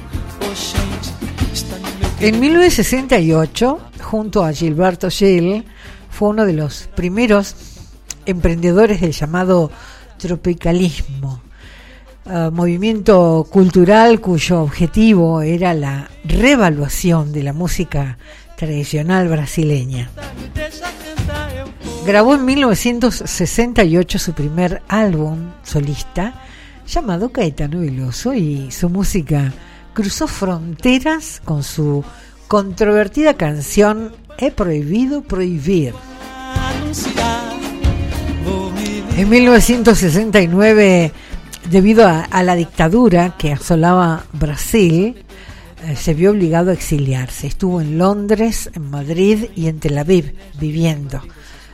En 2.18 2.40
1968, 2.40 3.78
junto 4.03 4.45
a 4.45 4.53
Gilberto 4.53 5.09
Gil, 5.09 5.64
fue 6.11 6.30
uno 6.30 6.45
de 6.45 6.53
los 6.53 6.88
primeros 6.95 7.55
emprendedores 8.26 9.01
del 9.01 9.12
llamado 9.12 9.70
tropicalismo, 10.18 11.43
uh, 12.26 12.51
movimiento 12.51 13.47
cultural 13.51 14.20
cuyo 14.20 14.62
objetivo 14.62 15.43
era 15.43 15.74
la 15.74 16.11
revaluación 16.24 17.32
de 17.32 17.43
la 17.45 17.53
música 17.53 18.18
tradicional 18.57 19.28
brasileña. 19.28 20.11
Grabó 22.05 22.35
en 22.35 22.45
1968 22.45 24.19
su 24.19 24.33
primer 24.33 24.83
álbum 24.89 25.53
solista 25.63 26.35
llamado 26.87 27.31
Caetano 27.31 27.81
Veloso 27.81 28.35
y 28.35 28.73
su 28.73 28.89
música 28.89 29.53
cruzó 29.95 30.27
fronteras 30.27 31.41
con 31.45 31.63
su 31.63 32.05
controvertida 32.49 33.35
canción 33.35 34.13
He 34.37 34.51
prohibido 34.51 35.23
prohibir. 35.23 35.95
En 39.17 39.29
1969, 39.29 41.13
debido 41.71 42.09
a, 42.09 42.43
la 42.43 42.55
dictadura 42.57 43.37
que 43.39 43.53
asolaba 43.53 44.25
Brasil, 44.33 45.25
eh, 45.87 45.97
se 45.97 46.15
vio 46.15 46.33
obligado 46.33 46.71
a 46.71 46.75
exiliarse. 46.75 47.47
Estuvo 47.47 47.81
en 47.81 47.99
Londres, 47.99 48.71
en 48.75 48.91
Madrid 48.91 49.45
y 49.55 49.69
en 49.69 49.79
Tel 49.79 49.99
Aviv 49.99 50.35
viviendo. 50.59 51.23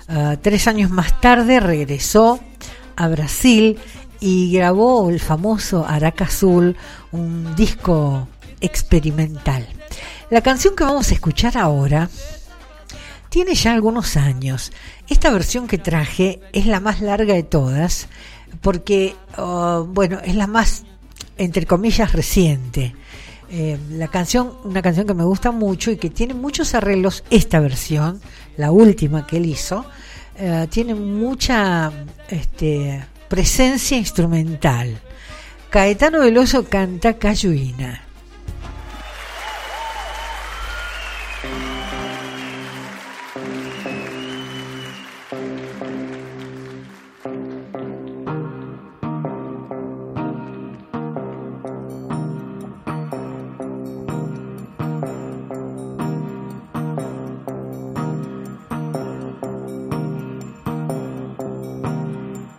Uh, 0.08 0.36
tres 0.40 0.66
años 0.66 0.90
más 0.90 1.20
tarde 1.20 1.60
regresó 1.60 2.40
a 2.96 3.08
Brasil 3.08 3.78
y 4.20 4.50
grabó 4.52 5.10
el 5.10 5.20
famoso 5.20 5.86
Araca 5.86 6.24
Azul, 6.24 6.76
un 7.12 7.54
disco 7.54 8.26
experimental. 8.60 9.66
La 10.30 10.40
canción 10.40 10.74
que 10.74 10.84
vamos 10.84 11.10
a 11.10 11.14
escuchar 11.14 11.58
ahora 11.58 12.08
tiene 13.28 13.54
ya 13.54 13.72
algunos 13.72 14.16
años. 14.16 14.72
Esta 15.08 15.30
versión 15.30 15.66
que 15.68 15.78
traje 15.78 16.40
es 16.52 16.66
la 16.66 16.80
más 16.80 17.00
larga 17.00 17.34
de 17.34 17.42
todas 17.42 18.08
porque, 18.62 19.14
uh, 19.36 19.84
bueno, 19.84 20.20
es 20.24 20.34
la 20.34 20.46
más, 20.46 20.84
entre 21.36 21.66
comillas, 21.66 22.12
reciente. 22.12 22.94
Eh, 23.50 23.78
la 23.90 24.08
canción, 24.08 24.52
una 24.64 24.82
canción 24.82 25.06
que 25.06 25.14
me 25.14 25.24
gusta 25.24 25.52
mucho 25.52 25.90
y 25.90 25.96
que 25.96 26.10
tiene 26.10 26.34
muchos 26.34 26.74
arreglos, 26.74 27.24
esta 27.30 27.60
versión, 27.60 28.20
la 28.58 28.70
última 28.70 29.26
que 29.26 29.38
él 29.38 29.46
hizo, 29.46 29.86
eh, 30.36 30.66
tiene 30.70 30.94
mucha 30.94 31.90
este, 32.28 33.02
presencia 33.28 33.96
instrumental. 33.96 35.00
Caetano 35.70 36.20
Veloso 36.20 36.64
canta 36.64 37.14
Cayuina. 37.14 38.07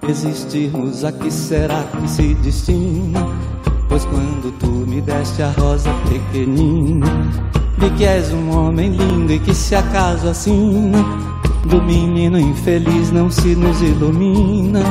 Existirmos 0.09 1.03
a 1.03 1.11
que 1.11 1.29
será 1.29 1.83
que 1.83 2.09
se 2.09 2.33
destina? 2.33 3.27
Pois 3.87 4.03
quando 4.05 4.51
tu 4.57 4.65
me 4.65 4.99
deste 5.01 5.43
a 5.43 5.51
rosa 5.51 5.91
pequenina, 6.09 7.05
vi 7.77 7.91
que 7.91 8.05
és 8.05 8.33
um 8.33 8.49
homem 8.57 8.89
lindo 8.89 9.31
e 9.31 9.37
que 9.37 9.53
se 9.53 9.75
acaso 9.75 10.27
assim 10.27 10.91
do 11.65 11.79
menino 11.83 12.39
infeliz 12.39 13.11
não 13.11 13.29
se 13.29 13.55
nos 13.55 13.79
ilumina, 13.83 14.81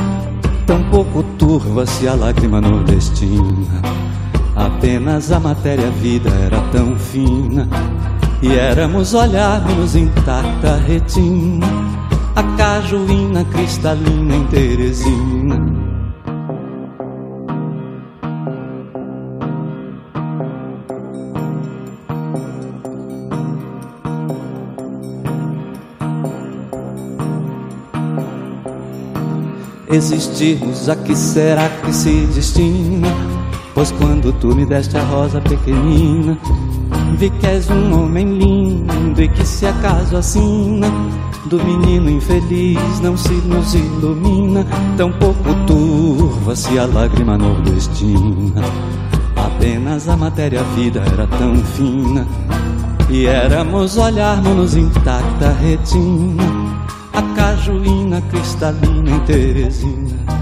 tampouco 0.65 1.21
turva-se 1.37 2.07
a 2.07 2.15
lágrima 2.15 2.61
nordestina. 2.61 3.81
Apenas 4.55 5.33
a 5.33 5.39
matéria-vida 5.41 6.29
era 6.29 6.61
tão 6.71 6.95
fina 6.95 7.67
e 8.41 8.53
éramos 8.53 9.13
olharmos 9.13 9.97
intacta 9.97 10.77
retina 10.77 11.67
a 12.39 12.43
cajuína 12.55 13.43
cristalina 13.43 14.35
em 14.35 14.45
Teresina. 14.45 15.59
Existirmos, 29.91 30.87
a 30.87 30.95
que 30.95 31.15
será 31.15 31.67
que 31.67 31.91
se 31.91 32.25
destina? 32.27 33.07
Pois 33.73 33.91
quando 33.91 34.31
tu 34.39 34.55
me 34.55 34.65
deste 34.65 34.95
a 34.97 35.03
rosa 35.03 35.41
pequenina, 35.41 36.37
vi 37.17 37.29
que 37.31 37.47
és 37.47 37.69
um 37.69 38.01
homem 38.01 38.37
lindo 38.37 39.21
e 39.21 39.27
que 39.27 39.45
se 39.45 39.65
acaso 39.65 40.15
assina 40.15 40.87
do 41.45 41.63
menino 41.63 42.09
infeliz 42.09 42.99
não 43.01 43.15
se 43.15 43.33
nos 43.33 43.73
ilumina, 43.73 44.65
tampouco 44.97 45.53
turva-se 45.65 46.77
a 46.77 46.85
lágrima 46.85 47.37
nordestina. 47.37 48.61
Apenas 49.35 50.07
a 50.07 50.17
matéria-vida 50.17 51.01
era 51.01 51.27
tão 51.27 51.55
fina 51.57 52.27
e 53.09 53.25
éramos 53.25 53.97
olharmos-nos 53.97 54.75
intacta 54.75 55.51
retina, 55.53 56.43
a 57.13 57.21
cajuína 57.35 58.21
cristalina 58.21 59.11
em 59.11 59.19
Teresina. 59.21 60.38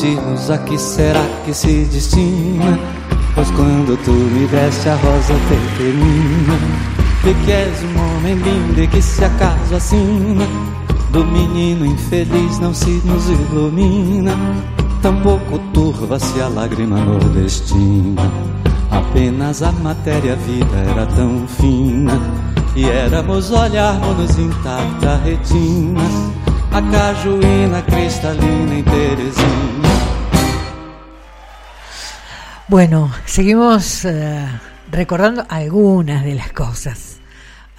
Existirmos, 0.00 0.50
a 0.50 0.56
que 0.56 0.78
será 0.78 1.20
que 1.44 1.52
se 1.52 1.84
destina? 1.84 2.78
Pois 3.34 3.50
quando 3.50 4.02
tu 4.02 4.12
me 4.12 4.46
deste 4.46 4.88
a 4.88 4.94
rosa 4.94 5.34
pequenina, 5.46 6.58
vi 7.22 7.34
que 7.44 7.52
és 7.52 7.82
um 7.82 8.16
homem 8.16 8.34
lindo 8.36 8.82
e 8.82 8.86
que 8.86 9.02
se 9.02 9.22
acaso 9.22 9.76
assina, 9.76 10.46
do 11.10 11.22
menino 11.26 11.84
infeliz 11.84 12.58
não 12.60 12.72
se 12.72 13.02
nos 13.04 13.28
ilumina, 13.28 14.32
tampouco 15.02 15.58
turva-se 15.74 16.40
a 16.40 16.48
lágrima 16.48 16.98
nordestina. 16.98 18.22
Apenas 18.90 19.62
a 19.62 19.70
matéria-vida 19.70 20.78
era 20.92 21.04
tão 21.08 21.46
fina, 21.46 22.18
e 22.74 22.86
éramos 22.86 23.50
olharmos 23.50 24.38
intacta 24.38 25.20
retina 25.22 26.39
a 26.72 26.90
cajuína 26.90 27.84
cristalina 27.84 28.78
en 28.78 28.84
Teresina. 28.84 29.90
Bueno, 32.68 33.10
seguimos 33.26 34.04
eh, 34.04 34.46
recordando 34.90 35.44
algunas 35.48 36.24
de 36.24 36.36
las 36.36 36.52
cosas 36.52 37.18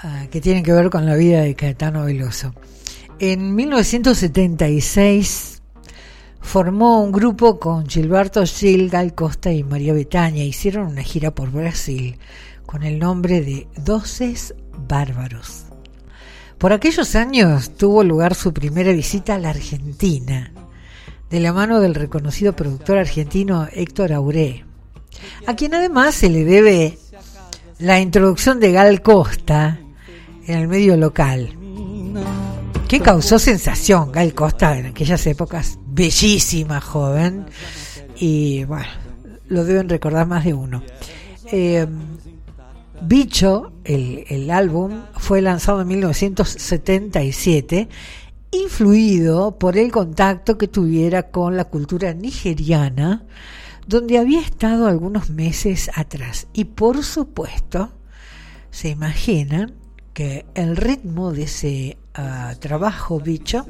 eh, 0.04 0.28
que 0.30 0.42
tienen 0.42 0.64
que 0.64 0.74
ver 0.74 0.90
con 0.90 1.06
la 1.06 1.16
vida 1.16 1.42
de 1.42 1.56
Caetano 1.56 2.04
Veloso. 2.04 2.54
En 3.20 3.56
1976 3.56 5.62
formó 6.42 7.02
un 7.02 7.12
grupo 7.12 7.60
con 7.60 7.88
Gilberto 7.88 8.44
Gil, 8.46 8.90
Gal 8.90 9.16
Costa 9.16 9.52
y 9.52 9.64
María 9.64 9.94
Betania. 9.94 10.44
Hicieron 10.44 10.88
una 10.88 11.04
gira 11.04 11.32
por 11.32 11.52
Brasil 11.52 12.18
con 12.66 12.84
el 12.84 13.00
nombre 13.00 13.42
de 13.42 13.68
Doces 13.78 14.54
Bárbaros. 14.88 15.71
Por 16.62 16.74
aquellos 16.74 17.16
años 17.16 17.76
tuvo 17.76 18.04
lugar 18.04 18.36
su 18.36 18.54
primera 18.54 18.92
visita 18.92 19.34
a 19.34 19.40
la 19.40 19.50
Argentina, 19.50 20.54
de 21.28 21.40
la 21.40 21.54
mano 21.54 21.80
del 21.80 21.96
reconocido 21.96 22.56
productor 22.56 23.00
argentino 23.00 23.68
Héctor 23.72 24.14
Auré, 24.14 24.64
a 25.48 25.56
quien 25.56 25.74
además 25.74 26.14
se 26.14 26.30
le 26.30 26.46
debe 26.46 27.00
la 27.80 28.00
introducción 28.00 28.60
de 28.60 28.74
Gal 28.74 29.02
Costa 29.02 29.80
en 30.46 30.56
el 30.60 30.68
medio 30.68 30.96
local, 30.98 31.50
que 32.88 33.00
causó 33.00 33.40
sensación. 33.40 34.12
Gal 34.12 34.36
Costa 34.36 34.78
en 34.78 34.86
aquellas 34.86 35.26
épocas, 35.26 35.80
bellísima 35.88 36.80
joven, 36.80 37.48
y 38.18 38.66
bueno, 38.66 38.86
lo 39.48 39.66
deben 39.66 39.90
recordar 39.90 40.28
más 40.28 40.46
de 40.46 40.54
uno. 40.54 40.84
Eh, 41.52 41.88
Bicho, 43.04 43.74
el, 43.84 44.52
álbum, 44.52 45.02
fue 45.18 45.42
lanzado 45.42 45.82
en 45.82 45.88
1977, 45.88 47.90
influido 48.52 49.58
por 49.58 49.76
el 49.78 49.92
contacto 49.92 50.56
que 50.58 50.68
tuviera 50.68 51.32
con 51.32 51.58
la 51.58 51.66
cultura 51.66 52.14
nigeriana, 52.14 53.26
donde 53.88 54.20
había 54.20 54.42
estado 54.42 54.86
algunos 54.88 55.32
meses 55.32 55.90
atrás. 55.96 56.48
Y 56.54 56.66
por 56.66 57.04
supuesto, 57.04 57.92
se 58.70 58.90
imaginan 58.90 59.74
que 60.14 60.46
el 60.54 60.78
ritmo 60.78 61.32
de 61.32 61.44
ese 61.44 61.98
uh, 62.18 62.56
trabajo, 62.60 63.20
Bicho, 63.20 63.66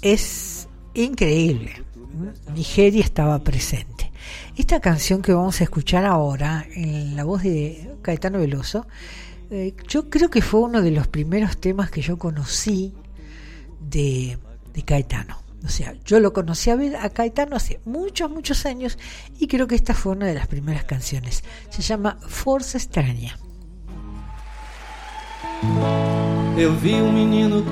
es 0.00 0.68
increíble. 0.94 1.82
Nigeria 2.54 3.02
estaba 3.02 3.40
presente. 3.40 4.11
Esta 4.56 4.80
canción 4.80 5.22
que 5.22 5.32
vamos 5.32 5.60
a 5.60 5.64
escuchar 5.64 6.04
ahora, 6.04 6.66
en 6.74 7.16
la 7.16 7.24
voz 7.24 7.42
de 7.42 7.90
Caetano 8.02 8.38
Veloso, 8.38 8.86
eh, 9.50 9.74
yo 9.88 10.10
creo 10.10 10.28
que 10.28 10.42
fue 10.42 10.60
uno 10.60 10.82
de 10.82 10.90
los 10.90 11.06
primeros 11.06 11.56
temas 11.58 11.90
que 11.90 12.02
yo 12.02 12.18
conocí 12.18 12.92
de, 13.80 14.38
Caetano. 14.84 15.38
O 15.64 15.68
sea, 15.68 15.94
yo 16.04 16.20
lo 16.20 16.32
conocí 16.32 16.70
a, 16.70 16.78
a 17.02 17.10
Caetano 17.10 17.56
hace 17.56 17.80
muchos, 17.84 18.30
muchos 18.30 18.66
años 18.66 18.98
y 19.38 19.46
creo 19.46 19.66
que 19.66 19.74
esta 19.74 19.94
fue 19.94 20.12
una 20.12 20.26
de 20.26 20.34
las 20.34 20.48
primeras 20.48 20.84
canciones. 20.84 21.44
Se 21.70 21.82
llama 21.82 22.18
Força 22.28 22.76
Estranha. 22.76 23.38
Eu 26.58 26.74
vi 26.74 26.94
um 26.94 27.12
menino 27.12 27.62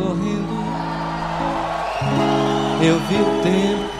vi 3.09 4.00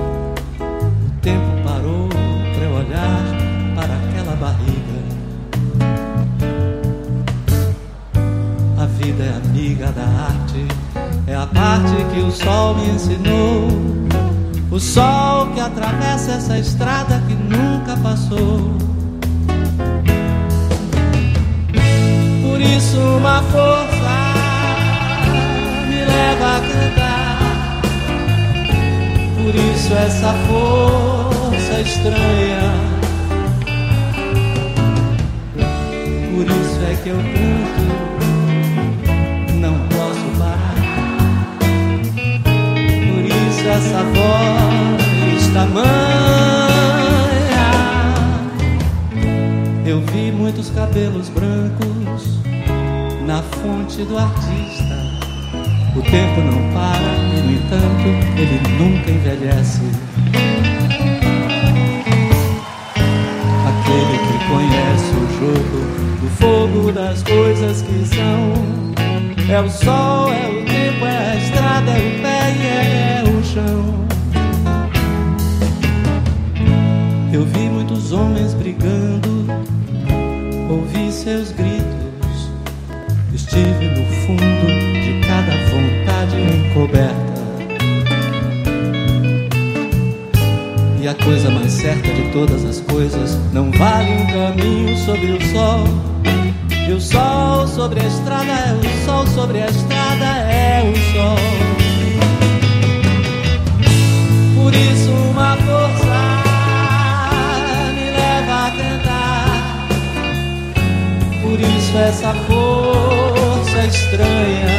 Tempo 1.21 1.51
parou 1.63 2.09
para 2.09 2.63
eu 2.63 2.73
olhar 2.73 3.23
para 3.75 3.93
aquela 3.93 4.35
barriga. 4.37 5.01
A 8.79 8.85
vida 8.87 9.23
é 9.25 9.29
amiga 9.35 9.91
da 9.91 10.01
arte, 10.01 10.65
é 11.27 11.35
a 11.35 11.45
parte 11.45 11.93
que 12.11 12.21
o 12.21 12.31
sol 12.31 12.73
me 12.73 12.89
ensinou. 12.89 13.67
O 14.71 14.79
sol 14.79 15.51
que 15.53 15.59
atravessa 15.59 16.31
essa 16.31 16.57
estrada 16.57 17.21
que 17.27 17.35
nunca 17.35 17.95
passou. 17.97 18.75
Por 22.41 22.59
isso, 22.61 22.97
uma 22.97 23.43
força 23.43 24.11
me 25.87 26.03
leva 26.03 26.57
a 26.57 26.61
cantar. 26.61 27.00
Por 29.51 29.59
isso, 29.59 29.93
essa 29.93 30.33
força 30.47 31.81
estranha. 31.81 32.71
Por 36.33 36.45
isso 36.45 36.79
é 36.89 36.95
que 37.03 37.09
eu 37.09 37.17
canto 37.17 37.83
não 39.59 39.75
posso 39.89 40.23
parar. 40.39 40.75
Por 43.11 43.25
isso 43.25 43.67
essa 43.67 44.03
voz 44.03 45.47
tamanha. 45.53 45.91
Eu 49.85 49.99
vi 50.13 50.31
muitos 50.31 50.69
cabelos 50.69 51.27
brancos 51.27 52.39
na 53.25 53.41
fonte 53.41 54.01
do 54.05 54.17
artista. 54.17 54.90
O 55.93 56.01
tempo 56.01 56.39
não 56.41 56.71
para 56.73 57.11
e, 57.35 57.41
no 57.41 57.51
entanto, 57.51 58.07
ele 58.37 58.57
nunca 58.79 59.11
envelhece. 59.11 59.81
Aquele 63.67 64.17
que 64.25 64.37
conhece 64.47 65.11
o 65.15 65.27
jogo 65.37 65.79
do 66.21 66.29
fogo 66.39 66.91
das 66.93 67.21
coisas 67.23 67.81
que 67.81 68.05
são. 68.05 68.53
É 69.49 69.59
o 69.59 69.69
sol, 69.69 70.31
é 70.31 70.47
o 70.47 70.65
tempo, 70.65 71.05
é 71.05 71.31
a 71.31 71.35
estrada, 71.35 71.91
é 71.91 71.97
o 71.97 72.21
pé 72.21 72.55
e 72.55 72.65
é 72.67 73.23
o 73.27 73.43
chão. 73.43 74.01
Eu 77.33 77.45
vi 77.45 77.69
muitos 77.69 78.13
homens 78.13 78.53
brigando, 78.53 79.45
ouvi 80.69 81.11
seus 81.11 81.51
gritos, 81.51 82.00
estive 83.51 83.87
no 83.87 84.05
fundo 84.05 84.65
de 85.03 85.19
cada 85.27 85.51
vontade 85.69 86.37
encoberta. 86.39 87.31
E 91.01 91.07
a 91.07 91.13
coisa 91.15 91.49
mais 91.49 91.71
certa 91.71 92.13
de 92.13 92.31
todas 92.31 92.63
as 92.63 92.79
coisas 92.79 93.37
não 93.51 93.69
vale 93.71 94.11
um 94.11 94.25
caminho 94.27 94.97
sobre 94.99 95.33
o 95.33 95.41
sol. 95.51 95.83
E 96.87 96.93
o 96.93 97.01
sol 97.01 97.67
sobre 97.67 97.99
a 97.99 98.07
estrada 98.07 98.51
é 98.51 98.73
o 98.73 99.05
sol 99.05 99.27
sobre 99.27 99.61
a 99.61 99.65
estrada 99.65 100.25
é 100.25 100.83
o 100.83 100.95
sol. 101.13 101.37
Por 104.55 104.73
isso 104.73 105.11
uma 105.11 105.57
força 105.57 106.21
me 107.95 108.11
leva 108.11 108.67
a 108.67 108.71
cantar. 108.71 109.20
Por 111.51 111.59
isso 111.59 111.97
essa 111.97 112.33
força 112.33 113.85
estranha. 113.85 114.69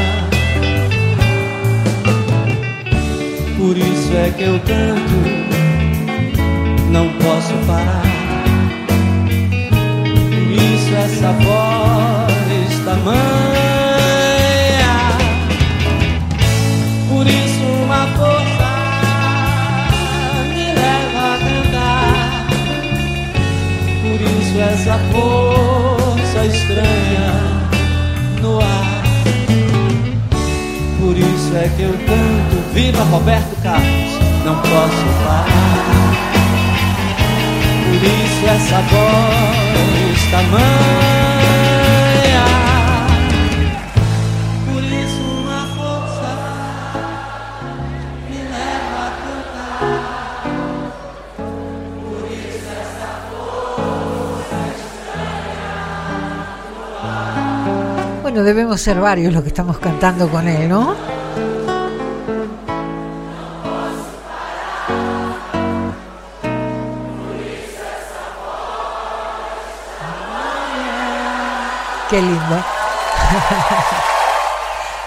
Por 3.59 3.77
isso 3.77 4.17
é 4.17 4.31
que 4.31 4.45
eu 4.45 4.59
canto, 4.61 5.19
não 6.91 7.13
posso 7.19 7.53
parar. 7.67 8.03
Por 10.31 10.51
isso 10.51 10.95
essa 10.97 11.33
voz 11.45 11.82
isso 31.53 31.59
é 31.59 31.69
que 31.77 31.83
eu 31.83 31.93
canto. 31.93 32.57
Viva 32.73 33.05
Roberto 33.05 33.55
Carlos, 33.63 34.19
não 34.45 34.55
posso 34.57 35.05
parar. 35.23 35.47
Por 37.85 38.03
isso 38.03 38.47
essa 38.47 38.81
voz 38.81 40.31
tamanha. 40.31 40.63
Por 44.65 44.83
isso 44.83 45.23
uma 45.23 45.67
força 45.77 46.31
me 48.31 48.39
leva 48.39 49.01
a 49.05 49.11
cantar. 49.21 50.43
Por 52.01 52.31
isso 52.33 52.69
essa 52.81 53.11
Bueno, 58.23 58.43
debemos 58.43 58.81
ser 58.81 58.99
varios 58.99 59.35
los 59.35 59.43
que 59.43 59.49
estamos 59.49 59.79
cantando 59.79 60.29
con 60.29 60.49
él, 60.49 60.67
¿no? 60.71 61.22
Qué 72.13 72.21
lindo. 72.21 72.37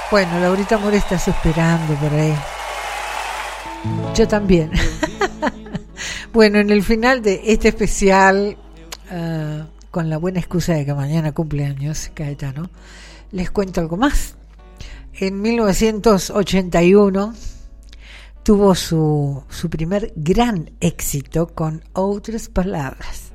bueno, 0.10 0.40
Laurita 0.40 0.80
More 0.80 0.98
está 0.98 1.20
suspirando 1.20 1.94
por 1.94 2.12
ahí. 2.12 2.34
Yo 4.16 4.28
también. 4.28 4.72
bueno, 6.34 6.58
en 6.58 6.72
el 6.72 6.82
final 6.82 7.22
de 7.22 7.44
este 7.46 7.68
especial, 7.68 8.58
ah, 9.12 9.68
con 9.92 10.10
la 10.10 10.18
buena 10.18 10.40
excusa 10.40 10.74
de 10.74 10.84
que 10.84 10.96
mañana 10.96 11.32
cumpleaños 11.32 12.10
Caetano, 12.16 12.72
les 13.32 13.52
cuento 13.52 13.82
algo 13.82 13.98
más. 13.98 14.34
En 15.14 15.44
1981 15.44 17.36
tuvo 18.42 18.74
su, 18.74 19.44
su 19.48 19.70
primer 19.70 20.12
gran 20.16 20.72
éxito 20.80 21.54
con 21.54 21.84
Otras 21.94 22.50
Palabras. 22.50 23.32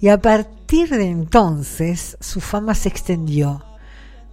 Y 0.00 0.08
a 0.08 0.22
partir 0.22 0.63
de 0.74 1.08
entonces 1.08 2.18
su 2.20 2.40
fama 2.40 2.74
se 2.74 2.88
extendió 2.88 3.64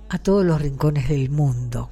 a 0.10 0.18
todos 0.18 0.44
los 0.44 0.60
rincones 0.60 1.08
del 1.08 1.30
mundo. 1.30 1.92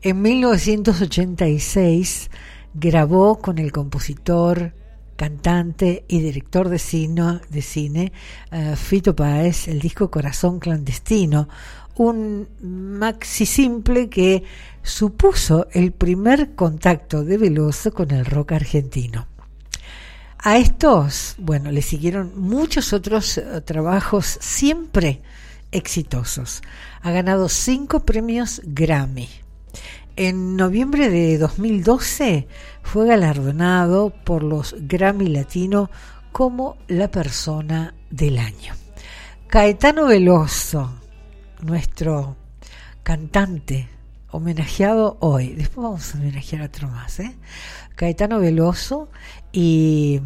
En 0.00 0.22
1986 0.22 2.30
grabó 2.72 3.38
con 3.38 3.58
el 3.58 3.70
compositor, 3.70 4.72
cantante 5.16 6.06
y 6.08 6.20
director 6.20 6.70
de 6.70 6.78
cine, 6.78 7.40
de 7.50 7.60
cine 7.60 8.12
eh, 8.50 8.74
Fito 8.74 9.14
Páez 9.14 9.68
el 9.68 9.80
disco 9.80 10.10
Corazón 10.10 10.60
Clandestino, 10.60 11.50
un 11.96 12.48
maxi 12.62 13.44
simple 13.44 14.08
que 14.08 14.44
supuso 14.82 15.66
el 15.72 15.92
primer 15.92 16.54
contacto 16.54 17.22
de 17.22 17.36
Veloso 17.36 17.92
con 17.92 18.12
el 18.12 18.24
rock 18.24 18.52
argentino. 18.52 19.26
A 20.38 20.56
estos, 20.56 21.34
bueno, 21.38 21.72
le 21.72 21.82
siguieron 21.82 22.32
muchos 22.40 22.92
otros 22.92 23.38
eh, 23.38 23.60
trabajos 23.62 24.38
siempre 24.40 25.20
exitosos. 25.72 26.62
Ha 27.02 27.10
ganado 27.10 27.48
cinco 27.48 28.04
premios 28.04 28.62
Grammy. 28.64 29.28
en 30.16 30.56
noviembre 30.56 31.10
de 31.10 31.38
2012 31.38 32.48
fue 32.82 33.06
galardonado 33.06 34.10
por 34.10 34.42
los 34.42 34.74
Grammy 34.78 35.28
Latino 35.28 35.90
como 36.30 36.76
la 36.86 37.10
persona 37.10 37.94
del 38.10 38.38
año. 38.38 38.74
Caetano 39.48 40.06
Veloso, 40.06 40.92
nuestro 41.62 42.36
cantante 43.02 43.88
homenajeado 44.30 45.16
hoy. 45.20 45.54
Después 45.54 45.84
vamos 45.84 46.14
a 46.14 46.18
homenajear 46.18 46.62
a 46.62 46.66
otro 46.66 46.88
más, 46.88 47.18
¿eh? 47.20 47.34
Caetano 47.98 48.38
Veloso 48.38 49.10
y 49.50 50.20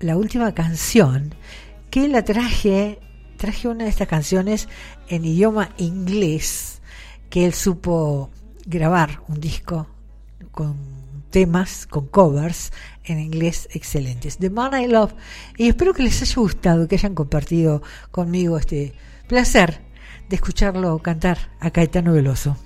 la 0.00 0.16
última 0.16 0.54
canción 0.54 1.34
que 1.90 2.08
la 2.08 2.24
traje, 2.24 2.98
traje 3.36 3.68
una 3.68 3.84
de 3.84 3.90
estas 3.90 4.08
canciones 4.08 4.70
en 5.08 5.26
idioma 5.26 5.68
inglés 5.76 6.80
que 7.28 7.44
él 7.44 7.52
supo 7.52 8.30
grabar 8.64 9.20
un 9.28 9.38
disco 9.38 9.86
con 10.50 10.76
temas, 11.28 11.86
con 11.86 12.06
covers 12.06 12.72
en 13.04 13.20
inglés 13.20 13.68
excelentes. 13.74 14.38
The 14.38 14.48
Man 14.48 14.72
I 14.82 14.86
Love. 14.86 15.12
Y 15.58 15.68
espero 15.68 15.92
que 15.92 16.04
les 16.04 16.22
haya 16.22 16.36
gustado, 16.36 16.88
que 16.88 16.94
hayan 16.94 17.14
compartido 17.14 17.82
conmigo 18.12 18.56
este 18.56 18.94
placer 19.28 19.82
de 20.30 20.36
escucharlo 20.36 20.98
cantar 21.00 21.36
a 21.60 21.70
Caetano 21.70 22.14
Veloso. 22.14 22.56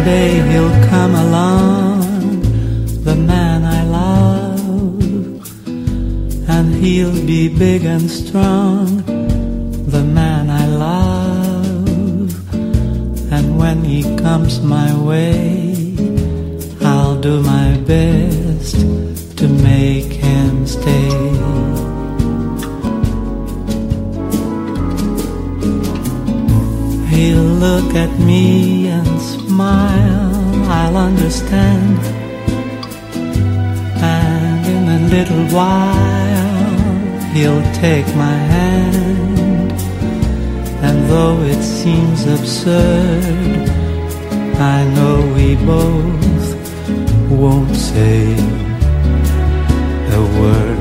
Someday 0.00 0.40
he'll 0.50 0.88
come 0.88 1.14
along, 1.14 2.40
the 3.04 3.14
man 3.14 3.66
I 3.66 3.84
love, 3.84 5.68
and 6.48 6.74
he'll 6.74 7.26
be 7.26 7.50
big 7.50 7.84
and 7.84 8.10
strong, 8.10 9.02
the 9.94 10.02
man 10.02 10.48
I 10.48 10.66
love. 10.68 12.32
And 13.30 13.58
when 13.58 13.84
he 13.84 14.02
comes 14.16 14.62
my 14.62 14.90
way, 14.96 15.94
I'll 16.80 17.20
do 17.20 17.42
my 17.42 17.76
best 17.86 18.76
to 19.36 19.48
make 19.48 20.14
him 20.14 20.66
stay. 20.66 21.29
Look 27.60 27.94
at 27.94 28.18
me 28.18 28.88
and 28.88 29.20
smile, 29.20 30.34
I'll 30.78 30.96
understand. 30.96 31.98
And 34.00 34.66
in 34.76 34.84
a 34.98 35.00
little 35.14 35.44
while, 35.58 37.20
he'll 37.34 37.66
take 37.74 38.06
my 38.16 38.38
hand. 38.56 39.72
And 40.86 40.96
though 41.10 41.38
it 41.42 41.62
seems 41.62 42.26
absurd, 42.26 43.68
I 44.74 44.78
know 44.94 45.16
we 45.36 45.48
both 45.56 46.48
won't 47.30 47.76
say 47.76 48.22
a 50.18 50.22
word. 50.40 50.80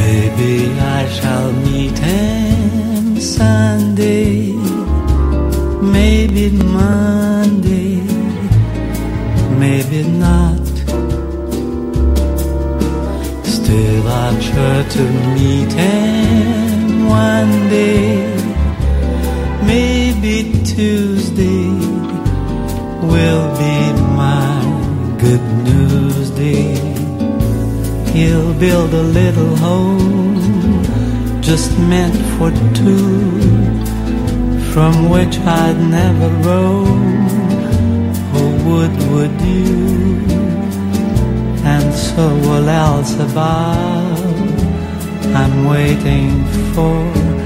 Maybe 0.00 0.78
I 0.78 1.08
shall 1.08 1.52
meet 1.52 1.98
him 1.98 2.37
Maybe 5.82 6.50
Monday, 6.50 7.96
maybe 9.58 10.04
not. 10.04 10.66
Still, 13.44 14.06
I'm 14.06 14.40
sure 14.40 14.84
to 14.84 15.02
meet 15.34 15.72
him 15.72 17.08
one 17.08 17.68
day, 17.70 18.36
maybe 19.66 20.52
Tuesday 20.64 21.68
will 23.02 23.48
be 23.58 23.92
my 24.14 24.62
good 25.18 25.42
news 25.64 26.30
day. 26.30 26.76
He'll 28.12 28.54
build 28.54 28.94
a 28.94 29.02
little 29.02 29.56
home 29.56 30.38
just 31.42 31.76
meant 31.78 32.14
for 32.36 32.52
two, 32.74 33.57
from 34.78 35.08
which 35.10 35.36
I'd 35.40 35.76
never 35.90 36.28
roam. 36.48 37.26
Oh, 38.32 38.38
Who 38.38 38.44
would, 38.68 38.94
would 39.10 39.36
you? 39.40 39.82
And 41.74 41.92
so 41.92 42.24
will 42.46 42.68
Elzebub. 42.82 44.28
I'm 45.40 45.64
waiting 45.64 46.30
for 46.74 47.37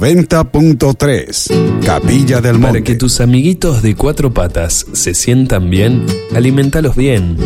.3 0.00 1.84
Capilla 1.84 2.40
del 2.40 2.58
Para 2.58 2.72
Monte. 2.72 2.82
que 2.82 2.94
tus 2.94 3.20
amiguitos 3.20 3.82
de 3.82 3.94
cuatro 3.94 4.32
patas 4.32 4.86
se 4.92 5.12
sientan 5.12 5.68
bien, 5.68 6.06
alimentalos 6.34 6.96
bien. 6.96 7.36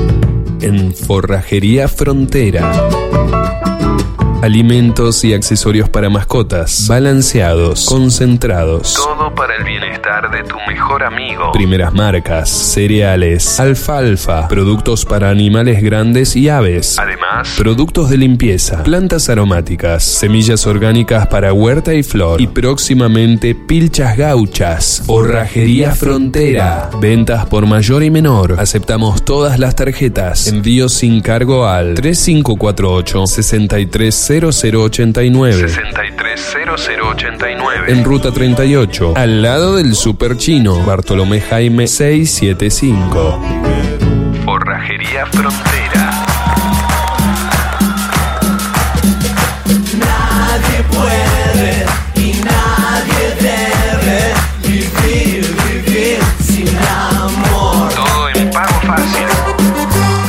En 0.61 0.95
Forrajería 0.95 1.89
Frontera. 1.89 2.73
alimentos 4.41 5.25
y 5.25 5.33
accesorios 5.35 5.89
para 5.89 6.11
mascotas, 6.11 6.87
balanceados, 6.87 7.87
concentrados. 7.87 8.97
De 10.35 10.43
tu 10.43 10.57
mejor 10.67 11.05
amigo. 11.05 11.53
Primeras 11.53 11.95
marcas, 11.95 12.51
cereales, 12.51 13.61
alfalfa, 13.61 14.49
productos 14.49 15.05
para 15.05 15.31
animales 15.31 15.81
grandes 15.81 16.35
y 16.35 16.49
aves. 16.49 16.99
Además, 16.99 17.55
productos 17.57 18.11
de 18.11 18.17
limpieza, 18.17 18.83
plantas 18.83 19.29
aromáticas, 19.29 20.03
semillas 20.03 20.67
orgánicas 20.67 21.29
para 21.29 21.53
huerta 21.53 21.95
y 21.95 22.03
flor 22.03 22.41
y 22.41 22.49
próximamente 22.49 23.55
pilchas 23.55 24.17
gauchas. 24.17 25.05
Forrajería 25.07 25.93
Frontera. 25.93 26.91
Ventas 27.01 27.47
por 27.47 27.67
mayor 27.67 28.03
y 28.03 28.11
menor. 28.11 28.57
Aceptamos 28.59 29.25
todas 29.25 29.61
las 29.61 29.77
tarjetas. 29.77 30.49
Envío 30.49 30.89
sin 30.89 31.21
cargo 31.21 31.69
al 31.69 31.95
3548 31.95 33.27
630089. 33.27 35.69
630089. 35.69 37.93
En 37.93 38.03
ruta 38.03 38.33
38, 38.33 39.15
al 39.17 39.43
lado 39.43 39.77
del 39.77 39.95
Super 39.95 40.25
Chino, 40.37 40.85
Bartolomé 40.85 41.41
Jaime 41.41 41.87
675. 41.87 43.41
Forrajería 44.45 45.27
Frontera. 45.27 45.84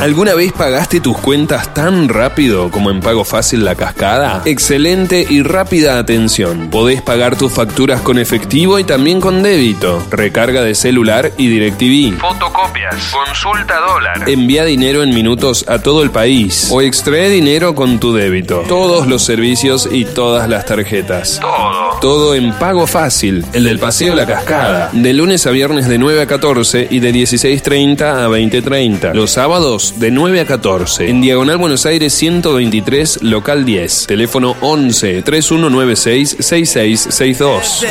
¿Alguna 0.06 0.36
vez 0.36 0.52
pagaste 0.52 1.00
tus 1.00 1.18
cuentas 1.18 1.74
tan 1.74 2.08
rápido 2.08 2.70
como 2.70 2.92
en 2.92 3.00
Pago 3.00 3.24
Fácil 3.24 3.64
La 3.64 3.74
Cascada? 3.74 4.40
Excelente 4.44 5.26
y 5.28 5.42
rápida 5.42 5.98
atención. 5.98 6.70
Podés 6.70 7.02
pagar 7.02 7.36
tus 7.36 7.50
facturas 7.50 8.02
con 8.02 8.16
efectivo 8.16 8.78
y 8.78 8.84
también 8.84 9.20
con 9.20 9.42
débito. 9.42 10.06
Recarga 10.12 10.62
de 10.62 10.76
celular 10.76 11.32
y 11.36 11.48
DirecTV. 11.48 12.20
Fotocopias. 12.20 12.94
Consulta 13.10 13.80
dólar. 13.80 14.28
Envía 14.28 14.64
dinero 14.64 15.02
en 15.02 15.12
minutos 15.12 15.64
a 15.66 15.80
todo 15.80 16.04
el 16.04 16.12
país. 16.12 16.68
O 16.70 16.82
extrae 16.82 17.28
dinero 17.28 17.74
con 17.74 17.98
tu 17.98 18.14
débito. 18.14 18.60
Todos 18.68 19.08
los 19.08 19.24
servicios 19.24 19.88
y 19.90 20.04
todas 20.04 20.48
las 20.48 20.66
tarjetas. 20.66 21.40
Todo. 21.40 21.85
Todo 22.06 22.36
en 22.36 22.52
Pago 22.52 22.86
Fácil. 22.86 23.44
El 23.52 23.64
del 23.64 23.80
Paseo 23.80 24.14
La 24.14 24.24
Cascada. 24.24 24.90
De 24.92 25.12
lunes 25.12 25.44
a 25.44 25.50
viernes 25.50 25.88
de 25.88 25.98
9 25.98 26.22
a 26.22 26.26
14 26.28 26.86
y 26.88 27.00
de 27.00 27.10
16.30 27.12 28.02
a 28.02 28.28
20.30. 28.28 29.12
Los 29.12 29.32
sábados 29.32 29.98
de 29.98 30.12
9 30.12 30.42
a 30.42 30.46
14. 30.46 31.10
En 31.10 31.20
Diagonal 31.20 31.56
Buenos 31.56 31.84
Aires 31.84 32.14
123, 32.14 33.24
local 33.24 33.64
10. 33.64 34.06
Teléfono 34.06 34.54
11 34.60 35.22
3196 35.22 36.36
6662. 36.38 37.84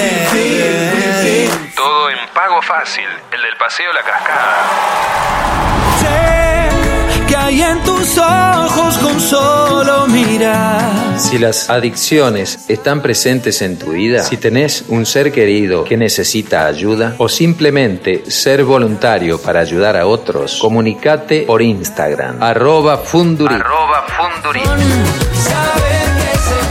Todo 1.76 2.10
en 2.10 2.18
Pago 2.34 2.62
Fácil. 2.62 3.04
El 3.34 3.42
del 3.42 3.58
Paseo 3.60 3.92
La 3.92 4.02
Cascada. 4.02 4.70
Sé 6.00 7.26
que 7.28 7.36
hay 7.36 7.62
en 7.62 7.84
tus 7.84 8.18
ojos 8.18 8.45
con 8.98 9.20
solo 9.20 10.08
mirar. 10.08 11.20
Si 11.20 11.38
las 11.38 11.70
adicciones 11.70 12.70
están 12.70 13.02
presentes 13.02 13.62
en 13.62 13.78
tu 13.78 13.92
vida, 13.92 14.24
si 14.24 14.38
tenés 14.38 14.86
un 14.90 15.06
ser 15.06 15.32
querido 15.32 15.84
que 15.84 15.98
necesita 15.98 16.66
ayuda 16.66 17.16
o 17.18 17.30
simplemente 17.30 18.30
ser 18.30 18.64
voluntario 18.64 19.40
para 19.42 19.60
ayudar 19.62 19.96
a 19.98 20.08
otros, 20.08 20.60
comunicate 20.60 21.42
por 21.44 21.62
Instagram, 21.62 22.42
arroba 22.42 22.98
fundurit. 22.98 23.64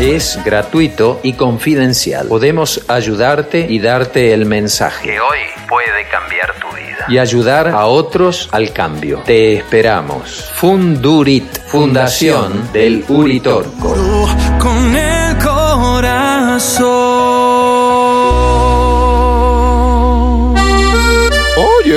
Es 0.00 0.38
gratuito 0.44 1.20
y 1.22 1.34
confidencial. 1.34 2.26
Podemos 2.26 2.84
ayudarte 2.88 3.66
y 3.68 3.78
darte 3.78 4.32
el 4.32 4.44
mensaje. 4.44 5.08
que 5.08 5.20
hoy 5.20 5.38
puede 5.68 6.08
cambiar 6.10 6.52
tu 6.60 6.66
vida. 6.68 6.73
Y 7.09 7.18
ayudar 7.18 7.68
a 7.68 7.86
otros 7.86 8.48
al 8.52 8.72
cambio. 8.72 9.22
Te 9.24 9.55
esperamos. 9.57 10.50
Fundurit, 10.55 11.59
Fundación 11.66 12.72
del 12.72 13.05
Uritorco. 13.09 13.94
Con 14.59 14.96
el 14.96 15.36
corazón. 15.38 17.13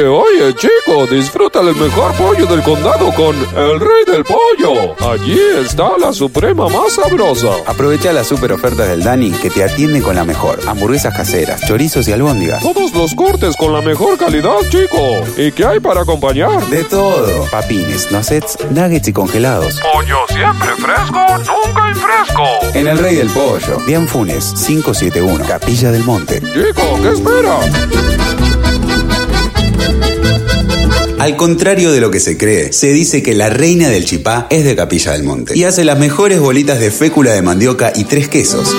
Oye, 0.07 0.53
chico, 0.55 1.05
disfruta 1.07 1.59
el 1.59 1.75
mejor 1.75 2.13
pollo 2.13 2.45
del 2.45 2.61
condado 2.63 3.13
con 3.13 3.35
el 3.35 3.79
rey 3.79 4.05
del 4.05 4.23
pollo. 4.23 4.95
Allí 5.11 5.39
está 5.59 5.97
la 5.99 6.13
suprema 6.13 6.67
más 6.69 6.93
sabrosa. 6.93 7.49
Aprovecha 7.65 8.13
las 8.13 8.27
super 8.27 8.53
ofertas 8.53 8.87
del 8.87 9.03
Dani 9.03 9.31
que 9.31 9.49
te 9.49 9.63
atiende 9.63 10.01
con 10.01 10.15
la 10.15 10.23
mejor. 10.23 10.59
Hamburguesas 10.67 11.15
caseras, 11.15 11.61
chorizos 11.67 12.07
y 12.07 12.13
albóndigas. 12.13 12.61
Todos 12.61 12.93
los 12.93 13.13
cortes 13.15 13.55
con 13.57 13.73
la 13.73 13.81
mejor 13.81 14.17
calidad, 14.17 14.57
chico. 14.69 15.23
¿Y 15.35 15.51
qué 15.51 15.65
hay 15.65 15.79
para 15.79 16.01
acompañar? 16.01 16.65
De 16.67 16.83
todo. 16.85 17.45
Papines, 17.51 18.11
nuggets, 18.11 18.57
nuggets 18.69 19.07
y 19.07 19.13
congelados. 19.13 19.79
Pollo 19.81 20.19
siempre 20.29 20.69
fresco, 20.77 21.19
nunca 21.37 21.89
infresco. 21.89 22.43
En 22.73 22.87
el 22.87 22.97
Rey 22.97 23.15
del 23.15 23.29
Pollo. 23.29 23.77
Dian 23.85 24.07
Funes, 24.07 24.53
571, 24.65 25.45
Capilla 25.45 25.91
del 25.91 26.03
Monte. 26.03 26.39
Chico, 26.41 26.99
¿qué 27.01 27.09
esperas? 27.09 28.36
Al 31.19 31.35
contrario 31.35 31.91
de 31.91 31.99
lo 31.99 32.11
que 32.11 32.19
se 32.19 32.37
cree, 32.37 32.71
se 32.73 32.93
dice 32.93 33.23
que 33.23 33.33
la 33.33 33.49
reina 33.49 33.89
del 33.89 34.05
chipá 34.05 34.45
es 34.51 34.63
de 34.63 34.75
Capilla 34.75 35.13
del 35.13 35.23
Monte 35.23 35.57
y 35.57 35.63
hace 35.63 35.83
las 35.83 35.97
mejores 35.97 36.39
bolitas 36.39 36.79
de 36.79 36.91
fécula 36.91 37.31
de 37.31 37.41
mandioca 37.41 37.91
y 37.95 38.03
tres 38.03 38.27
quesos. 38.27 38.75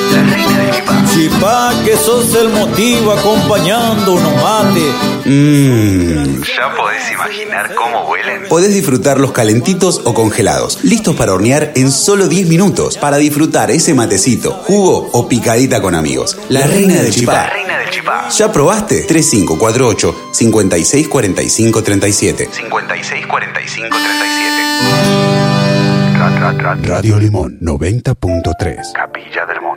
Chipá, 1.12 1.72
que 1.84 1.96
sos 1.96 2.34
el 2.34 2.48
motivo 2.50 3.12
acompañando 3.12 4.14
unos 4.14 4.34
mate. 4.42 4.82
Mmm. 5.24 6.42
¿Ya 6.42 6.74
podés 6.76 7.10
imaginar 7.12 7.74
cómo 7.74 8.02
huelen? 8.08 8.48
Podés 8.48 8.72
disfrutarlos 8.74 9.32
calentitos 9.32 10.00
o 10.04 10.14
congelados, 10.14 10.78
listos 10.84 11.16
para 11.16 11.32
hornear 11.34 11.72
en 11.74 11.90
solo 11.90 12.28
10 12.28 12.48
minutos, 12.48 12.96
para 12.98 13.16
disfrutar 13.18 13.70
ese 13.70 13.94
matecito, 13.94 14.52
jugo 14.66 15.08
o 15.12 15.28
picadita 15.28 15.82
con 15.82 15.94
amigos. 15.94 16.36
La 16.48 16.66
reina 16.66 16.94
del 16.94 17.06
La 17.06 17.10
chipá. 17.10 17.46
reina 17.50 17.78
del 17.78 17.90
chipá. 17.90 18.28
¿Ya 18.30 18.52
probaste? 18.52 19.02
3548 19.02 20.14
5645 20.32 21.82
37. 21.82 22.48
56 22.52 23.26
45 23.26 23.96
37. 23.96 26.88
Radio 26.88 27.18
Limón 27.18 27.58
90.3. 27.60 28.92
Capilla 28.92 29.46
del 29.46 29.60
Monte. 29.60 29.67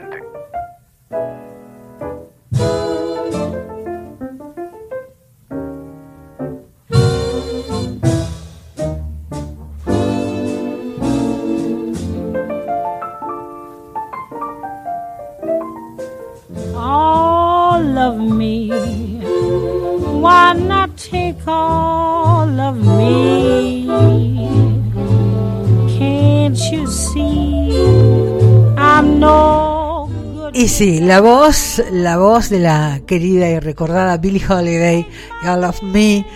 Of 18.12 18.18
me. 18.18 18.68
Why 20.22 20.54
not 20.54 20.96
take 20.96 21.40
all 21.46 22.60
of 22.60 22.76
me? 22.98 23.86
Can't 25.98 26.58
you 26.70 26.86
see 26.86 27.72
I'm 28.76 29.18
no 29.18 30.08
good? 30.10 30.54
Y 30.54 30.68
sí, 30.68 31.00
la 31.00 31.20
voz, 31.20 31.82
la 31.90 32.18
voz 32.18 32.50
de 32.50 32.60
la 32.60 33.00
querida 33.06 33.48
y 33.48 33.58
recordada 33.58 34.18
Billie 34.18 34.44
Holiday, 34.46 35.06
All 35.44 35.64
of 35.64 35.82
Me, 35.82 36.26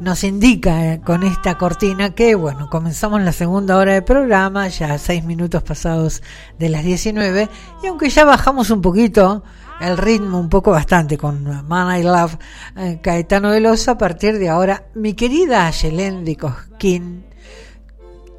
nos 0.00 0.24
indica 0.24 0.92
eh, 0.92 1.00
con 1.04 1.22
esta 1.22 1.58
cortina 1.58 2.14
que, 2.14 2.34
bueno, 2.34 2.70
comenzamos 2.70 3.20
la 3.20 3.32
segunda 3.32 3.76
hora 3.76 3.92
de 3.92 4.02
programa, 4.02 4.68
ya 4.68 4.96
seis 4.98 5.24
minutos 5.24 5.62
pasados 5.62 6.22
de 6.58 6.70
las 6.70 6.84
19, 6.84 7.48
y 7.82 7.86
aunque 7.86 8.08
ya 8.08 8.24
bajamos 8.24 8.70
un 8.70 8.80
poquito 8.80 9.42
el 9.80 9.96
ritmo, 9.96 10.38
un 10.38 10.48
poco 10.48 10.70
bastante 10.70 11.16
con 11.16 11.66
Man 11.66 11.98
I 11.98 12.02
Love, 12.02 12.38
eh, 12.76 12.98
Caetano 13.02 13.50
Veloso, 13.50 13.92
a 13.92 13.98
partir 13.98 14.38
de 14.38 14.48
ahora, 14.48 14.86
mi 14.94 15.14
querida 15.14 15.70
Yelendi 15.70 16.36
Cosquín, 16.36 17.24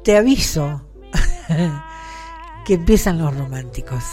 te 0.04 0.16
aviso 0.16 0.82
que 2.64 2.74
empiezan 2.74 3.18
los 3.18 3.36
románticos. 3.36 4.04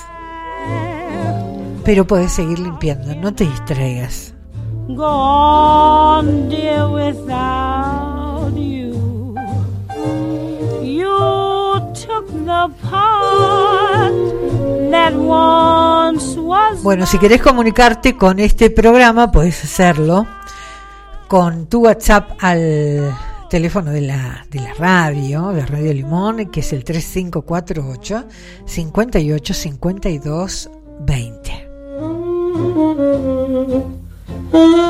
Pero 1.83 2.05
puedes 2.05 2.31
seguir 2.33 2.59
limpiando, 2.59 3.15
no 3.15 3.33
te 3.33 3.45
distraigas. 3.45 4.33
Go 4.89 5.05
on, 5.05 6.49
dear, 6.49 6.87
without 6.87 8.55
you. 8.55 9.35
You 10.81 11.83
took 11.93 12.27
the 12.45 12.69
part. 12.89 14.56
Bueno, 16.83 17.05
si 17.05 17.19
querés 17.19 17.41
comunicarte 17.41 18.15
con 18.15 18.39
este 18.39 18.69
programa, 18.69 19.31
puedes 19.31 19.63
hacerlo 19.63 20.27
con 21.27 21.67
tu 21.67 21.83
WhatsApp 21.83 22.31
al 22.39 23.15
teléfono 23.49 23.91
de 23.91 24.01
la, 24.01 24.45
de 24.49 24.61
la 24.61 24.73
radio, 24.73 25.49
de 25.49 25.65
Radio 25.65 25.93
Limón, 25.93 26.49
que 26.51 26.61
es 26.61 26.73
el 26.73 26.83
3548 26.83 28.25
58 28.65 29.53
52 29.53 30.69
20. 30.99 31.69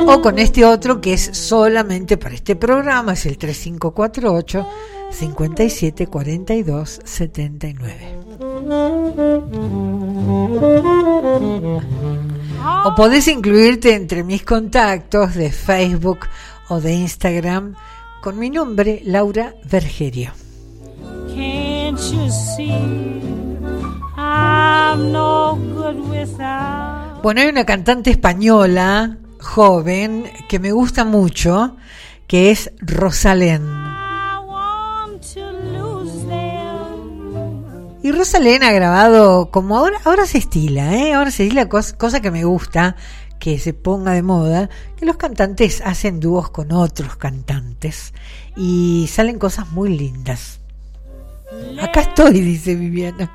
O 0.09 0.21
con 0.21 0.39
este 0.39 0.63
otro 0.65 1.01
que 1.01 1.13
es 1.13 1.21
solamente 1.33 2.17
para 2.17 2.35
este 2.35 2.55
programa, 2.55 3.13
es 3.13 3.25
el 3.25 3.37
3548 3.37 4.67
57 5.11 6.07
42 6.07 6.99
79. 7.03 8.16
O 12.85 12.95
podés 12.95 13.27
incluirte 13.27 13.95
entre 13.95 14.23
mis 14.23 14.43
contactos 14.43 15.33
de 15.33 15.51
Facebook 15.51 16.19
o 16.69 16.79
de 16.79 16.93
Instagram 16.93 17.75
con 18.21 18.37
mi 18.37 18.49
nombre, 18.49 19.01
Laura 19.05 19.55
Vergerio. 19.63 20.31
Bueno, 27.23 27.41
hay 27.41 27.47
una 27.47 27.65
cantante 27.65 28.11
española, 28.11 29.17
joven, 29.39 30.25
que 30.47 30.59
me 30.59 30.71
gusta 30.71 31.05
mucho, 31.05 31.75
que 32.27 32.51
es 32.51 32.71
Rosalén. 32.79 33.96
Y 38.07 38.11
Rosalén 38.13 38.63
ha 38.63 38.71
grabado, 38.71 39.51
como 39.51 39.77
ahora, 39.77 39.99
ahora 40.05 40.25
se 40.25 40.37
estila, 40.37 40.95
¿eh? 40.95 41.11
ahora 41.13 41.29
se 41.29 41.43
estila, 41.43 41.67
cos- 41.67 41.91
cosa 41.91 42.21
que 42.21 42.31
me 42.31 42.45
gusta, 42.45 42.95
que 43.37 43.59
se 43.59 43.73
ponga 43.73 44.13
de 44.13 44.23
moda, 44.23 44.69
que 44.95 45.05
los 45.05 45.17
cantantes 45.17 45.81
hacen 45.83 46.21
dúos 46.21 46.49
con 46.49 46.71
otros 46.71 47.17
cantantes 47.17 48.13
y 48.55 49.09
salen 49.11 49.37
cosas 49.39 49.71
muy 49.71 49.89
lindas. 49.97 50.61
Acá 51.81 51.99
estoy, 51.99 52.39
dice 52.39 52.75
Viviana. 52.75 53.29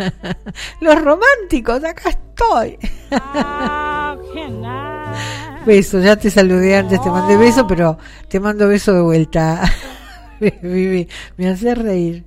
Los 0.80 0.94
románticos, 1.02 1.84
acá 1.84 2.08
estoy. 2.08 2.78
Beso, 5.66 6.00
ya 6.00 6.16
te 6.16 6.30
saludé 6.30 6.76
antes, 6.76 6.98
te 7.02 7.10
mandé 7.10 7.36
beso, 7.36 7.66
pero 7.66 7.98
te 8.28 8.40
mando 8.40 8.68
beso 8.68 8.94
de 8.94 9.02
vuelta. 9.02 9.70
Vivi, 10.40 11.06
me 11.36 11.50
hace 11.50 11.74
reír. 11.74 12.24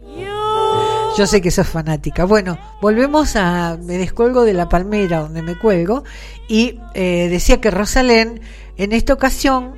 Yo 1.17 1.27
sé 1.27 1.41
que 1.41 1.51
sos 1.51 1.67
fanática. 1.67 2.23
Bueno, 2.25 2.57
volvemos 2.81 3.35
a. 3.35 3.77
Me 3.81 3.97
descuelgo 3.97 4.43
de 4.43 4.53
la 4.53 4.69
palmera 4.69 5.19
donde 5.19 5.41
me 5.41 5.57
cuelgo. 5.57 6.05
Y 6.47 6.79
eh, 6.93 7.27
decía 7.29 7.59
que 7.59 7.69
Rosalén, 7.69 8.39
en 8.77 8.93
esta 8.93 9.11
ocasión, 9.13 9.75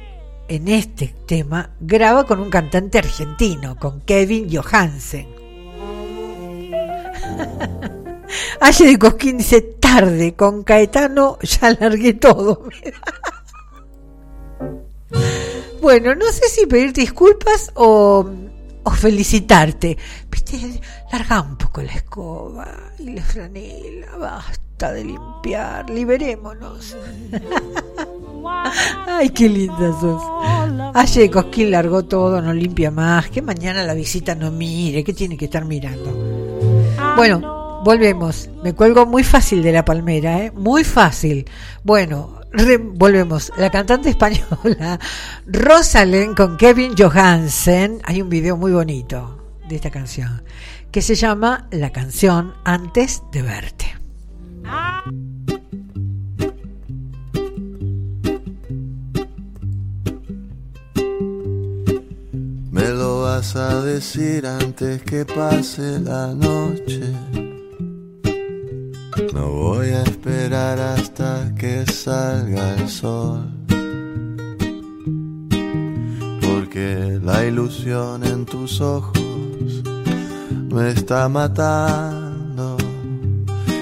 en 0.48 0.68
este 0.68 1.16
tema, 1.26 1.72
graba 1.80 2.26
con 2.26 2.40
un 2.40 2.52
cantante 2.52 3.00
argentino, 3.00 3.76
con 3.78 4.02
Kevin 4.02 4.48
Johansen. 4.52 5.28
Aye 8.62 8.86
de 8.86 9.00
Cosquín 9.00 9.40
dice: 9.40 9.62
tarde, 9.62 10.36
con 10.36 10.64
Caetano 10.64 11.40
ya 11.42 11.76
largué 11.80 12.14
todo. 12.14 12.64
Bueno, 15.84 16.16
no 16.16 16.32
sé 16.32 16.48
si 16.48 16.66
pedirte 16.66 17.02
disculpas 17.02 17.70
o, 17.76 18.26
o 18.84 18.92
felicitarte. 18.92 19.98
Viste, 20.30 20.82
larga 21.12 21.42
un 21.42 21.58
poco 21.58 21.82
la 21.82 21.94
escoba 21.94 22.68
y 23.00 23.12
la 23.12 23.24
franela, 23.24 24.18
basta 24.18 24.92
de 24.92 25.04
limpiar, 25.06 25.90
liberémonos. 25.90 26.96
Ay, 29.08 29.30
qué 29.30 29.48
linda 29.48 29.92
sos. 30.00 30.22
Ayer 30.96 31.32
Cosquín 31.32 31.72
largó 31.72 32.04
todo, 32.04 32.42
no 32.42 32.54
limpia 32.54 32.92
más, 32.92 33.30
que 33.30 33.42
mañana 33.42 33.84
la 33.84 33.94
visita 33.94 34.36
no 34.36 34.52
mire, 34.52 35.04
que 35.04 35.14
tiene 35.14 35.38
que 35.38 35.46
estar 35.46 35.66
mirando. 35.66 36.12
Bueno, 37.16 37.82
volvemos. 37.84 38.50
Me 38.64 38.74
cuelgo 38.74 39.06
muy 39.06 39.24
fácil 39.24 39.64
de 39.64 39.72
la 39.72 39.86
palmera, 39.86 40.46
¿eh? 40.46 40.52
Muy 40.52 40.84
fácil. 40.84 41.46
Bueno, 41.84 42.43
volvemos. 42.94 43.52
La 43.58 43.70
cantante 43.70 44.10
española 44.10 45.00
Rosalind 45.48 46.36
con 46.36 46.58
Kevin 46.58 46.94
Johansen. 46.98 48.00
Hay 48.04 48.22
un 48.22 48.30
video 48.30 48.58
muy 48.58 48.72
bonito 48.72 49.60
de 49.68 49.76
esta 49.76 49.90
canción 49.90 50.44
que 50.92 51.02
se 51.02 51.16
llama 51.16 51.68
La 51.72 51.92
canción 51.92 52.54
Antes 52.64 53.24
de 53.32 53.42
verte. 53.42 53.86
Me 62.72 62.90
lo 62.90 63.22
vas 63.22 63.56
a 63.56 63.84
decir 63.84 64.46
antes 64.46 65.02
que 65.02 65.26
pase 65.26 66.00
la 66.00 66.28
noche. 66.28 67.02
No 69.34 69.50
voy 69.50 69.88
a 69.90 70.04
esperar 70.04 70.33
hasta 70.56 71.52
que 71.56 71.84
salga 71.88 72.76
el 72.76 72.88
sol. 72.88 73.50
Porque 76.42 77.20
la 77.24 77.44
ilusión 77.44 78.24
en 78.24 78.46
tus 78.46 78.80
ojos 78.80 79.84
me 80.70 80.92
está 80.92 81.28
matando. 81.28 82.78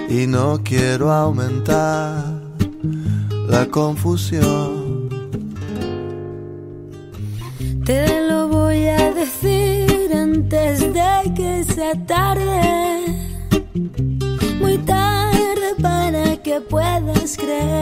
Y 0.10 0.28
no 0.28 0.62
quiero 0.64 1.12
aumentar 1.12 2.42
la 3.50 3.66
confusión. 3.68 4.71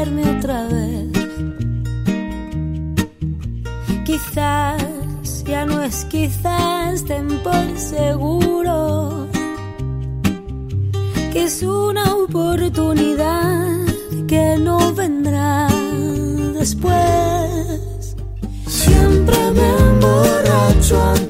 Otra 0.08 0.66
vez. 0.68 1.12
Quizás, 4.06 5.44
ya 5.46 5.66
no 5.66 5.84
es 5.84 6.06
quizás, 6.06 7.04
ten 7.06 7.28
por 7.44 7.78
seguro 7.78 9.28
que 11.32 11.44
es 11.44 11.62
una 11.64 12.16
oportunidad 12.16 13.68
que 14.28 14.58
no 14.58 14.94
vendrá 14.94 15.68
después. 16.54 18.16
Siempre 18.68 19.38
me 19.52 19.70
emborracho 19.78 21.04
antes 21.04 21.29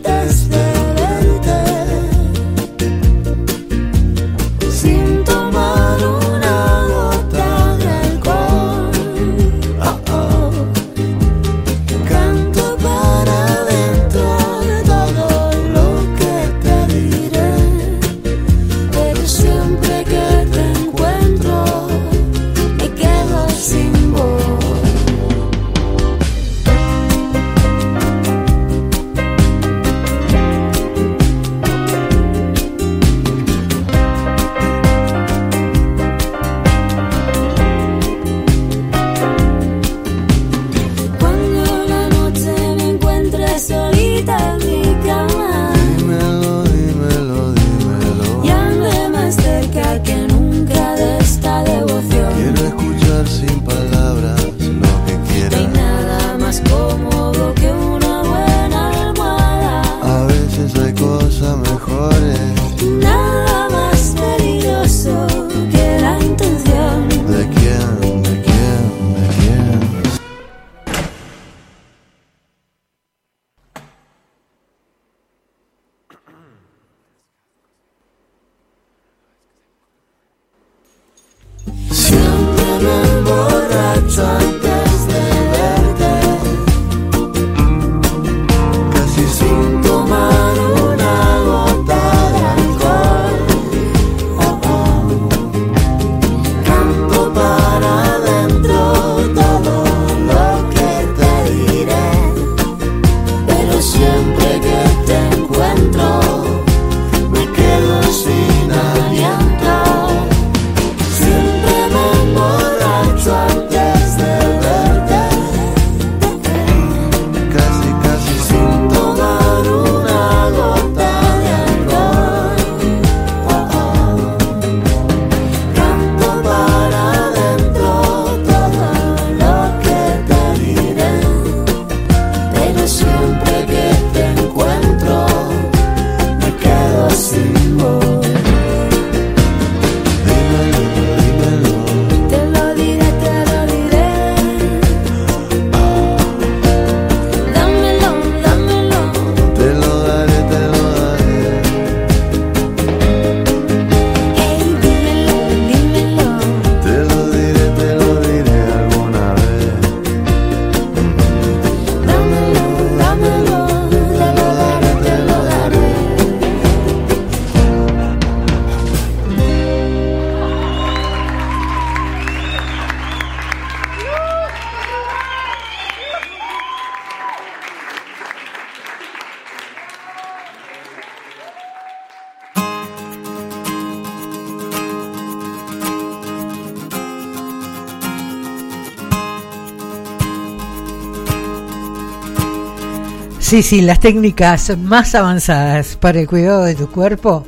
Sí, 193.49 193.63
sí, 193.63 193.81
las 193.81 193.99
técnicas 193.99 194.77
más 194.77 195.15
avanzadas 195.15 195.95
para 195.95 196.19
el 196.19 196.27
cuidado 196.27 196.63
de 196.65 196.75
tu 196.75 196.87
cuerpo 196.91 197.45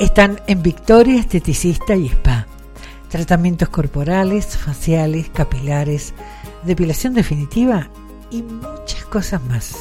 están 0.00 0.40
en 0.48 0.62
Victoria 0.64 1.20
Esteticista 1.20 1.94
y 1.94 2.06
Spa. 2.08 2.48
Tratamientos 3.08 3.68
corporales, 3.68 4.56
faciales, 4.56 5.28
capilares, 5.32 6.12
depilación 6.64 7.14
definitiva 7.14 7.88
y 8.32 8.42
muchas 8.42 9.04
cosas 9.04 9.40
más. 9.44 9.76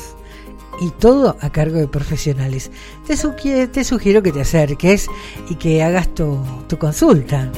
Y 0.80 0.92
todo 1.00 1.38
a 1.42 1.50
cargo 1.50 1.78
de 1.80 1.88
profesionales. 1.88 2.70
Te, 3.08 3.16
sugie- 3.16 3.68
te 3.72 3.84
sugiero 3.84 4.22
que 4.22 4.32
te 4.32 4.42
acerques 4.42 5.08
y 5.50 5.56
que 5.56 5.82
hagas 5.82 6.14
tu, 6.14 6.38
tu 6.68 6.78
consulta. 6.78 7.50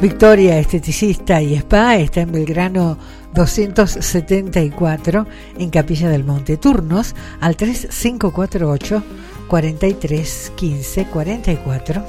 Victoria 0.00 0.58
Esteticista 0.58 1.42
y 1.42 1.54
Spa 1.56 1.96
está 1.96 2.22
en 2.22 2.32
Belgrano 2.32 2.96
274 3.34 5.26
en 5.58 5.70
Capilla 5.70 6.08
del 6.08 6.24
Monte. 6.24 6.56
Turnos 6.56 7.14
al 7.40 7.56
3548 7.56 9.02
43 9.48 10.52
15 10.54 11.06
44. 11.06 12.06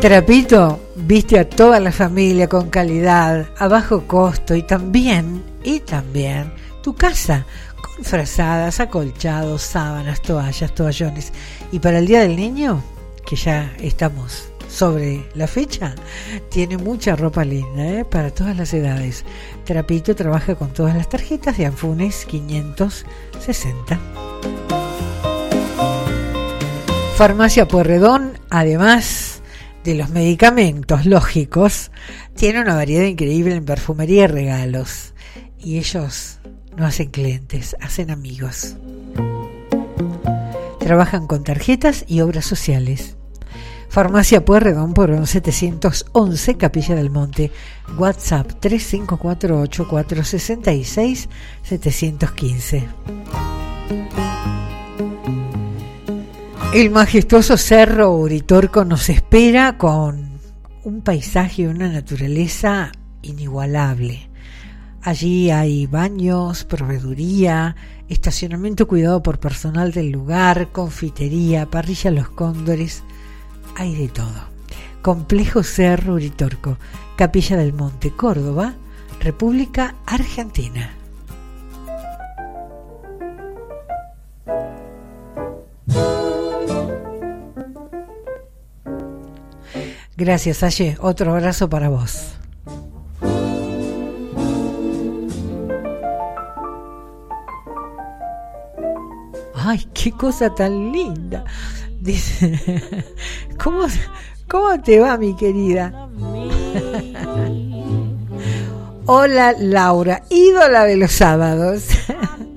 Trapito 0.00 0.80
viste 0.96 1.38
a 1.38 1.48
toda 1.48 1.80
la 1.80 1.92
familia 1.92 2.48
con 2.48 2.68
calidad, 2.70 3.46
a 3.58 3.68
bajo 3.68 4.06
costo 4.06 4.54
y 4.54 4.62
también, 4.62 5.42
y 5.62 5.80
también, 5.80 6.52
tu 6.82 6.94
casa 6.94 7.46
con 7.80 8.04
frazadas, 8.04 8.80
acolchados, 8.80 9.62
sábanas, 9.62 10.20
toallas, 10.22 10.74
toallones. 10.74 11.32
Y 11.70 11.78
para 11.78 11.98
el 11.98 12.06
Día 12.06 12.20
del 12.20 12.36
Niño, 12.36 12.82
que 13.24 13.36
ya 13.36 13.72
estamos 13.80 14.51
sobre 14.72 15.28
la 15.34 15.46
fecha, 15.46 15.94
tiene 16.48 16.78
mucha 16.78 17.14
ropa 17.14 17.44
linda 17.44 17.86
¿eh? 17.86 18.04
para 18.04 18.30
todas 18.30 18.56
las 18.56 18.72
edades. 18.72 19.24
Trapito 19.64 20.16
trabaja 20.16 20.54
con 20.54 20.72
todas 20.72 20.96
las 20.96 21.08
tarjetas 21.08 21.58
de 21.58 21.66
Anfunes 21.66 22.24
560. 22.26 24.00
Farmacia 27.16 27.68
Puerredón, 27.68 28.38
además 28.50 29.42
de 29.84 29.94
los 29.94 30.08
medicamentos 30.10 31.04
lógicos, 31.06 31.90
tiene 32.34 32.62
una 32.62 32.74
variedad 32.74 33.04
increíble 33.04 33.54
en 33.54 33.64
perfumería 33.64 34.24
y 34.24 34.28
regalos. 34.28 35.12
Y 35.58 35.78
ellos 35.78 36.40
no 36.76 36.86
hacen 36.86 37.10
clientes, 37.10 37.76
hacen 37.80 38.10
amigos. 38.10 38.76
Trabajan 40.80 41.26
con 41.26 41.44
tarjetas 41.44 42.04
y 42.08 42.22
obras 42.22 42.46
sociales. 42.46 43.16
Farmacia 43.92 44.42
Puerredón 44.42 44.94
por 44.94 45.26
711 45.26 46.56
Capilla 46.56 46.94
del 46.94 47.10
Monte. 47.10 47.52
WhatsApp 47.98 48.50
3548 48.58 49.86
466 49.86 51.28
715. 51.62 52.88
El 56.72 56.88
majestuoso 56.88 57.58
cerro 57.58 58.12
Uritorco 58.12 58.86
nos 58.86 59.10
espera 59.10 59.76
con 59.76 60.40
un 60.84 61.02
paisaje 61.02 61.60
y 61.60 61.66
una 61.66 61.90
naturaleza 61.90 62.92
inigualable. 63.20 64.30
Allí 65.02 65.50
hay 65.50 65.86
baños, 65.86 66.64
proveeduría, 66.64 67.76
estacionamiento 68.08 68.88
cuidado 68.88 69.22
por 69.22 69.38
personal 69.38 69.92
del 69.92 70.08
lugar, 70.08 70.72
confitería, 70.72 71.66
parrilla 71.66 72.10
Los 72.10 72.30
Cóndores, 72.30 73.02
hay 73.76 73.94
de 73.94 74.08
todo. 74.08 74.52
Complejo 75.02 75.62
Cerro 75.62 76.14
Uritorco, 76.14 76.78
Capilla 77.16 77.56
del 77.56 77.72
Monte, 77.72 78.10
Córdoba, 78.12 78.74
República 79.20 79.94
Argentina. 80.06 80.96
Gracias, 90.16 90.62
Aye. 90.62 90.96
Otro 91.00 91.32
abrazo 91.32 91.68
para 91.68 91.88
vos. 91.88 92.34
Ay, 99.54 99.88
qué 99.94 100.12
cosa 100.12 100.54
tan 100.54 100.92
linda. 100.92 101.44
Dice, 102.02 102.58
¿cómo, 103.62 103.86
cómo 104.48 104.82
te 104.82 104.98
va, 104.98 105.16
mi 105.16 105.36
querida? 105.36 106.08
Hola, 109.06 109.54
Laura, 109.56 110.24
ídola 110.28 110.84
de 110.84 110.96
los 110.96 111.12
sábados. 111.12 111.84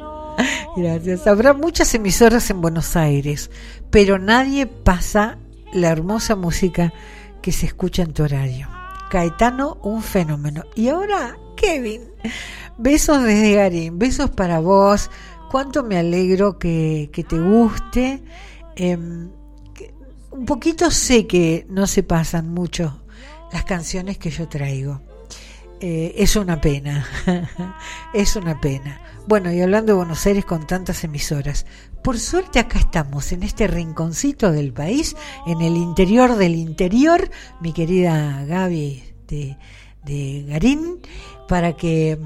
Gracias. 0.75 1.27
Habrá 1.27 1.53
muchas 1.53 1.93
emisoras 1.93 2.49
en 2.49 2.59
Buenos 2.59 2.95
Aires, 2.95 3.51
pero 3.91 4.17
nadie 4.17 4.65
pasa 4.65 5.37
la 5.73 5.89
hermosa 5.89 6.35
música 6.35 6.91
que 7.43 7.51
se 7.51 7.67
escucha 7.67 8.01
en 8.01 8.13
tu 8.13 8.23
horario. 8.23 8.67
Caetano, 9.11 9.77
un 9.83 10.01
fenómeno. 10.01 10.63
Y 10.73 10.87
ahora, 10.87 11.37
Kevin, 11.55 12.01
besos 12.79 13.21
desde 13.21 13.53
Garín, 13.53 13.99
besos 13.99 14.31
para 14.31 14.59
vos. 14.59 15.11
Cuánto 15.51 15.83
me 15.83 15.99
alegro 15.99 16.57
que, 16.57 17.11
que 17.13 17.23
te 17.23 17.39
guste. 17.39 18.23
Em, 18.75 19.29
un 20.31 20.45
poquito 20.45 20.91
sé 20.91 21.27
que 21.27 21.65
no 21.69 21.87
se 21.87 22.03
pasan 22.03 22.53
mucho 22.53 23.01
las 23.51 23.63
canciones 23.63 24.17
que 24.17 24.29
yo 24.29 24.47
traigo. 24.47 25.01
Eh, 25.79 26.13
es 26.17 26.35
una 26.35 26.59
pena, 26.61 27.05
es 28.13 28.35
una 28.35 28.59
pena. 28.59 28.99
Bueno, 29.27 29.51
y 29.51 29.61
hablando 29.61 29.93
de 29.93 29.97
Buenos 29.97 30.25
Aires 30.25 30.45
con 30.45 30.67
tantas 30.67 31.03
emisoras, 31.03 31.65
por 32.03 32.19
suerte 32.19 32.59
acá 32.59 32.79
estamos, 32.79 33.31
en 33.31 33.43
este 33.43 33.67
rinconcito 33.67 34.51
del 34.51 34.71
país, 34.71 35.15
en 35.47 35.61
el 35.61 35.75
interior 35.75 36.35
del 36.35 36.55
interior, 36.55 37.29
mi 37.61 37.73
querida 37.73 38.45
Gaby 38.45 39.03
de, 39.27 39.57
de 40.03 40.45
Garín, 40.47 40.99
para 41.47 41.75
que, 41.75 42.17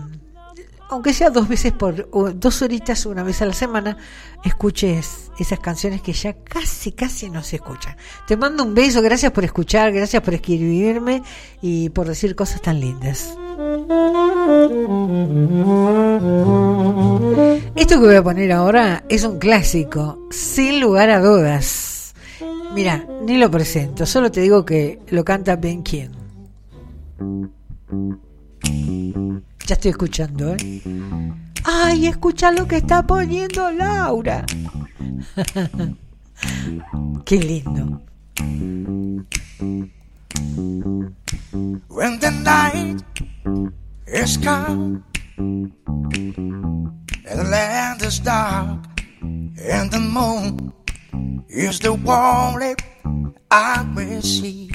aunque 0.90 1.14
sea 1.14 1.30
dos 1.30 1.48
veces 1.48 1.72
por, 1.72 2.10
dos 2.40 2.62
horitas, 2.62 3.06
una 3.06 3.24
vez 3.24 3.42
a 3.42 3.46
la 3.46 3.54
semana, 3.54 3.98
escuches 4.44 5.32
esas 5.40 5.60
canciones 5.60 6.02
que 6.02 6.14
ya 6.14 6.34
casi, 6.34 6.92
casi 6.92 7.30
no 7.30 7.44
se 7.44 7.58
escuchan. 7.58 7.96
Te 8.28 8.36
mando 8.36 8.64
un 8.64 8.74
beso, 8.74 9.02
gracias 9.02 9.32
por 9.32 9.44
escuchar, 9.44 9.94
gracias 9.94 10.22
por 10.24 10.34
escribirme 10.34 11.22
y 11.62 11.90
por 11.90 12.08
decir 12.08 12.36
cosas 12.36 12.62
tan 12.62 12.80
lindas. 12.80 13.38
Esto 17.76 18.00
que 18.00 18.06
voy 18.06 18.16
a 18.16 18.24
poner 18.24 18.52
ahora 18.52 19.04
es 19.10 19.24
un 19.24 19.38
clásico, 19.38 20.28
sin 20.32 20.80
lugar 20.80 21.12
a 21.12 21.20
dudas. 21.20 22.16
Mira, 22.74 23.06
ni 23.26 23.38
lo 23.38 23.52
presento, 23.52 24.06
solo 24.08 24.32
te 24.32 24.42
digo 24.42 24.66
que 24.66 25.00
lo 25.10 25.24
canta 25.24 25.56
Ben 25.56 25.84
King. 25.84 26.10
Ya 29.70 29.76
estoy 29.76 29.92
escuchando, 29.92 30.56
¿eh? 30.56 30.82
¡Ay, 31.64 32.08
escucha 32.08 32.52
lo 32.52 32.68
que 32.68 32.78
está 32.78 33.06
poniendo 33.06 33.72
Laura! 33.72 34.44
¡Qué 37.24 37.38
lindo! 37.38 38.02
When 41.88 42.20
the 42.20 42.32
night 42.44 43.04
is 44.08 44.40
come 44.40 45.04
the 45.38 47.44
land 47.52 48.02
is 48.02 48.20
dark 48.24 48.80
and 49.22 49.92
the 49.92 50.00
moon 50.00 50.74
is 51.48 51.78
the 51.78 51.90
only 51.90 52.74
I 53.52 53.86
will 53.96 54.24
see. 54.24 54.72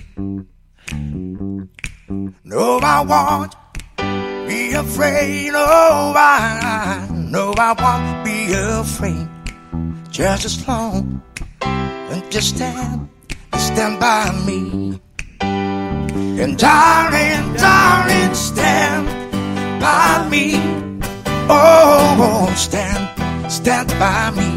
No, 2.45 2.79
I 2.79 3.05
won't 3.05 3.57
be 4.47 4.73
afraid. 4.73 5.53
No, 5.53 6.13
I, 6.17 7.07
no, 7.11 7.53
I 7.57 7.73
won't 7.73 8.25
be 8.25 8.53
afraid. 8.53 9.29
Just 10.11 10.45
as 10.45 10.69
long 10.69 11.23
and 11.71 12.31
just 12.31 12.57
stand, 12.57 13.09
stand 13.57 13.99
by 14.01 14.31
me. 14.47 15.01
And 15.41 16.59
darling, 16.59 17.55
darling, 17.55 18.35
stand 18.35 19.07
by 19.81 20.29
me. 20.31 20.55
Oh, 21.49 22.17
oh, 22.19 22.55
stand, 22.55 23.51
stand 23.51 23.89
by 23.99 24.31
me. 24.31 24.51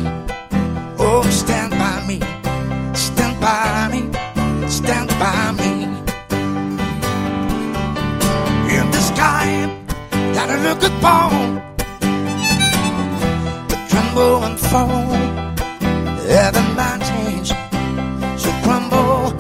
Oh, 1.00 1.24
stand 1.30 1.72
by 1.72 2.06
me. 2.08 2.20
Stand 2.96 3.40
by 3.42 3.90
me. 3.92 4.70
Stand 4.70 5.10
by 5.20 5.52
me. 5.54 5.67
Look 10.68 10.84
upon, 10.84 11.32
the 13.70 13.78
tremble 13.90 14.44
and 14.48 14.60
fall. 14.60 15.12
Yeah, 16.28 16.52
the 16.52 16.66
mountains 16.82 17.50
should 18.42 18.58
crumble 18.66 19.32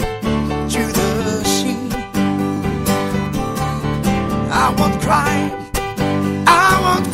to 0.73 0.81
the 0.99 1.43
sea. 1.55 1.89
I 4.63 4.65
won't 4.77 4.97
cry, 5.01 5.35
I 6.47 6.69
won't 6.83 7.07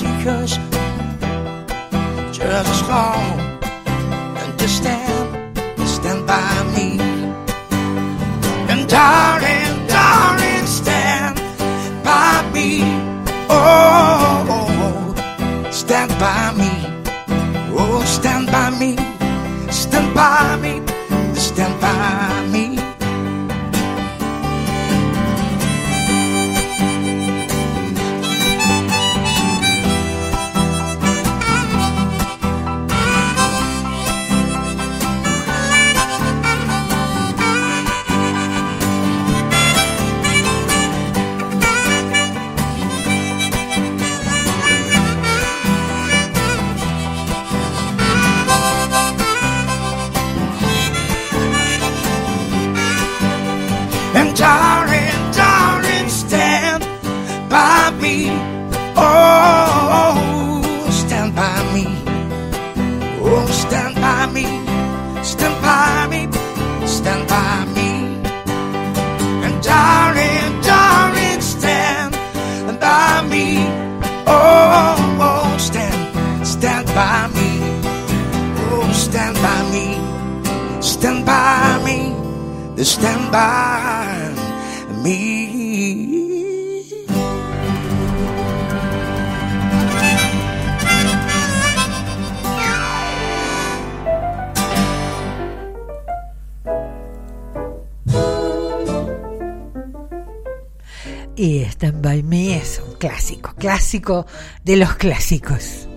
because 0.00 0.52
just 2.38 2.68
as 2.72 2.82
long 2.88 3.24
and 4.40 4.58
to 4.58 4.68
stand, 4.68 5.58
stand 5.86 6.26
by 6.26 6.52
me. 6.74 6.88
And 8.70 8.88
darling, 8.88 9.31
stand 15.92 16.18
by 16.18 16.52
me. 16.56 16.70
Oh, 17.76 18.02
stand 18.06 18.46
by 18.46 18.70
me. 18.80 18.96
Stand 19.70 20.14
by 20.14 20.56
me. 20.56 20.80
Stand 21.34 21.78
by 21.82 22.46
me. 22.46 22.51
Darling, 54.42 55.20
darling, 55.32 56.08
stand 56.08 56.82
by 57.48 57.94
me. 58.02 58.16
Oh, 58.96 60.18
stand 60.90 61.30
by 61.36 61.58
me. 61.74 61.86
Oh, 63.22 63.46
stand 63.62 63.94
by 64.06 64.26
me. 64.36 64.46
Stand 65.22 65.56
by 65.62 66.08
me. 66.12 66.22
Stand 66.96 67.22
by 67.28 67.64
me. 67.76 67.90
And 69.44 69.56
darling, 69.62 70.50
darling, 70.70 71.40
stand 71.40 72.12
by 72.80 73.22
me. 73.32 73.46
Oh, 74.26 74.96
oh, 75.28 75.56
stand, 75.68 76.00
stand 76.44 76.86
by 76.98 77.28
me. 77.36 77.50
Oh, 78.72 78.90
stand 79.06 79.36
by 79.46 79.60
me. 79.74 79.86
Stand 80.82 81.24
by 81.24 81.80
me. 81.86 81.98
Stand 82.84 83.30
by 83.30 84.16
me. 84.16 84.21
Y 85.04 86.22
Stand 101.64 102.00
By 102.00 102.22
Me 102.22 102.58
es 102.58 102.80
un 102.86 102.94
clásico, 102.94 103.52
clásico 103.56 104.24
de 104.62 104.76
los 104.76 104.94
clásicos. 104.94 105.88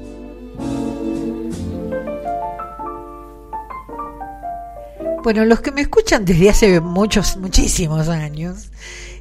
Bueno, 5.26 5.44
los 5.44 5.60
que 5.60 5.72
me 5.72 5.82
escuchan 5.82 6.24
desde 6.24 6.52
hace 6.52 6.80
muchos, 6.82 7.38
muchísimos 7.38 8.10
años, 8.10 8.70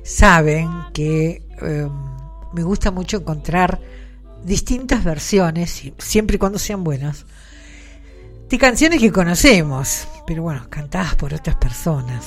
saben 0.02 0.68
que 0.92 1.42
eh, 1.62 1.88
me 2.52 2.62
gusta 2.62 2.90
mucho 2.90 3.16
encontrar 3.16 3.80
distintas 4.44 5.02
versiones, 5.02 5.82
siempre 5.96 6.36
y 6.36 6.38
cuando 6.38 6.58
sean 6.58 6.84
buenas, 6.84 7.24
de 8.50 8.58
canciones 8.58 9.00
que 9.00 9.10
conocemos, 9.10 10.06
pero 10.26 10.42
bueno, 10.42 10.66
cantadas 10.68 11.14
por 11.14 11.32
otras 11.32 11.56
personas. 11.56 12.22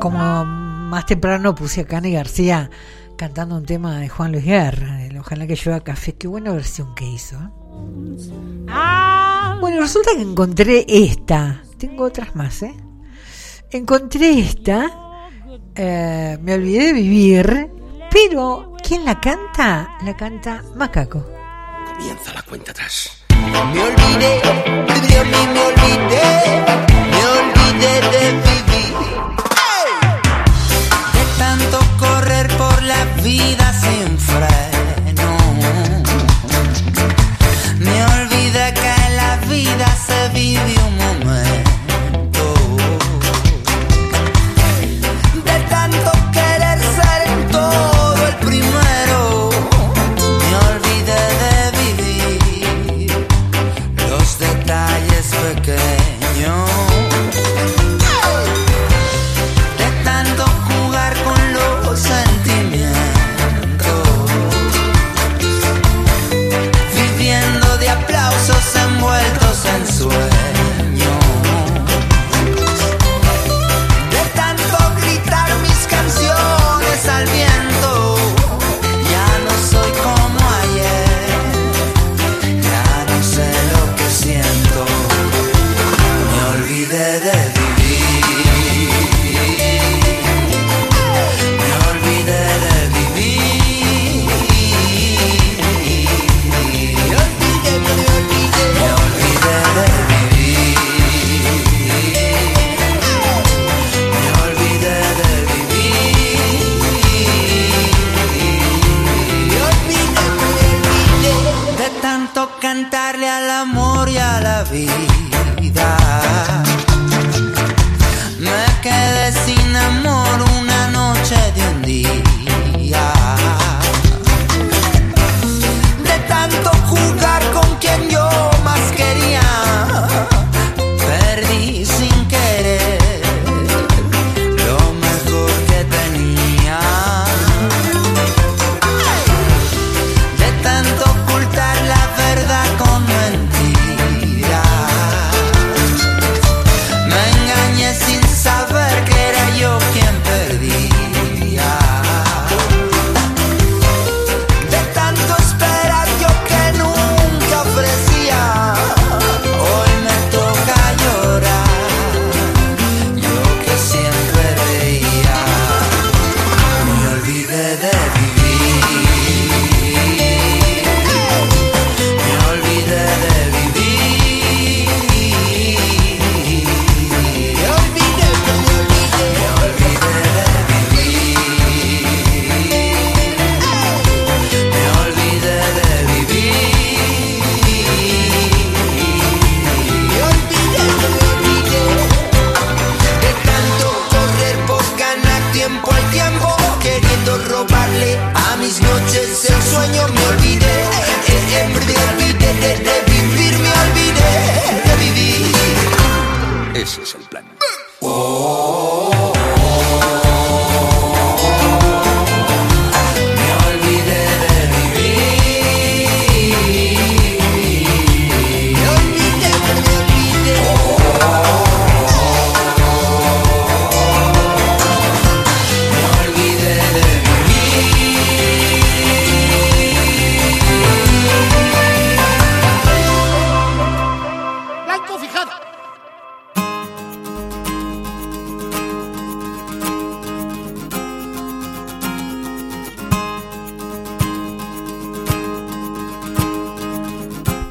Como 0.00 0.44
más 0.46 1.04
temprano 1.04 1.54
puse 1.54 1.82
a 1.82 1.86
Cani 1.86 2.12
García 2.12 2.70
cantando 3.18 3.54
un 3.54 3.66
tema 3.66 3.98
de 3.98 4.08
Juan 4.08 4.32
Luis 4.32 4.46
Guerra, 4.46 5.04
el 5.04 5.18
Ojalá 5.18 5.46
que 5.46 5.56
llueva 5.56 5.84
café, 5.84 6.14
qué 6.14 6.26
buena 6.26 6.52
versión 6.52 6.94
que 6.94 7.04
hizo. 7.04 7.36
¿eh? 7.36 7.61
Bueno, 9.60 9.80
resulta 9.80 10.10
que 10.16 10.22
encontré 10.22 10.84
esta, 10.88 11.62
tengo 11.78 12.04
otras 12.04 12.34
más, 12.34 12.62
¿eh? 12.62 12.74
Encontré 13.70 14.40
esta, 14.40 15.18
eh, 15.74 16.36
me 16.42 16.54
olvidé 16.54 16.86
de 16.86 16.92
vivir, 16.92 17.70
pero 18.10 18.76
¿quién 18.82 19.04
la 19.04 19.20
canta? 19.20 19.96
La 20.04 20.16
canta 20.16 20.64
Macaco. 20.74 21.24
Comienza 21.86 22.34
la 22.34 22.42
cuenta 22.42 22.72
atrás. 22.72 23.24
Me 23.30 23.58
olvidé, 23.58 24.42
olvidé, 24.42 25.24
me 25.24 25.60
olvidé, 25.60 26.26
me 27.10 27.20
olvidé 27.26 27.92
de 28.00 28.32
vivir. 28.66 29.31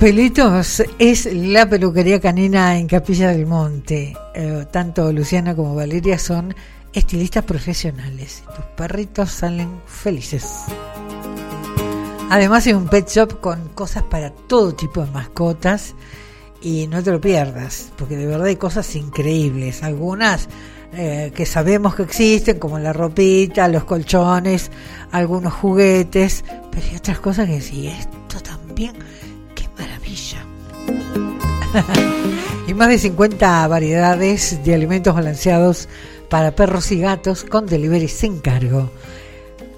Pelitos 0.02 0.82
es 0.98 1.32
la 1.32 1.70
peluquería 1.70 2.20
canina 2.20 2.76
en 2.76 2.88
Capilla 2.88 3.30
del 3.30 3.46
Monte. 3.46 4.18
Eh, 4.34 4.66
tanto 4.72 5.14
Luciana 5.14 5.56
como 5.56 5.76
Valeria 5.76 6.18
son 6.18 6.56
estilistas 6.92 7.44
profesionales. 7.46 8.44
Tus 8.56 8.66
perritos 8.76 9.30
salen 9.30 9.70
felices. 9.86 10.64
Además 12.32 12.66
es 12.66 12.74
un 12.74 12.88
pet 12.88 13.08
shop 13.08 13.42
con 13.42 13.70
cosas 13.76 14.02
para 14.02 14.32
todo 14.32 14.74
tipo 14.74 15.06
de 15.06 15.12
mascotas 15.12 15.94
y 16.64 16.88
no 16.88 17.04
te 17.04 17.12
lo 17.12 17.22
pierdas, 17.22 17.92
porque 17.96 18.18
de 18.18 18.26
verdad 18.26 18.48
hay 18.48 18.56
cosas 18.56 18.96
increíbles. 18.96 19.84
Algunas 19.84 20.50
eh, 20.94 21.32
que 21.36 21.46
sabemos 21.46 21.94
que 21.94 22.02
existen, 22.02 22.58
como 22.58 22.80
la 22.80 22.92
ropita, 22.92 23.68
los 23.68 23.84
colchones, 23.84 24.72
algunos 25.12 25.54
juguetes, 25.54 26.44
pero 26.72 26.88
hay 26.90 26.96
otras 26.96 27.20
cosas 27.20 27.48
que 27.48 27.62
sí, 27.62 27.88
esto 27.88 28.40
también. 28.42 28.96
y 32.68 32.74
más 32.74 32.90
de 32.90 32.98
50 32.98 33.68
variedades 33.68 34.64
de 34.64 34.76
alimentos 34.76 35.16
balanceados 35.16 35.88
para 36.30 36.56
perros 36.56 36.92
y 36.92 37.00
gatos 37.00 37.44
con 37.44 37.66
delivery 37.66 38.08
sin 38.08 38.40
cargo. 38.40 38.90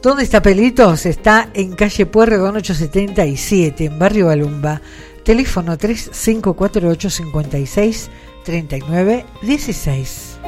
¿Dónde 0.02 0.24
está 0.24 0.42
Pelitos? 0.42 1.06
Está 1.06 1.50
en 1.54 1.76
calle 1.76 2.06
Pueyrredón 2.06 2.58
877, 2.58 3.86
en 3.86 3.98
Barrio 3.98 4.28
Balumba. 4.28 4.82
Teléfono 5.24 5.78
3548 5.78 7.10
56 7.10 8.10
39 8.44 9.26
16. 9.42 10.40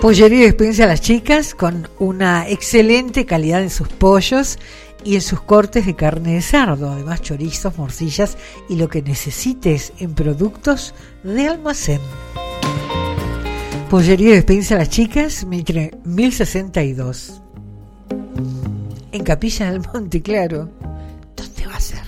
Pollería 0.00 0.46
experiencia 0.46 0.84
a 0.84 0.88
las 0.88 1.00
chicas 1.00 1.56
con 1.56 1.88
una 1.98 2.48
excelente 2.48 3.26
calidad 3.26 3.60
en 3.60 3.70
sus 3.70 3.88
pollos 3.88 4.60
y 5.04 5.14
en 5.14 5.20
sus 5.20 5.40
cortes 5.40 5.86
de 5.86 5.94
carne 5.94 6.34
de 6.34 6.42
cerdo, 6.42 6.90
además 6.90 7.22
chorizos, 7.22 7.78
morcillas 7.78 8.36
y 8.68 8.76
lo 8.76 8.88
que 8.88 9.02
necesites 9.02 9.92
en 9.98 10.14
productos 10.14 10.94
de 11.22 11.48
almacén. 11.48 12.00
Pollería 13.90 14.30
y 14.30 14.38
experiencia 14.38 14.76
a 14.76 14.80
las 14.80 14.90
chicas, 14.90 15.44
Mitre 15.46 15.92
1062. 16.04 17.40
En 19.12 19.24
Capilla 19.24 19.70
del 19.70 19.80
Monte, 19.80 20.20
claro. 20.20 20.68
¿Dónde 21.34 21.66
va 21.66 21.76
a 21.76 21.80
ser? 21.80 22.07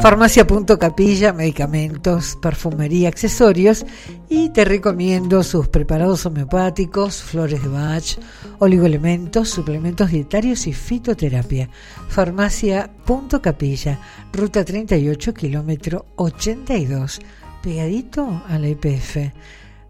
Farmacia 0.00 0.46
Punto 0.46 0.78
Capilla, 0.78 1.32
medicamentos, 1.32 2.38
perfumería, 2.40 3.08
accesorios 3.08 3.84
y 4.28 4.50
te 4.50 4.64
recomiendo 4.64 5.42
sus 5.42 5.66
preparados 5.66 6.24
homeopáticos, 6.24 7.20
flores 7.20 7.60
de 7.62 7.68
Bach, 7.68 8.16
oligoelementos, 8.60 9.48
suplementos 9.48 10.12
dietarios 10.12 10.68
y 10.68 10.72
fitoterapia. 10.72 11.68
Farmacia 12.08 12.88
Punto 13.04 13.42
Capilla, 13.42 13.98
ruta 14.32 14.64
38, 14.64 15.34
kilómetro 15.34 16.06
82, 16.14 17.18
pegadito 17.60 18.44
a 18.48 18.56
la 18.60 18.68
IPF. 18.68 19.16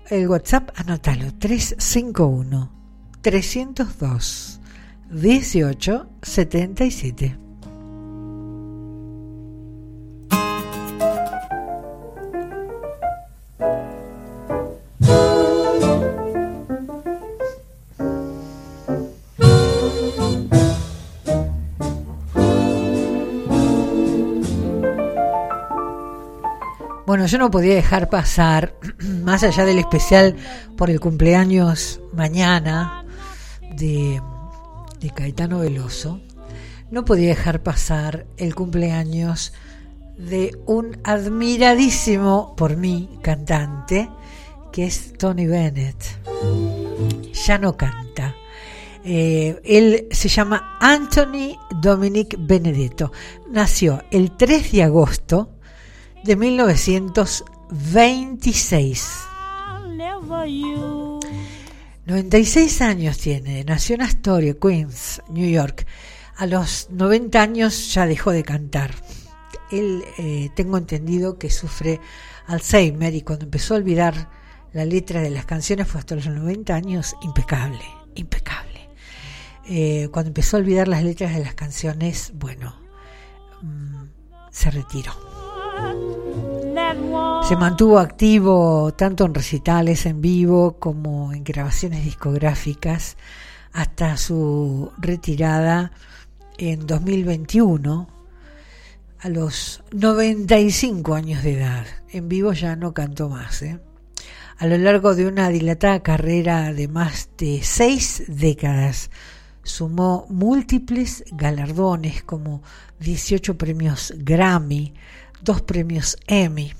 El 0.08 0.26
WhatsApp, 0.26 0.70
anótalo, 0.76 1.34
351 1.38 2.72
302 3.20 4.60
1877. 5.10 7.47
Yo 27.28 27.38
no 27.38 27.50
podía 27.50 27.74
dejar 27.74 28.08
pasar, 28.08 28.74
más 29.22 29.42
allá 29.42 29.64
del 29.64 29.78
especial 29.78 30.34
por 30.76 30.90
el 30.90 30.98
cumpleaños 30.98 32.00
mañana 32.12 33.04
de, 33.76 34.20
de 35.00 35.10
Caetano 35.10 35.60
Veloso, 35.60 36.20
no 36.90 37.04
podía 37.04 37.28
dejar 37.28 37.62
pasar 37.62 38.26
el 38.38 38.54
cumpleaños 38.54 39.52
de 40.16 40.58
un 40.66 40.98
admiradísimo 41.04 42.56
por 42.56 42.76
mí 42.76 43.18
cantante, 43.22 44.08
que 44.72 44.86
es 44.86 45.12
Tony 45.18 45.46
Bennett. 45.46 46.02
Ya 47.46 47.58
no 47.58 47.76
canta. 47.76 48.34
Eh, 49.04 49.60
él 49.64 50.08
se 50.10 50.28
llama 50.28 50.76
Anthony 50.80 51.58
Dominic 51.80 52.36
Benedetto. 52.38 53.12
Nació 53.50 54.02
el 54.10 54.36
3 54.36 54.72
de 54.72 54.82
agosto 54.82 55.57
de 56.28 56.36
1926. 56.36 59.08
96 62.04 62.82
años 62.82 63.16
tiene, 63.16 63.64
nació 63.64 63.94
en 63.94 64.02
Astoria, 64.02 64.54
Queens, 64.60 65.22
New 65.30 65.48
York. 65.48 65.86
A 66.36 66.44
los 66.44 66.90
90 66.90 67.40
años 67.40 67.94
ya 67.94 68.04
dejó 68.04 68.32
de 68.32 68.42
cantar. 68.42 68.90
Él, 69.70 70.04
eh, 70.18 70.50
tengo 70.54 70.76
entendido 70.76 71.38
que 71.38 71.48
sufre 71.48 71.98
Alzheimer 72.46 73.14
y 73.14 73.22
cuando 73.22 73.46
empezó 73.46 73.72
a 73.72 73.78
olvidar 73.78 74.28
la 74.74 74.84
letra 74.84 75.22
de 75.22 75.30
las 75.30 75.46
canciones 75.46 75.88
fue 75.88 76.00
hasta 76.00 76.14
los 76.14 76.26
90 76.26 76.74
años 76.74 77.16
impecable, 77.22 77.86
impecable. 78.16 78.90
Eh, 79.64 80.10
cuando 80.12 80.28
empezó 80.28 80.58
a 80.58 80.60
olvidar 80.60 80.88
las 80.88 81.02
letras 81.02 81.34
de 81.34 81.42
las 81.42 81.54
canciones, 81.54 82.32
bueno, 82.34 82.78
mm, 83.62 84.04
se 84.50 84.70
retiró. 84.70 85.38
Se 87.48 87.56
mantuvo 87.56 87.98
activo 87.98 88.92
tanto 88.92 89.24
en 89.24 89.34
recitales 89.34 90.04
en 90.04 90.20
vivo 90.20 90.76
como 90.78 91.32
en 91.32 91.44
grabaciones 91.44 92.04
discográficas 92.04 93.16
hasta 93.72 94.16
su 94.16 94.92
retirada 94.98 95.92
en 96.58 96.86
2021 96.86 98.08
a 99.20 99.28
los 99.28 99.82
95 99.92 101.14
años 101.14 101.42
de 101.42 101.54
edad. 101.54 101.86
En 102.10 102.28
vivo 102.28 102.52
ya 102.52 102.76
no 102.76 102.92
cantó 102.92 103.28
más. 103.28 103.62
¿eh? 103.62 103.80
A 104.58 104.66
lo 104.66 104.76
largo 104.76 105.14
de 105.14 105.26
una 105.26 105.48
dilatada 105.48 106.02
carrera 106.02 106.72
de 106.72 106.88
más 106.88 107.30
de 107.38 107.60
seis 107.62 108.24
décadas, 108.28 109.10
sumó 109.62 110.26
múltiples 110.28 111.24
galardones 111.32 112.22
como 112.22 112.62
18 113.00 113.56
premios 113.56 114.12
Grammy, 114.16 114.94
dos 115.40 115.62
premios 115.62 116.16
Emmy. 116.26 116.72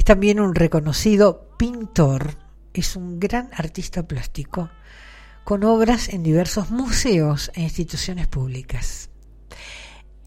Es 0.00 0.04
también 0.04 0.40
un 0.40 0.54
reconocido 0.54 1.50
pintor, 1.58 2.34
es 2.72 2.96
un 2.96 3.20
gran 3.20 3.50
artista 3.52 4.02
plástico, 4.08 4.70
con 5.44 5.62
obras 5.62 6.08
en 6.08 6.22
diversos 6.22 6.70
museos 6.70 7.50
e 7.54 7.60
instituciones 7.60 8.26
públicas. 8.26 9.10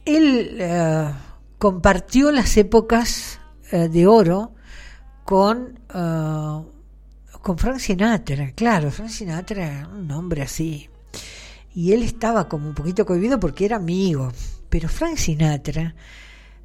Él 0.05 0.57
eh, 0.59 1.11
compartió 1.57 2.31
las 2.31 2.55
épocas 2.55 3.39
eh, 3.71 3.89
de 3.89 4.05
oro 4.05 4.53
con, 5.23 5.79
eh, 5.91 6.61
con 7.41 7.57
Frank 7.57 7.79
Sinatra, 7.79 8.51
claro, 8.51 8.91
Frank 8.91 9.09
Sinatra, 9.09 9.89
un 9.91 10.11
hombre 10.11 10.43
así. 10.43 10.87
Y 11.73 11.93
él 11.93 12.03
estaba 12.03 12.47
como 12.47 12.67
un 12.67 12.75
poquito 12.75 13.07
cohibido 13.07 13.39
porque 13.39 13.65
era 13.65 13.77
amigo, 13.77 14.31
pero 14.69 14.87
Frank 14.87 15.17
Sinatra 15.17 15.95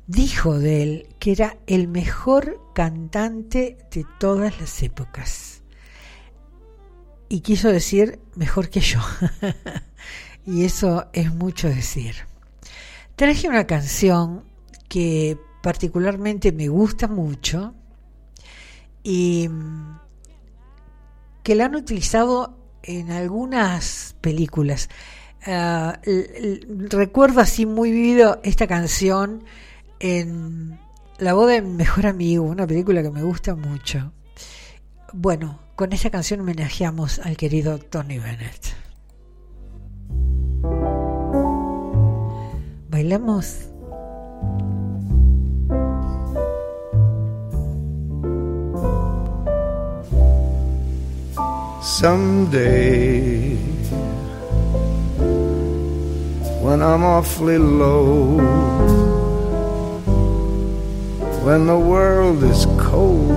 dijo 0.09 0.59
de 0.59 0.83
él 0.83 1.09
que 1.21 1.33
era 1.33 1.59
el 1.67 1.87
mejor 1.87 2.61
cantante 2.75 3.79
de 3.93 4.05
todas 4.19 4.59
las 4.61 4.83
épocas. 4.83 5.63
Y 7.29 7.41
quiso 7.41 7.69
decir 7.69 8.19
mejor 8.35 8.71
que 8.71 8.81
yo. 8.81 9.01
y 10.47 10.65
eso 10.65 11.07
es 11.13 11.33
mucho 11.33 11.69
decir. 11.69 12.15
Traje 13.15 13.49
una 13.49 13.67
canción 13.67 14.45
que 14.89 15.39
particularmente 15.63 16.53
me 16.53 16.69
gusta 16.69 17.07
mucho 17.07 17.75
y 19.03 19.49
mm, 19.49 19.99
que 21.43 21.55
la 21.55 21.67
han 21.67 21.75
utilizado 21.75 22.57
en 22.83 23.11
algunas 23.11 24.17
películas. 24.23 24.89
Ah, 25.47 26.01
recuerdo 26.89 27.41
así 27.41 27.67
muy 27.67 27.93
vivido 27.93 28.41
esta 28.43 28.67
canción 28.67 29.45
en 30.01 30.79
La 31.19 31.35
boda 31.35 31.55
de 31.55 31.63
mi 31.63 31.75
mejor 31.75 32.07
amigo, 32.07 32.45
una 32.45 32.65
película 32.65 33.03
que 33.03 33.11
me 33.11 33.25
gusta 33.25 33.57
mucho. 33.57 34.13
Bueno, 35.13 35.59
con 35.75 35.93
esta 35.93 36.11
canción 36.11 36.41
homenajeamos 36.41 37.19
al 37.19 37.37
querido 37.37 37.79
Tony 37.79 38.19
Bennett. 38.19 38.77
¿Bailamos? 42.89 43.65
Someday, 51.83 53.57
when 56.63 56.81
I'm 56.81 57.03
awfully 57.03 57.59
low, 57.59 59.08
when 61.45 61.67
the 61.67 61.79
world 61.79 62.43
is 62.43 62.67
cold, 62.79 63.31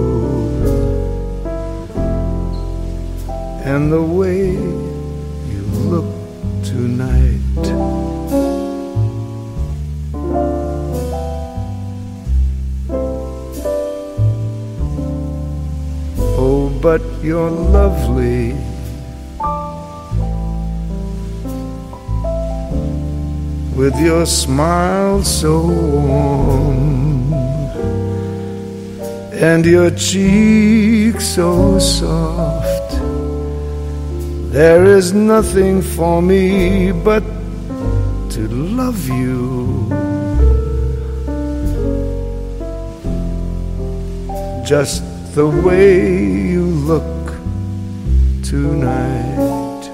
and 3.65 3.91
the 3.91 4.03
way 4.03 4.51
you 4.53 5.63
look 5.89 6.05
tonight. 6.63 7.34
But 16.85 17.01
you're 17.23 17.51
lovely. 17.51 18.53
With 23.75 23.97
your 23.99 24.27
smile 24.27 25.25
so 25.25 25.63
warm 25.63 27.33
and 29.33 29.65
your 29.65 29.91
cheek 29.93 31.23
so 31.23 31.79
soft, 31.79 32.91
there 34.53 34.85
is 34.85 35.15
nothing 35.15 35.81
for 35.81 36.21
me 36.21 36.93
but 36.93 37.25
to 38.35 38.43
love 38.51 39.09
you. 39.09 39.89
Just 44.67 45.04
the 45.35 45.49
way 45.49 46.23
you 46.53 46.65
look 46.65 47.27
tonight. 48.45 49.91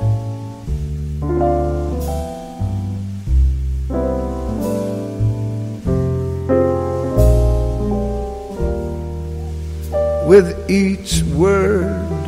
With 10.26 10.70
each 10.70 11.22
word, 11.22 12.20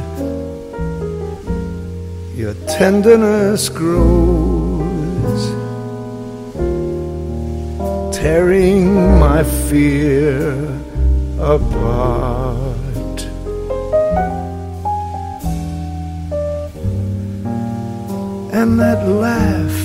your 2.34 2.55
tenderness 2.66 3.68
grows, 3.68 5.43
tearing 8.16 8.94
my 9.20 9.44
fear 9.68 10.55
apart. 11.39 12.61
And 18.62 18.78
that 18.78 19.09
laugh 19.09 19.76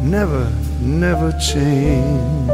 never, 0.00 0.50
never 0.80 1.30
change. 1.38 2.53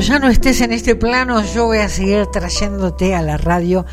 Ya 0.00 0.18
no 0.18 0.28
estés 0.28 0.62
en 0.62 0.72
este 0.72 0.96
plano, 0.96 1.44
yo 1.44 1.66
voy 1.66 1.78
a 1.78 1.88
seguir 1.90 2.26
trayéndote 2.26 3.14
a 3.14 3.20
la 3.20 3.36
radio 3.36 3.84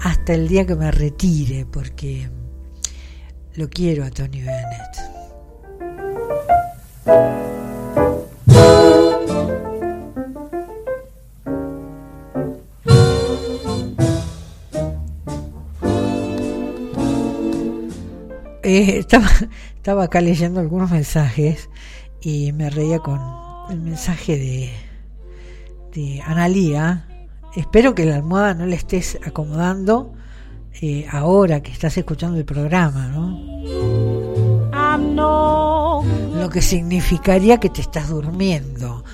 hasta 0.00 0.32
el 0.32 0.46
día 0.46 0.64
que 0.64 0.76
me 0.76 0.92
retire, 0.92 1.66
porque 1.66 2.30
lo 3.56 3.68
quiero 3.68 4.04
a 4.04 4.10
Tony 4.10 4.42
Bennett. 4.42 4.96
Eh, 18.62 18.98
estaba, 18.98 19.28
estaba 19.74 20.04
acá 20.04 20.20
leyendo 20.20 20.60
algunos 20.60 20.92
mensajes 20.92 21.68
y 22.20 22.52
me 22.52 22.70
reía 22.70 23.00
con 23.00 23.20
el 23.68 23.80
mensaje 23.80 24.38
de, 24.38 24.85
de 25.96 26.22
Analía. 26.24 27.06
Espero 27.56 27.94
que 27.94 28.04
la 28.04 28.16
almohada 28.16 28.52
no 28.52 28.66
le 28.66 28.76
estés 28.76 29.18
acomodando 29.26 30.12
eh, 30.82 31.06
ahora 31.10 31.62
que 31.62 31.72
estás 31.72 31.96
escuchando 31.96 32.36
el 32.36 32.44
programa, 32.44 33.08
¿no? 33.08 33.40
Lo 36.38 36.50
que 36.50 36.60
significaría 36.60 37.58
que 37.58 37.70
te 37.70 37.80
estás 37.80 38.10
durmiendo. 38.10 39.04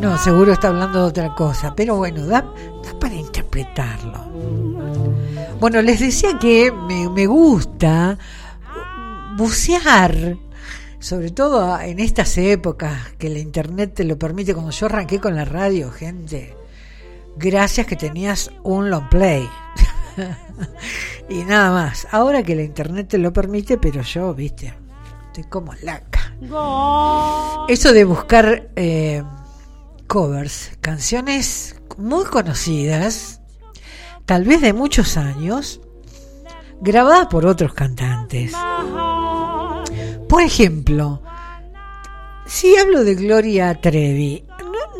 No, 0.00 0.18
seguro 0.18 0.52
está 0.52 0.68
hablando 0.68 1.02
de 1.02 1.08
otra 1.08 1.34
cosa, 1.36 1.72
pero 1.76 1.96
bueno, 1.96 2.26
da, 2.26 2.42
da 2.42 2.98
para 2.98 3.14
interpretarlo. 3.14 4.18
Bueno, 5.60 5.82
les 5.82 6.00
decía 6.00 6.36
que 6.38 6.72
me, 6.72 7.08
me 7.10 7.26
gusta 7.26 8.18
bucear, 9.36 10.36
sobre 11.00 11.30
todo 11.30 11.78
en 11.80 12.00
estas 12.00 12.36
épocas 12.38 13.12
que 13.18 13.28
la 13.28 13.38
internet 13.38 13.94
te 13.94 14.04
lo 14.04 14.18
permite. 14.18 14.54
Cuando 14.54 14.72
yo 14.72 14.86
arranqué 14.86 15.20
con 15.20 15.36
la 15.36 15.44
radio, 15.44 15.90
gente, 15.90 16.54
gracias 17.36 17.86
que 17.86 17.96
tenías 17.96 18.50
un 18.62 18.90
long 18.90 19.08
play. 19.08 19.48
y 21.28 21.44
nada 21.44 21.70
más. 21.70 22.06
Ahora 22.10 22.42
que 22.42 22.56
la 22.56 22.62
internet 22.62 23.08
te 23.08 23.18
lo 23.18 23.32
permite, 23.32 23.78
pero 23.78 24.02
yo, 24.02 24.34
viste, 24.34 24.74
estoy 25.26 25.44
como 25.44 25.72
laca. 25.82 26.34
Eso 27.68 27.92
de 27.92 28.04
buscar 28.04 28.70
eh, 28.76 29.22
covers, 30.06 30.72
canciones 30.80 31.76
muy 31.96 32.24
conocidas, 32.24 33.40
tal 34.24 34.44
vez 34.44 34.60
de 34.60 34.72
muchos 34.72 35.16
años, 35.16 35.80
grabada 36.80 37.28
por 37.28 37.46
otros 37.46 37.74
cantantes. 37.74 38.52
Por 40.28 40.42
ejemplo, 40.42 41.22
si 42.46 42.76
hablo 42.76 43.02
de 43.02 43.14
Gloria 43.14 43.74
Trevi, 43.80 44.44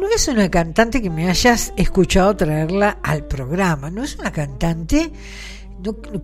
no, 0.01 0.09
es 0.09 0.27
una 0.29 0.51
cantante 0.51 1.03
que 1.03 1.11
me 1.11 1.29
hayas 1.29 1.73
escuchado 1.77 2.35
traerla 2.35 2.99
al 3.03 3.27
programa, 3.27 3.91
no 3.91 4.03
es 4.03 4.17
una 4.17 4.33
cantante 4.33 5.13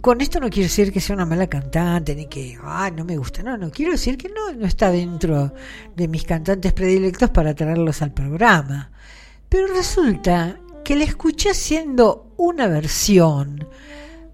con 0.01 0.20
esto 0.20 0.40
no 0.40 0.51
quiero 0.51 0.64
decir 0.64 0.93
que 0.93 1.01
sea 1.01 1.14
una 1.14 1.26
mala 1.26 1.47
cantante 1.47 2.16
ni 2.16 2.26
que 2.26 2.59
ah, 2.60 2.90
no 2.90 3.05
me 3.05 3.16
gusta, 3.16 3.40
no, 3.43 3.56
no 3.56 3.70
quiero 3.70 3.93
decir 3.93 4.18
que 4.18 4.28
no, 4.28 4.52
no 4.52 4.66
está 4.66 4.90
dentro 4.90 5.55
de 5.94 6.09
mis 6.09 6.24
cantantes 6.24 6.72
predilectos 6.72 7.31
para 7.31 7.55
traerlos 7.55 8.02
al 8.02 8.12
programa. 8.12 8.90
Pero 9.48 9.68
resulta 9.68 10.59
que 10.85 10.97
la 10.97 11.05
escuché 11.05 11.51
haciendo 11.51 12.35
una 12.36 12.66
versión 12.66 13.68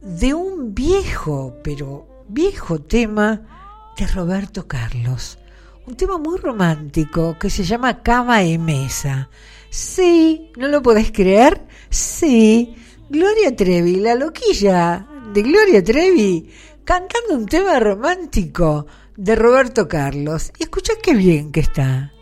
de 0.01 0.33
un 0.33 0.75
viejo, 0.75 1.59
pero 1.63 2.25
viejo 2.29 2.81
tema 2.81 3.60
Roberto 4.07 4.67
Carlos. 4.67 5.39
Un 5.87 5.97
tema 5.97 6.19
muy 6.19 6.39
romántico 6.39 7.37
que 7.39 7.51
se 7.51 7.65
llama 7.65 8.03
Cama 8.03 8.43
y 8.43 8.59
Mesa. 8.59 9.29
Sí, 9.71 10.51
¿no 10.57 10.69
lo 10.69 10.83
podés 10.83 11.13
creer? 11.13 11.67
Sí, 11.89 12.75
Gloria 13.09 13.55
Trevi, 13.55 13.97
la 13.97 14.15
loquilla 14.15 15.07
de 15.33 15.43
Gloria 15.43 15.83
Trevi, 15.83 16.51
cantando 16.85 17.35
un 17.35 17.47
tema 17.47 17.79
romántico 17.81 18.87
de 19.17 19.37
Roberto 19.37 19.89
Carlos. 19.89 20.53
Escucha 20.59 20.95
qué 21.03 21.15
bien 21.15 21.53
que 21.53 21.61
está. 21.61 22.13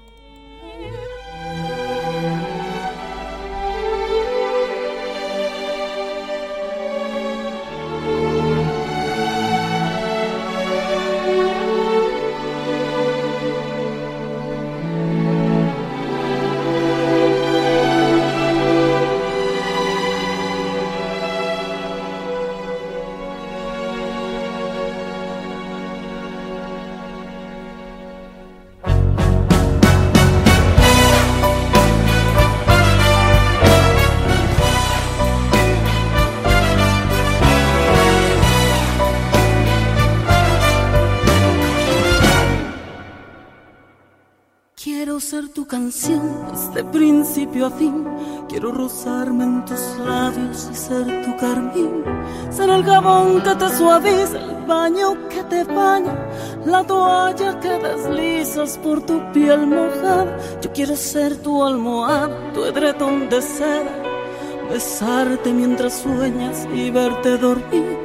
Que 53.42 53.54
te 53.54 53.68
suaviza, 53.76 54.38
el 54.38 54.66
baño 54.66 55.28
que 55.28 55.42
te 55.44 55.64
baña, 55.64 56.14
la 56.64 56.84
toalla 56.84 57.58
que 57.60 57.78
deslizas 57.78 58.78
por 58.78 59.02
tu 59.02 59.20
piel 59.32 59.66
mojada. 59.66 60.36
Yo 60.60 60.72
quiero 60.72 60.96
ser 60.96 61.36
tu 61.36 61.64
almohada, 61.64 62.36
tu 62.52 62.64
edredón 62.64 63.28
de 63.28 63.40
seda. 63.42 63.94
Besarte 64.70 65.52
mientras 65.52 65.94
sueñas 66.00 66.66
y 66.74 66.90
verte 66.90 67.38
dormir. 67.38 67.98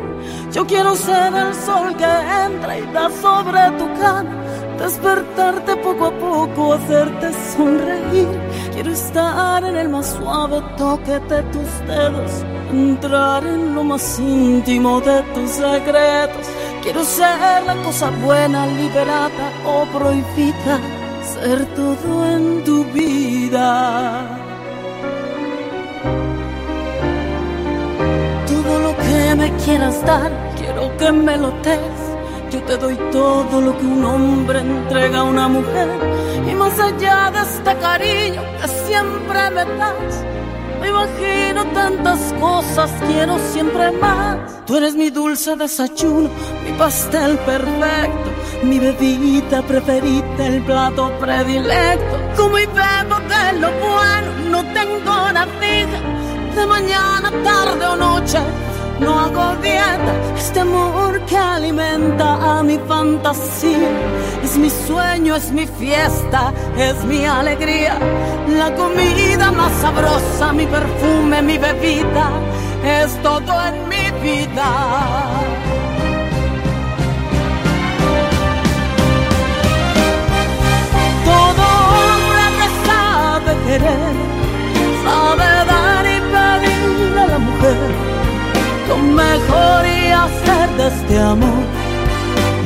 Yo 0.53 0.65
quiero 0.65 0.95
ser 0.95 1.33
el 1.33 1.53
sol 1.53 1.95
que 1.97 2.13
entra 2.45 2.77
y 2.77 2.85
da 2.93 3.09
sobre 3.21 3.59
tu 3.77 3.85
cara 3.99 4.43
despertarte 4.83 5.77
poco 5.77 6.05
a 6.07 6.19
poco, 6.19 6.73
hacerte 6.73 7.31
sonreír. 7.55 8.27
Quiero 8.73 8.91
estar 8.91 9.63
en 9.63 9.77
el 9.77 9.89
más 9.89 10.07
suave 10.07 10.61
toque 10.77 11.19
de 11.19 11.41
tus 11.53 11.69
dedos, 11.87 12.31
entrar 12.73 13.45
en 13.45 13.75
lo 13.75 13.83
más 13.83 14.19
íntimo 14.19 14.99
de 15.01 15.21
tus 15.33 15.49
secretos. 15.51 16.45
Quiero 16.81 17.03
ser 17.03 17.63
la 17.65 17.75
cosa 17.85 18.09
buena, 18.25 18.65
liberada 18.67 19.45
o 19.65 19.85
prohibida, 19.97 20.75
ser 21.33 21.65
todo 21.75 22.09
en 22.35 22.63
tu 22.63 22.83
vida. 22.85 23.67
Todo 28.51 28.73
lo 28.85 28.91
que 28.97 29.35
me 29.35 29.49
quieras 29.63 30.05
dar, 30.05 30.31
quiero 30.57 30.83
que 30.97 31.11
me 31.11 31.37
lo 31.37 31.51
des. 31.67 31.99
Yo 32.51 32.61
te 32.63 32.77
doy 32.77 32.95
todo 33.11 33.61
lo 33.61 33.77
que 33.77 33.85
un 33.85 34.03
hombre 34.05 34.59
entrega 34.59 35.19
a 35.19 35.23
una 35.23 35.47
mujer. 35.47 35.89
Y 36.49 36.53
más 36.53 36.77
allá 36.79 37.31
de 37.31 37.41
este 37.49 37.73
cariño 37.87 38.41
que 38.59 38.67
siempre 38.85 39.39
me 39.55 39.65
das, 39.79 40.13
imagino 40.89 41.65
tantas 41.73 42.33
cosas, 42.39 42.91
quiero 43.07 43.37
siempre 43.51 43.91
más. 43.91 44.37
Tú 44.65 44.77
eres 44.77 44.95
mi 44.95 45.09
dulce 45.09 45.55
desayuno, 45.55 46.29
mi 46.65 46.71
pastel 46.77 47.37
perfecto, 47.39 48.29
mi 48.63 48.79
bebida 48.79 49.61
preferida, 49.61 50.45
el 50.45 50.63
plato 50.63 51.11
predilecto. 51.19 52.19
Como 52.37 52.57
y 52.59 52.65
bebo 52.65 53.19
de 53.31 53.59
lo 53.59 53.71
bueno, 53.71 54.31
no 54.51 54.63
tengo 54.73 55.31
la 55.31 55.47
fija, 55.59 55.99
de 56.55 56.65
mañana, 56.65 57.31
tarde 57.43 57.85
o 57.85 57.95
noche 57.95 58.39
no 58.99 59.19
hago 59.19 59.55
dieta, 59.61 60.13
este 60.37 60.59
amor 60.59 61.19
que 61.25 61.37
alimenta 61.37 62.59
a 62.59 62.63
mi 62.63 62.77
fantasía. 62.87 63.89
Es 64.43 64.57
mi 64.57 64.69
sueño, 64.69 65.35
es 65.35 65.51
mi 65.51 65.65
fiesta, 65.65 66.53
es 66.77 67.03
mi 67.05 67.25
alegría. 67.25 67.97
La 68.47 68.73
comida 68.75 69.51
más 69.51 69.71
sabrosa, 69.81 70.53
mi 70.53 70.65
perfume, 70.65 71.41
mi 71.41 71.57
bebida, 71.57 72.29
es 72.83 73.21
todo 73.21 73.53
en 73.67 73.89
mi 73.89 74.05
vida. 74.21 74.69
Todo 81.25 81.63
hombre 81.97 82.45
que 82.59 82.67
sabe 82.87 83.51
querer, 83.65 84.15
sabe 85.03 85.45
dar 85.71 86.05
y 86.05 86.19
pedir 86.33 87.19
a 87.19 87.27
la 87.27 87.39
mujer 87.39 88.12
lo 88.87 88.97
mejor 88.97 89.85
y 89.85 90.11
hacer 90.11 90.69
de 90.77 90.87
este 90.87 91.19
amor 91.19 91.63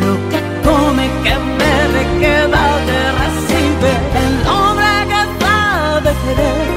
lo 0.01 0.13
que 0.29 0.39
come, 0.63 1.05
que 1.23 1.35
bebe, 1.59 2.01
que 2.19 2.35
da, 2.53 2.67
que 2.87 2.99
recibe. 3.23 3.91
El 4.23 4.47
hombre 4.47 4.91
que 5.11 5.21
sabe 5.43 6.11
querer 6.23 6.67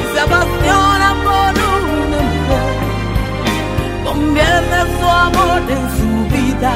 y 0.00 0.14
se 0.14 0.20
apasiona 0.20 1.08
por 1.24 1.52
una 1.72 2.20
mujer, 2.30 2.68
convierte 4.04 4.78
su 4.98 5.06
amor 5.08 5.60
en 5.76 5.84
su 5.98 6.10
vida, 6.34 6.72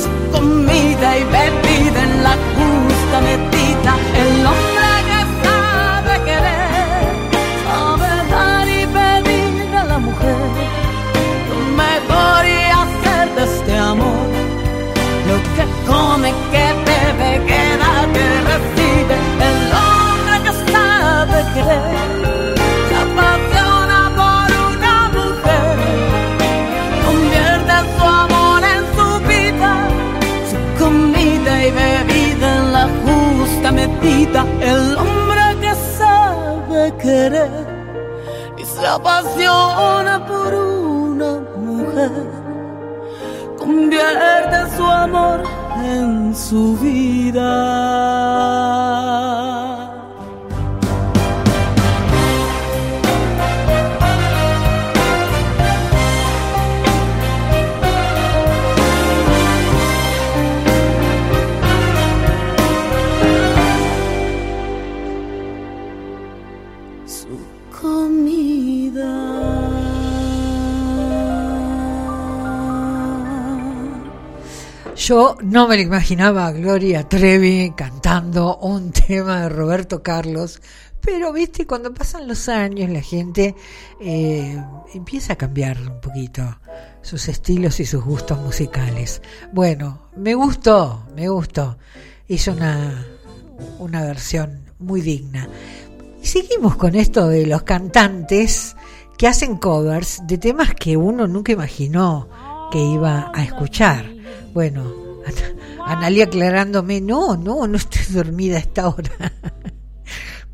su 0.00 0.10
comida 0.32 1.08
y 1.18 1.24
bebida 1.24 2.02
en 2.08 2.22
la 2.22 2.34
justa 2.56 3.16
medida. 3.28 3.92
El 4.22 4.46
hombre 4.46 4.75
apasiona 38.96 40.24
por 40.26 40.54
una 40.54 41.40
mujer 41.56 42.12
convierte 43.58 44.76
su 44.76 44.84
amor 44.84 45.42
en 45.84 46.34
su 46.34 46.76
vida. 46.78 47.46
Yo 75.06 75.36
no 75.40 75.68
me 75.68 75.76
lo 75.76 75.82
imaginaba 75.82 76.48
a 76.48 76.50
Gloria 76.50 77.08
Trevi 77.08 77.72
cantando 77.76 78.56
un 78.56 78.90
tema 79.06 79.42
de 79.42 79.48
Roberto 79.48 80.02
Carlos, 80.02 80.60
pero 81.00 81.32
viste, 81.32 81.64
cuando 81.64 81.94
pasan 81.94 82.26
los 82.26 82.48
años 82.48 82.90
la 82.90 83.02
gente 83.02 83.54
eh, 84.00 84.60
empieza 84.94 85.34
a 85.34 85.36
cambiar 85.36 85.78
un 85.80 86.00
poquito 86.00 86.58
sus 87.02 87.28
estilos 87.28 87.78
y 87.78 87.86
sus 87.86 88.02
gustos 88.02 88.40
musicales. 88.40 89.22
Bueno, 89.52 90.08
me 90.16 90.34
gustó, 90.34 91.06
me 91.14 91.28
gustó. 91.28 91.78
Hizo 92.26 92.50
una, 92.50 93.06
una 93.78 94.02
versión 94.02 94.72
muy 94.80 95.02
digna. 95.02 95.48
Y 96.20 96.26
seguimos 96.26 96.74
con 96.74 96.96
esto 96.96 97.28
de 97.28 97.46
los 97.46 97.62
cantantes 97.62 98.74
que 99.16 99.28
hacen 99.28 99.58
covers 99.58 100.26
de 100.26 100.36
temas 100.38 100.74
que 100.74 100.96
uno 100.96 101.28
nunca 101.28 101.52
imaginó 101.52 102.28
que 102.72 102.80
iba 102.80 103.30
a 103.32 103.44
escuchar. 103.44 104.15
Bueno, 104.56 104.90
Analia 105.86 106.24
aclarándome, 106.24 107.02
no, 107.02 107.36
no, 107.36 107.66
no 107.66 107.76
estoy 107.76 108.06
dormida 108.14 108.56
a 108.56 108.60
esta 108.60 108.88
hora. 108.88 109.10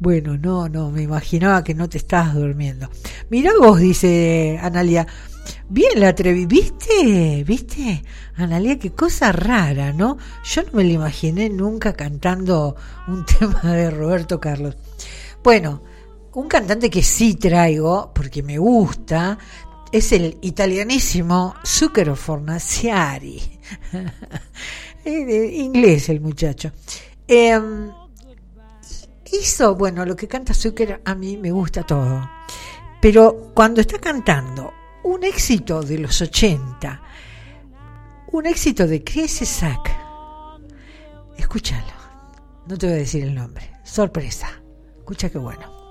Bueno, 0.00 0.36
no, 0.36 0.68
no, 0.68 0.90
me 0.90 1.02
imaginaba 1.02 1.62
que 1.62 1.74
no 1.74 1.88
te 1.88 1.98
estabas 1.98 2.34
durmiendo. 2.34 2.90
Mirá 3.30 3.52
vos, 3.60 3.78
dice 3.78 4.58
Analia. 4.60 5.06
Bien 5.68 6.00
la 6.00 6.08
atreví, 6.08 6.46
¿viste? 6.46 7.44
¿Viste? 7.46 8.02
Analia, 8.34 8.80
qué 8.80 8.90
cosa 8.90 9.30
rara, 9.30 9.92
¿no? 9.92 10.18
Yo 10.42 10.64
no 10.64 10.70
me 10.72 10.82
la 10.82 10.90
imaginé 10.90 11.48
nunca 11.50 11.92
cantando 11.92 12.74
un 13.06 13.24
tema 13.24 13.62
de 13.62 13.92
Roberto 13.92 14.40
Carlos. 14.40 14.76
Bueno, 15.44 15.84
un 16.32 16.48
cantante 16.48 16.90
que 16.90 17.04
sí 17.04 17.36
traigo, 17.36 18.10
porque 18.12 18.42
me 18.42 18.58
gusta, 18.58 19.38
es 19.92 20.12
el 20.12 20.38
italianísimo 20.40 21.54
Zucchero 21.64 22.16
Fornaciari. 22.16 23.40
Eh, 25.04 25.50
inglés 25.56 26.08
el 26.10 26.20
muchacho. 26.20 26.70
Em, 27.26 27.90
hizo, 29.32 29.74
bueno, 29.74 30.06
lo 30.06 30.14
que 30.14 30.28
canta 30.28 30.54
Zucker 30.54 31.02
a 31.04 31.14
mí 31.16 31.36
me 31.36 31.50
gusta 31.50 31.82
todo. 31.82 32.30
Pero 33.00 33.50
cuando 33.52 33.80
está 33.80 33.98
cantando 33.98 34.72
un 35.02 35.24
éxito 35.24 35.82
de 35.82 35.98
los 35.98 36.20
80, 36.20 37.02
un 38.30 38.46
éxito 38.46 38.86
de 38.86 39.02
Chris 39.02 39.42
Isaac, 39.42 39.90
escúchalo. 41.36 41.92
No 42.68 42.78
te 42.78 42.86
voy 42.86 42.94
a 42.94 42.98
decir 42.98 43.24
el 43.24 43.34
nombre. 43.34 43.72
Sorpresa. 43.82 44.48
Escucha 44.98 45.30
qué 45.30 45.38
bueno. 45.38 45.82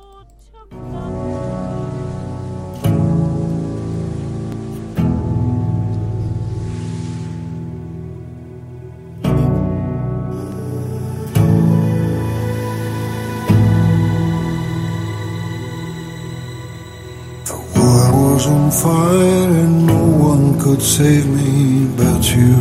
Was 18.42 18.48
on 18.48 18.72
fire 18.72 19.50
and 19.62 19.86
no 19.88 20.04
one 20.30 20.60
could 20.60 20.82
save 20.82 21.28
me 21.28 21.88
but 21.98 22.24
you. 22.36 22.56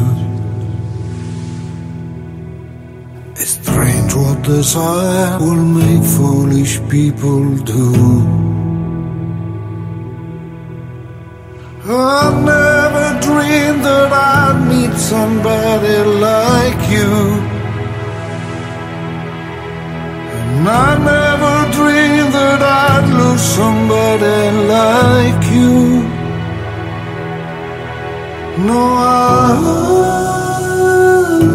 It's 3.40 3.54
strange 3.62 4.14
what 4.14 4.42
desire 4.42 5.38
will 5.38 5.64
make 5.80 6.04
foolish 6.18 6.80
people 6.88 7.56
do. 7.76 7.86
I 11.84 12.24
never 12.52 13.06
dreamed 13.26 13.82
that 13.84 14.12
I'd 14.12 14.58
meet 14.70 14.94
somebody 14.98 15.98
like 16.28 16.82
you. 16.96 17.12
And 20.36 20.68
I 20.68 20.90
never 21.12 21.59
that 22.50 22.62
I'd 22.62 23.06
lose 23.20 23.44
somebody 23.58 24.40
like 24.74 25.42
you. 25.56 25.76
No, 28.68 28.82
I 28.98 29.52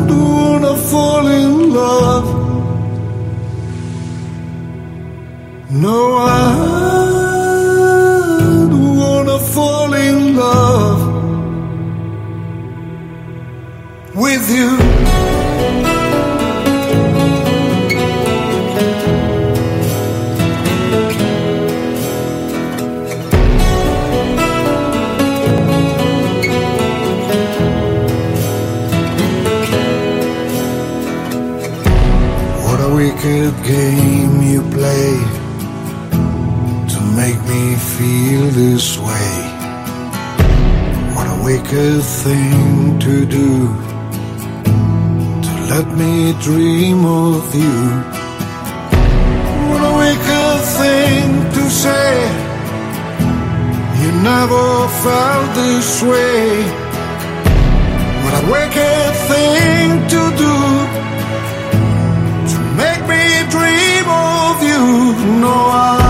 don't 0.10 0.32
wanna 0.40 0.76
fall 0.92 1.26
in 1.42 1.52
love. 1.82 2.28
No, 5.86 6.00
I 6.18 6.48
don't 8.72 8.98
wanna 9.04 9.40
fall 9.56 9.92
in 9.94 10.18
love 10.44 11.02
with 14.24 14.46
you. 14.58 15.25
Dream 46.42 47.06
of 47.06 47.54
you. 47.56 47.80
What 49.70 49.82
a 49.82 49.94
wicked 50.04 50.60
thing 50.80 51.28
to 51.56 51.64
say. 51.70 52.12
You 54.02 54.12
never 54.32 54.66
felt 55.04 55.56
this 55.56 56.02
way. 56.04 56.64
What 58.24 58.34
a 58.42 58.46
wicked 58.56 59.12
thing 59.30 59.88
to 60.14 60.22
do 60.44 60.56
to 62.52 62.58
make 62.82 63.04
me 63.14 63.24
dream 63.56 64.06
of 64.08 64.56
you. 64.70 64.84
No, 65.42 65.54
I 65.54 66.05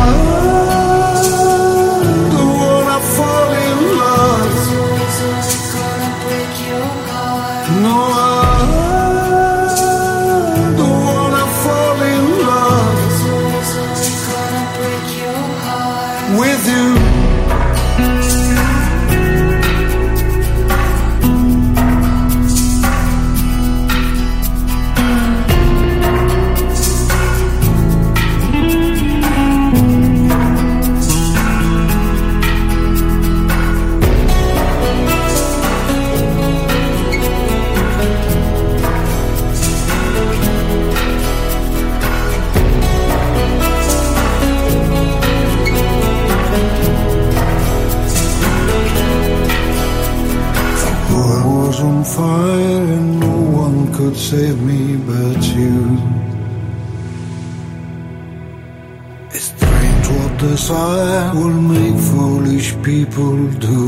desire 60.66 61.32
will 61.36 61.62
make 61.74 62.00
foolish 62.12 62.74
people 62.82 63.38
do. 63.68 63.82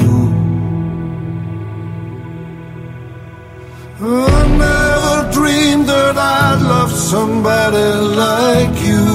I 4.00 4.40
never 4.66 5.18
dreamed 5.38 5.88
that 5.94 6.16
I'd 6.18 6.62
love 6.74 6.92
somebody 6.92 7.90
like 8.24 8.76
you. 8.92 9.08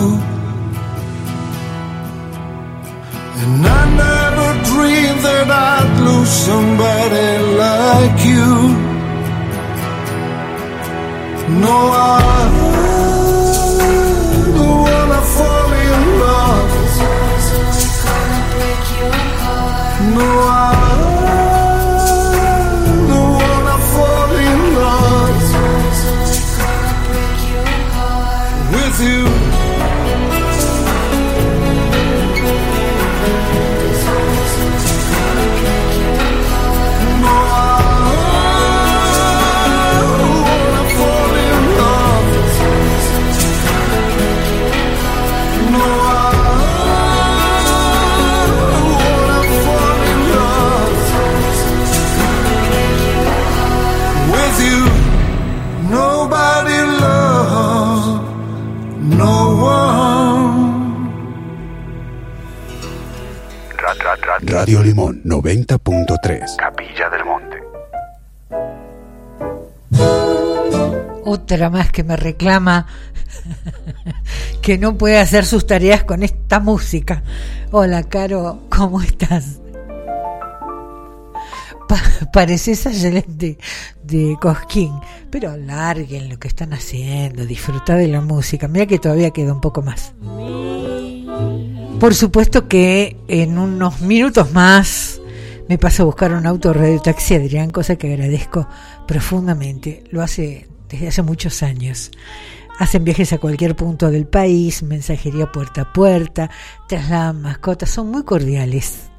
And 3.42 3.64
I 3.80 3.82
never 4.06 4.48
dreamed 4.70 5.20
that 5.28 5.48
I'd 5.70 5.90
lose 6.06 6.32
somebody 6.48 7.30
like 7.64 8.18
you. 8.32 8.54
No, 11.64 11.76
I 12.10 12.31
Radio 64.62 64.80
Limón 64.80 65.20
90.3. 65.24 66.54
Capilla 66.54 67.10
del 67.10 67.24
Monte. 67.24 67.56
Otra 71.24 71.68
más 71.68 71.90
que 71.90 72.04
me 72.04 72.16
reclama 72.16 72.86
que 74.62 74.78
no 74.78 74.96
puede 74.96 75.18
hacer 75.18 75.46
sus 75.46 75.66
tareas 75.66 76.04
con 76.04 76.22
esta 76.22 76.60
música. 76.60 77.24
Hola, 77.72 78.04
Caro, 78.04 78.60
¿cómo 78.68 79.02
estás? 79.02 79.58
Pa- 81.88 82.30
pareces 82.32 82.86
ayer 82.86 83.26
de, 83.26 83.58
de 84.04 84.36
Cosquín, 84.40 84.92
pero 85.28 85.56
larguen 85.56 86.28
lo 86.28 86.38
que 86.38 86.46
están 86.46 86.72
haciendo, 86.72 87.44
disfrutar 87.46 87.98
de 87.98 88.06
la 88.06 88.20
música. 88.20 88.68
Mira 88.68 88.86
que 88.86 89.00
todavía 89.00 89.32
queda 89.32 89.52
un 89.52 89.60
poco 89.60 89.82
más. 89.82 90.12
Por 92.02 92.16
supuesto 92.16 92.66
que 92.66 93.16
en 93.28 93.58
unos 93.58 94.00
minutos 94.00 94.50
más 94.50 95.20
me 95.68 95.78
paso 95.78 96.02
a 96.02 96.06
buscar 96.06 96.32
un 96.32 96.48
auto 96.48 96.72
radio 96.72 97.00
taxi 97.00 97.36
Adrián, 97.36 97.70
cosa 97.70 97.94
que 97.94 98.12
agradezco 98.12 98.66
profundamente. 99.06 100.02
Lo 100.10 100.20
hace 100.20 100.66
desde 100.88 101.06
hace 101.06 101.22
muchos 101.22 101.62
años. 101.62 102.10
Hacen 102.80 103.04
viajes 103.04 103.32
a 103.32 103.38
cualquier 103.38 103.76
punto 103.76 104.10
del 104.10 104.26
país, 104.26 104.82
mensajería 104.82 105.52
puerta 105.52 105.82
a 105.82 105.92
puerta, 105.92 106.50
trasladan 106.88 107.40
mascotas, 107.40 107.90
son 107.90 108.10
muy 108.10 108.24
cordiales. 108.24 109.12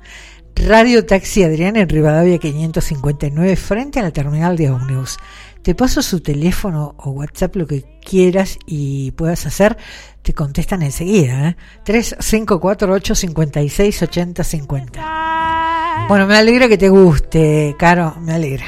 Radio 0.54 1.06
Taxi 1.06 1.42
Adrián 1.42 1.78
en 1.78 1.88
Rivadavia 1.88 2.38
559 2.38 3.56
frente 3.56 4.02
a 4.02 4.04
la 4.04 4.12
terminal 4.12 4.58
de 4.58 4.72
ómnibus. 4.72 5.20
Te 5.64 5.76
paso 5.76 6.02
su 6.02 6.20
teléfono 6.20 6.94
o 6.98 7.12
WhatsApp, 7.12 7.56
lo 7.56 7.66
que 7.66 7.86
quieras 8.04 8.60
y 8.66 9.12
puedas 9.12 9.46
hacer, 9.46 9.78
te 10.22 10.34
contestan 10.34 10.82
enseguida. 10.82 11.50
¿eh? 11.50 11.58
3548 11.86 13.16
56 13.16 14.02
80 14.04 14.44
50. 14.44 16.06
Bueno, 16.10 16.28
me 16.28 16.36
alegra 16.36 16.68
que 16.68 16.78
te 16.78 16.90
guste, 16.90 17.76
Caro, 17.80 18.16
me 18.20 18.34
alegra. 18.34 18.66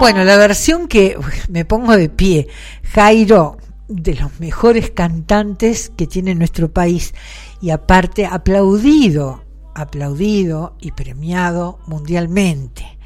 Bueno, 0.00 0.24
la 0.24 0.36
versión 0.36 0.88
que 0.88 1.16
me 1.48 1.64
pongo 1.64 1.96
de 1.96 2.08
pie, 2.08 2.48
Jairo, 2.92 3.56
de 3.86 4.16
los 4.16 4.40
mejores 4.40 4.90
cantantes 4.90 5.92
que 5.96 6.08
tiene 6.08 6.34
nuestro 6.34 6.72
país 6.72 7.14
y 7.60 7.70
aparte 7.70 8.26
aplaudido, 8.26 9.44
aplaudido 9.74 10.76
y 10.80 10.92
premiado 10.92 11.78
mundialmente. 11.86 12.98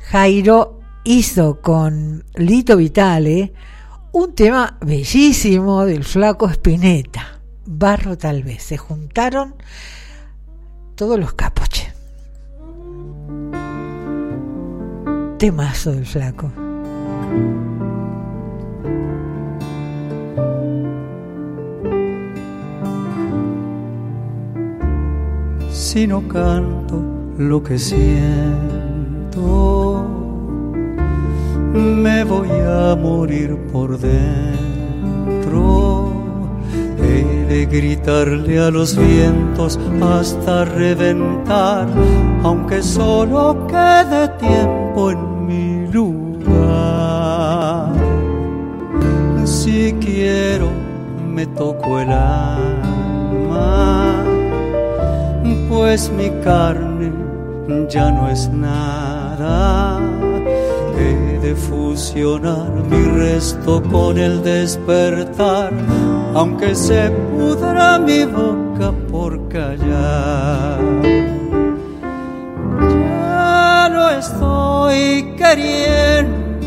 Jairo 0.00 0.80
hizo 1.04 1.60
con 1.60 2.24
Lito 2.34 2.76
Vitale 2.76 3.52
un 4.12 4.34
tema 4.34 4.78
bellísimo 4.80 5.84
del 5.84 6.04
flaco 6.04 6.48
Spinetta, 6.48 7.40
Barro 7.66 8.16
tal 8.16 8.42
vez. 8.42 8.62
Se 8.62 8.76
juntaron 8.76 9.54
todos 10.94 11.18
los 11.18 11.34
capos, 11.34 11.68
che. 11.68 11.92
Temazo 15.38 15.92
del 15.92 16.06
flaco. 16.06 16.50
Si 25.76 26.06
no 26.06 26.26
canto 26.26 27.02
lo 27.36 27.62
que 27.62 27.78
siento, 27.78 28.06
me 31.74 32.24
voy 32.24 32.48
a 32.48 32.96
morir 32.96 33.58
por 33.70 33.98
dentro. 33.98 34.54
He 36.98 37.44
de 37.46 37.66
gritarle 37.66 38.58
a 38.58 38.70
los 38.70 38.96
vientos 38.96 39.78
hasta 40.00 40.64
reventar, 40.64 41.86
aunque 42.42 42.82
solo 42.82 43.66
quede 43.66 44.28
tiempo 44.38 45.10
en 45.10 45.46
mi 45.46 45.86
lugar. 45.92 47.92
Si 49.44 49.92
quiero, 50.00 50.70
me 51.34 51.44
toco 51.46 52.00
el 52.00 52.10
alma 52.10 54.25
pues 55.68 56.10
mi 56.10 56.30
carne 56.42 57.12
ya 57.88 58.10
no 58.10 58.28
es 58.28 58.48
nada. 58.48 60.00
He 60.98 61.38
de 61.40 61.54
fusionar 61.54 62.70
mi 62.90 63.02
resto 63.18 63.82
con 63.82 64.18
el 64.18 64.42
despertar, 64.42 65.72
aunque 66.34 66.74
se 66.74 67.10
pudra 67.10 67.98
mi 67.98 68.24
boca 68.24 68.92
por 69.10 69.48
callar. 69.48 70.78
Ya 72.80 73.88
no 73.92 74.10
estoy 74.10 75.34
queriendo, 75.36 76.66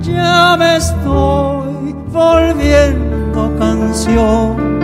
ya 0.00 0.56
me 0.58 0.76
estoy 0.76 1.94
volviendo 2.12 3.56
canción 3.58 4.79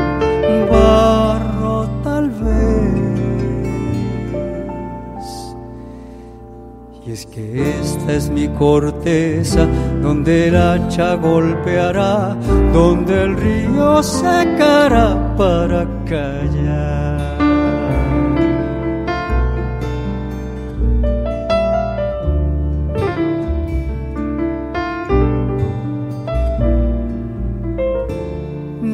es 7.16 7.24
que 7.24 7.70
esta 7.80 8.12
es 8.12 8.28
mi 8.28 8.46
corteza, 8.48 9.66
donde 10.02 10.48
el 10.48 10.56
hacha 10.56 11.14
golpeará, 11.14 12.36
donde 12.74 13.22
el 13.22 13.36
río 13.36 14.02
secará 14.02 15.34
para 15.36 15.86
callar. 16.04 17.36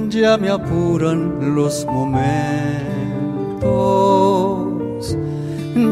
ya 0.08 0.36
me 0.36 0.50
apuran 0.50 1.54
los 1.56 1.86
momentos, 1.86 2.28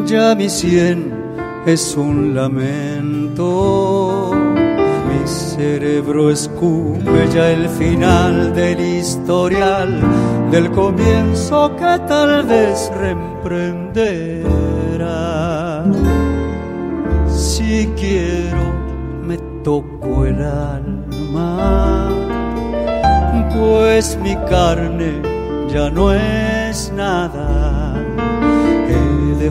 ya 0.05 0.35
mi 0.35 0.47
sien 0.47 1.20
es 1.65 1.95
un 1.95 2.35
lamento, 2.35 4.33
mi 4.35 5.27
cerebro 5.27 6.29
escupe 6.29 7.27
ya 7.33 7.49
el 7.51 7.67
final 7.69 8.53
del 8.53 8.79
historial, 8.79 9.99
del 10.51 10.69
comienzo 10.71 11.75
que 11.75 11.99
tal 12.07 12.45
vez 12.45 12.91
reemprenderá. 12.95 15.85
Si 17.27 17.89
quiero, 17.95 18.73
me 19.25 19.37
toco 19.63 20.25
el 20.25 20.41
alma 20.41 22.11
pues 23.53 24.17
mi 24.17 24.35
carne 24.49 25.21
ya 25.71 25.89
no 25.89 26.13
es 26.13 26.91
nada. 26.93 27.60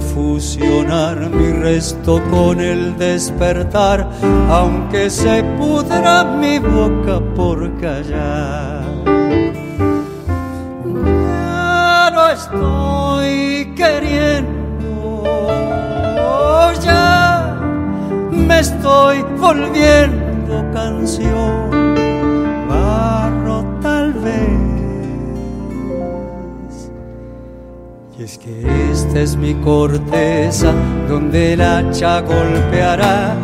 Fusionar 0.01 1.29
mi 1.31 1.53
resto 1.53 2.21
con 2.31 2.61
el 2.61 2.97
despertar, 2.99 4.09
aunque 4.51 5.09
se 5.11 5.43
pudra 5.59 6.25
mi 6.25 6.59
boca 6.59 7.21
por 7.37 7.71
callar. 7.81 8.83
Ya 10.85 12.11
no 12.13 12.29
estoy 12.29 13.75
queriendo, 13.77 15.23
ya 16.83 17.57
me 18.31 18.61
estoy 18.61 19.23
volviendo 19.39 20.65
canción 20.73 21.70
Es 28.21 28.37
que 28.37 28.91
esta 28.93 29.21
es 29.21 29.35
mi 29.35 29.55
corteza, 29.55 30.75
donde 31.09 31.55
el 31.55 31.63
hacha 31.63 32.21
golpeará, 32.21 33.35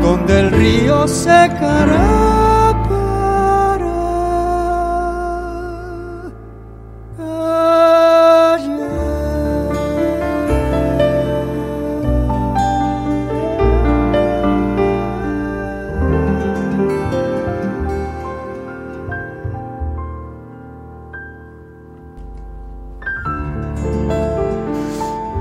donde 0.00 0.38
el 0.38 0.50
río 0.52 1.08
secará 1.08 2.29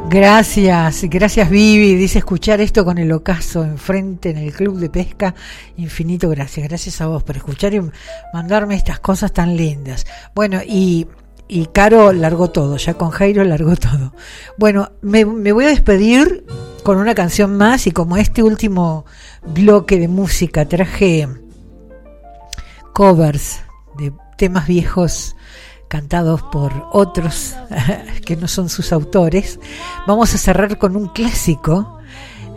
Gracias, 0.09 1.03
gracias 1.03 1.51
Vivi. 1.51 1.93
Dice 1.93 2.17
escuchar 2.17 2.61
esto 2.61 2.83
con 2.83 2.97
el 2.97 3.11
ocaso 3.11 3.63
enfrente 3.63 4.31
en 4.31 4.37
el 4.37 4.51
club 4.51 4.79
de 4.79 4.89
pesca. 4.89 5.35
Infinito 5.77 6.27
gracias. 6.29 6.67
Gracias 6.67 6.99
a 6.99 7.05
vos 7.05 7.21
por 7.21 7.37
escuchar 7.37 7.75
y 7.75 7.81
mandarme 8.33 8.73
estas 8.73 8.99
cosas 8.99 9.31
tan 9.31 9.55
lindas. 9.55 10.07
Bueno, 10.33 10.61
y, 10.65 11.05
y 11.47 11.67
Caro 11.67 12.11
largó 12.11 12.49
todo, 12.49 12.77
ya 12.77 12.95
con 12.95 13.11
Jairo 13.11 13.43
largó 13.43 13.75
todo. 13.75 14.15
Bueno, 14.57 14.93
me, 15.01 15.25
me 15.25 15.51
voy 15.51 15.65
a 15.65 15.69
despedir 15.69 16.43
con 16.81 16.97
una 16.97 17.13
canción 17.13 17.55
más 17.55 17.85
y 17.85 17.91
como 17.91 18.17
este 18.17 18.41
último 18.41 19.05
bloque 19.53 19.99
de 19.99 20.07
música 20.07 20.67
traje 20.67 21.27
covers 22.93 23.59
de 23.99 24.11
temas 24.37 24.65
viejos 24.65 25.35
cantados 25.89 26.41
por 26.43 26.71
otros 26.93 27.55
que 28.25 28.37
no 28.37 28.47
son 28.47 28.69
sus 28.69 28.93
autores. 28.93 29.59
Vamos 30.07 30.33
a 30.33 30.37
cerrar 30.37 30.77
con 30.77 30.95
un 30.95 31.07
clásico, 31.09 31.97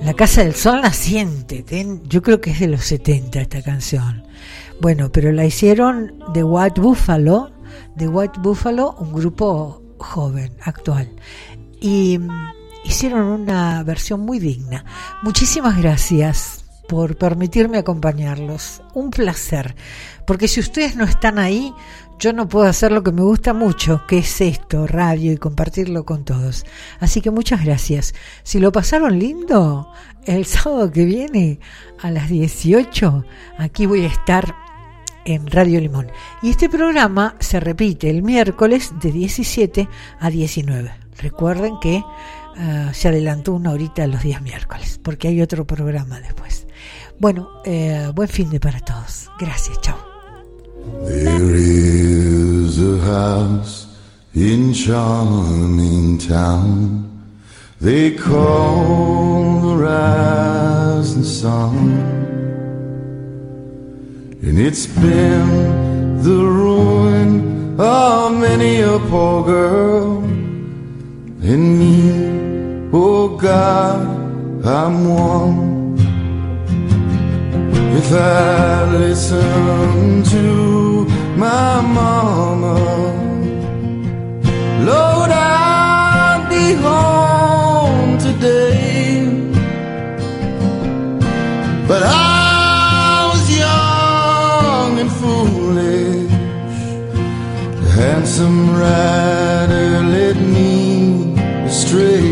La 0.05 0.15
Casa 0.15 0.45
del 0.45 0.55
Sol 0.55 0.81
Naciente. 0.83 1.63
Ten- 1.65 2.03
Yo 2.05 2.23
creo 2.23 2.41
que 2.41 2.51
es 2.51 2.61
de 2.61 2.69
los 2.69 2.85
70 2.85 3.41
esta 3.41 3.63
canción. 3.63 4.23
Bueno, 4.81 5.11
pero 5.11 5.33
la 5.33 5.45
hicieron 5.45 6.15
The 6.35 6.45
White 6.45 6.81
Buffalo, 6.81 7.51
The 7.97 8.09
White 8.09 8.39
Buffalo, 8.41 8.95
un 8.99 9.13
grupo 9.13 9.83
joven, 9.99 10.53
actual. 10.63 11.11
Y 11.81 12.19
mm, 12.19 12.31
hicieron 12.85 13.25
una 13.27 13.83
versión 13.85 14.21
muy 14.21 14.39
digna. 14.39 14.85
Muchísimas 15.23 15.77
gracias 15.79 16.65
por 16.89 17.17
permitirme 17.17 17.79
acompañarlos. 17.79 18.83
Un 18.93 19.11
placer. 19.11 19.75
Porque 20.27 20.49
si 20.49 20.61
ustedes 20.61 20.97
no 20.97 21.05
están 21.05 21.39
ahí, 21.39 21.73
yo 22.23 22.33
no 22.33 22.49
puedo 22.49 22.67
hacer 22.67 22.93
lo 22.93 23.03
que 23.03 23.11
me 23.11 23.23
gusta 23.23 23.53
mucho, 23.53 24.07
que 24.07 24.19
es 24.19 24.41
esto, 24.41 24.87
radio 24.87 25.33
y 25.33 25.39
compartirlo 25.39 26.05
con 26.05 26.25
todos. 26.25 26.65
Así 27.01 27.21
que 27.21 27.33
muchas 27.33 27.65
gracias. 27.65 28.15
Si 28.45 28.61
lo 28.61 28.71
pasaron 28.71 29.19
lindo, 29.19 29.91
el 30.25 30.45
sábado 30.47 30.93
que 30.93 31.05
viene 31.05 31.59
a 32.01 32.13
las 32.13 32.29
18, 32.29 33.25
aquí 33.59 33.87
voy 33.87 34.05
a 34.05 34.07
estar 34.07 34.55
en 35.25 35.49
Radio 35.49 35.81
Limón. 35.81 36.13
Y 36.43 36.51
este 36.51 36.69
programa 36.69 37.35
se 37.41 37.59
repite 37.59 38.09
el 38.09 38.23
miércoles 38.23 38.93
de 39.01 39.11
17 39.11 39.89
a 40.21 40.31
19. 40.31 40.93
Recuerden 41.19 41.81
que 41.81 42.05
eh, 42.57 42.91
se 42.93 43.09
adelantó 43.09 43.53
una 43.53 43.73
horita 43.73 44.07
los 44.07 44.23
días 44.23 44.41
miércoles, 44.43 45.01
porque 45.03 45.27
hay 45.27 45.43
otro 45.43 45.67
programa 45.67 46.21
después. 46.21 46.69
Bueno, 47.19 47.49
eh, 47.65 48.13
buen 48.15 48.29
fin 48.29 48.49
de 48.49 48.61
para 48.61 48.79
todos. 48.79 49.29
Gracias, 49.41 49.81
chao. 49.81 50.12
There 51.05 51.55
is 51.55 52.79
a 52.79 52.99
house 52.99 53.87
in 54.35 54.73
charming 54.73 56.19
town 56.19 57.03
they 57.83 58.13
call 58.13 59.61
the 59.61 59.77
rising 59.77 61.25
sun, 61.25 61.75
and 64.41 64.57
it's 64.57 64.87
been 64.87 66.23
the 66.23 66.31
ruin 66.31 67.75
of 67.77 68.39
many 68.39 68.83
a 68.83 69.01
poor 69.11 69.43
girl 69.43 70.23
and 71.43 71.79
me. 71.81 72.91
Oh 72.93 73.37
God, 73.37 74.01
I'm 74.65 75.09
one. 75.09 75.82
If 77.95 78.11
I 78.11 78.85
listen 78.99 80.23
to 80.35 81.05
my 81.37 81.81
mama, 81.83 82.79
Lord, 84.91 85.31
I'll 85.31 86.49
be 86.49 86.73
home 86.87 88.17
today. 88.19 89.29
But 91.87 92.03
I 92.05 93.31
was 93.31 93.45
young 93.65 94.99
and 95.03 95.13
foolish. 95.21 96.33
The 97.83 97.91
handsome 97.91 98.71
rider 98.75 100.03
led 100.15 100.39
me 100.41 101.35
astray. 101.67 102.32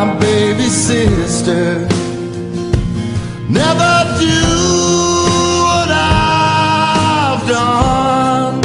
My 0.00 0.18
baby 0.18 0.64
sister 0.64 1.86
never 3.50 3.94
do 4.18 4.40
what 5.66 5.90
I've 5.90 7.46
done 7.46 8.62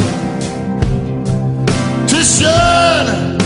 to 2.07 2.19
shun 2.23 3.37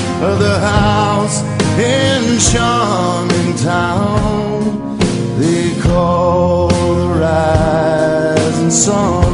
the 0.44 0.60
house 0.60 1.42
in 1.80 2.38
charming 2.52 3.56
town 3.58 5.00
they 5.40 5.74
call 5.82 6.68
the 6.68 7.08
rising 7.26 8.70
sun. 8.70 9.29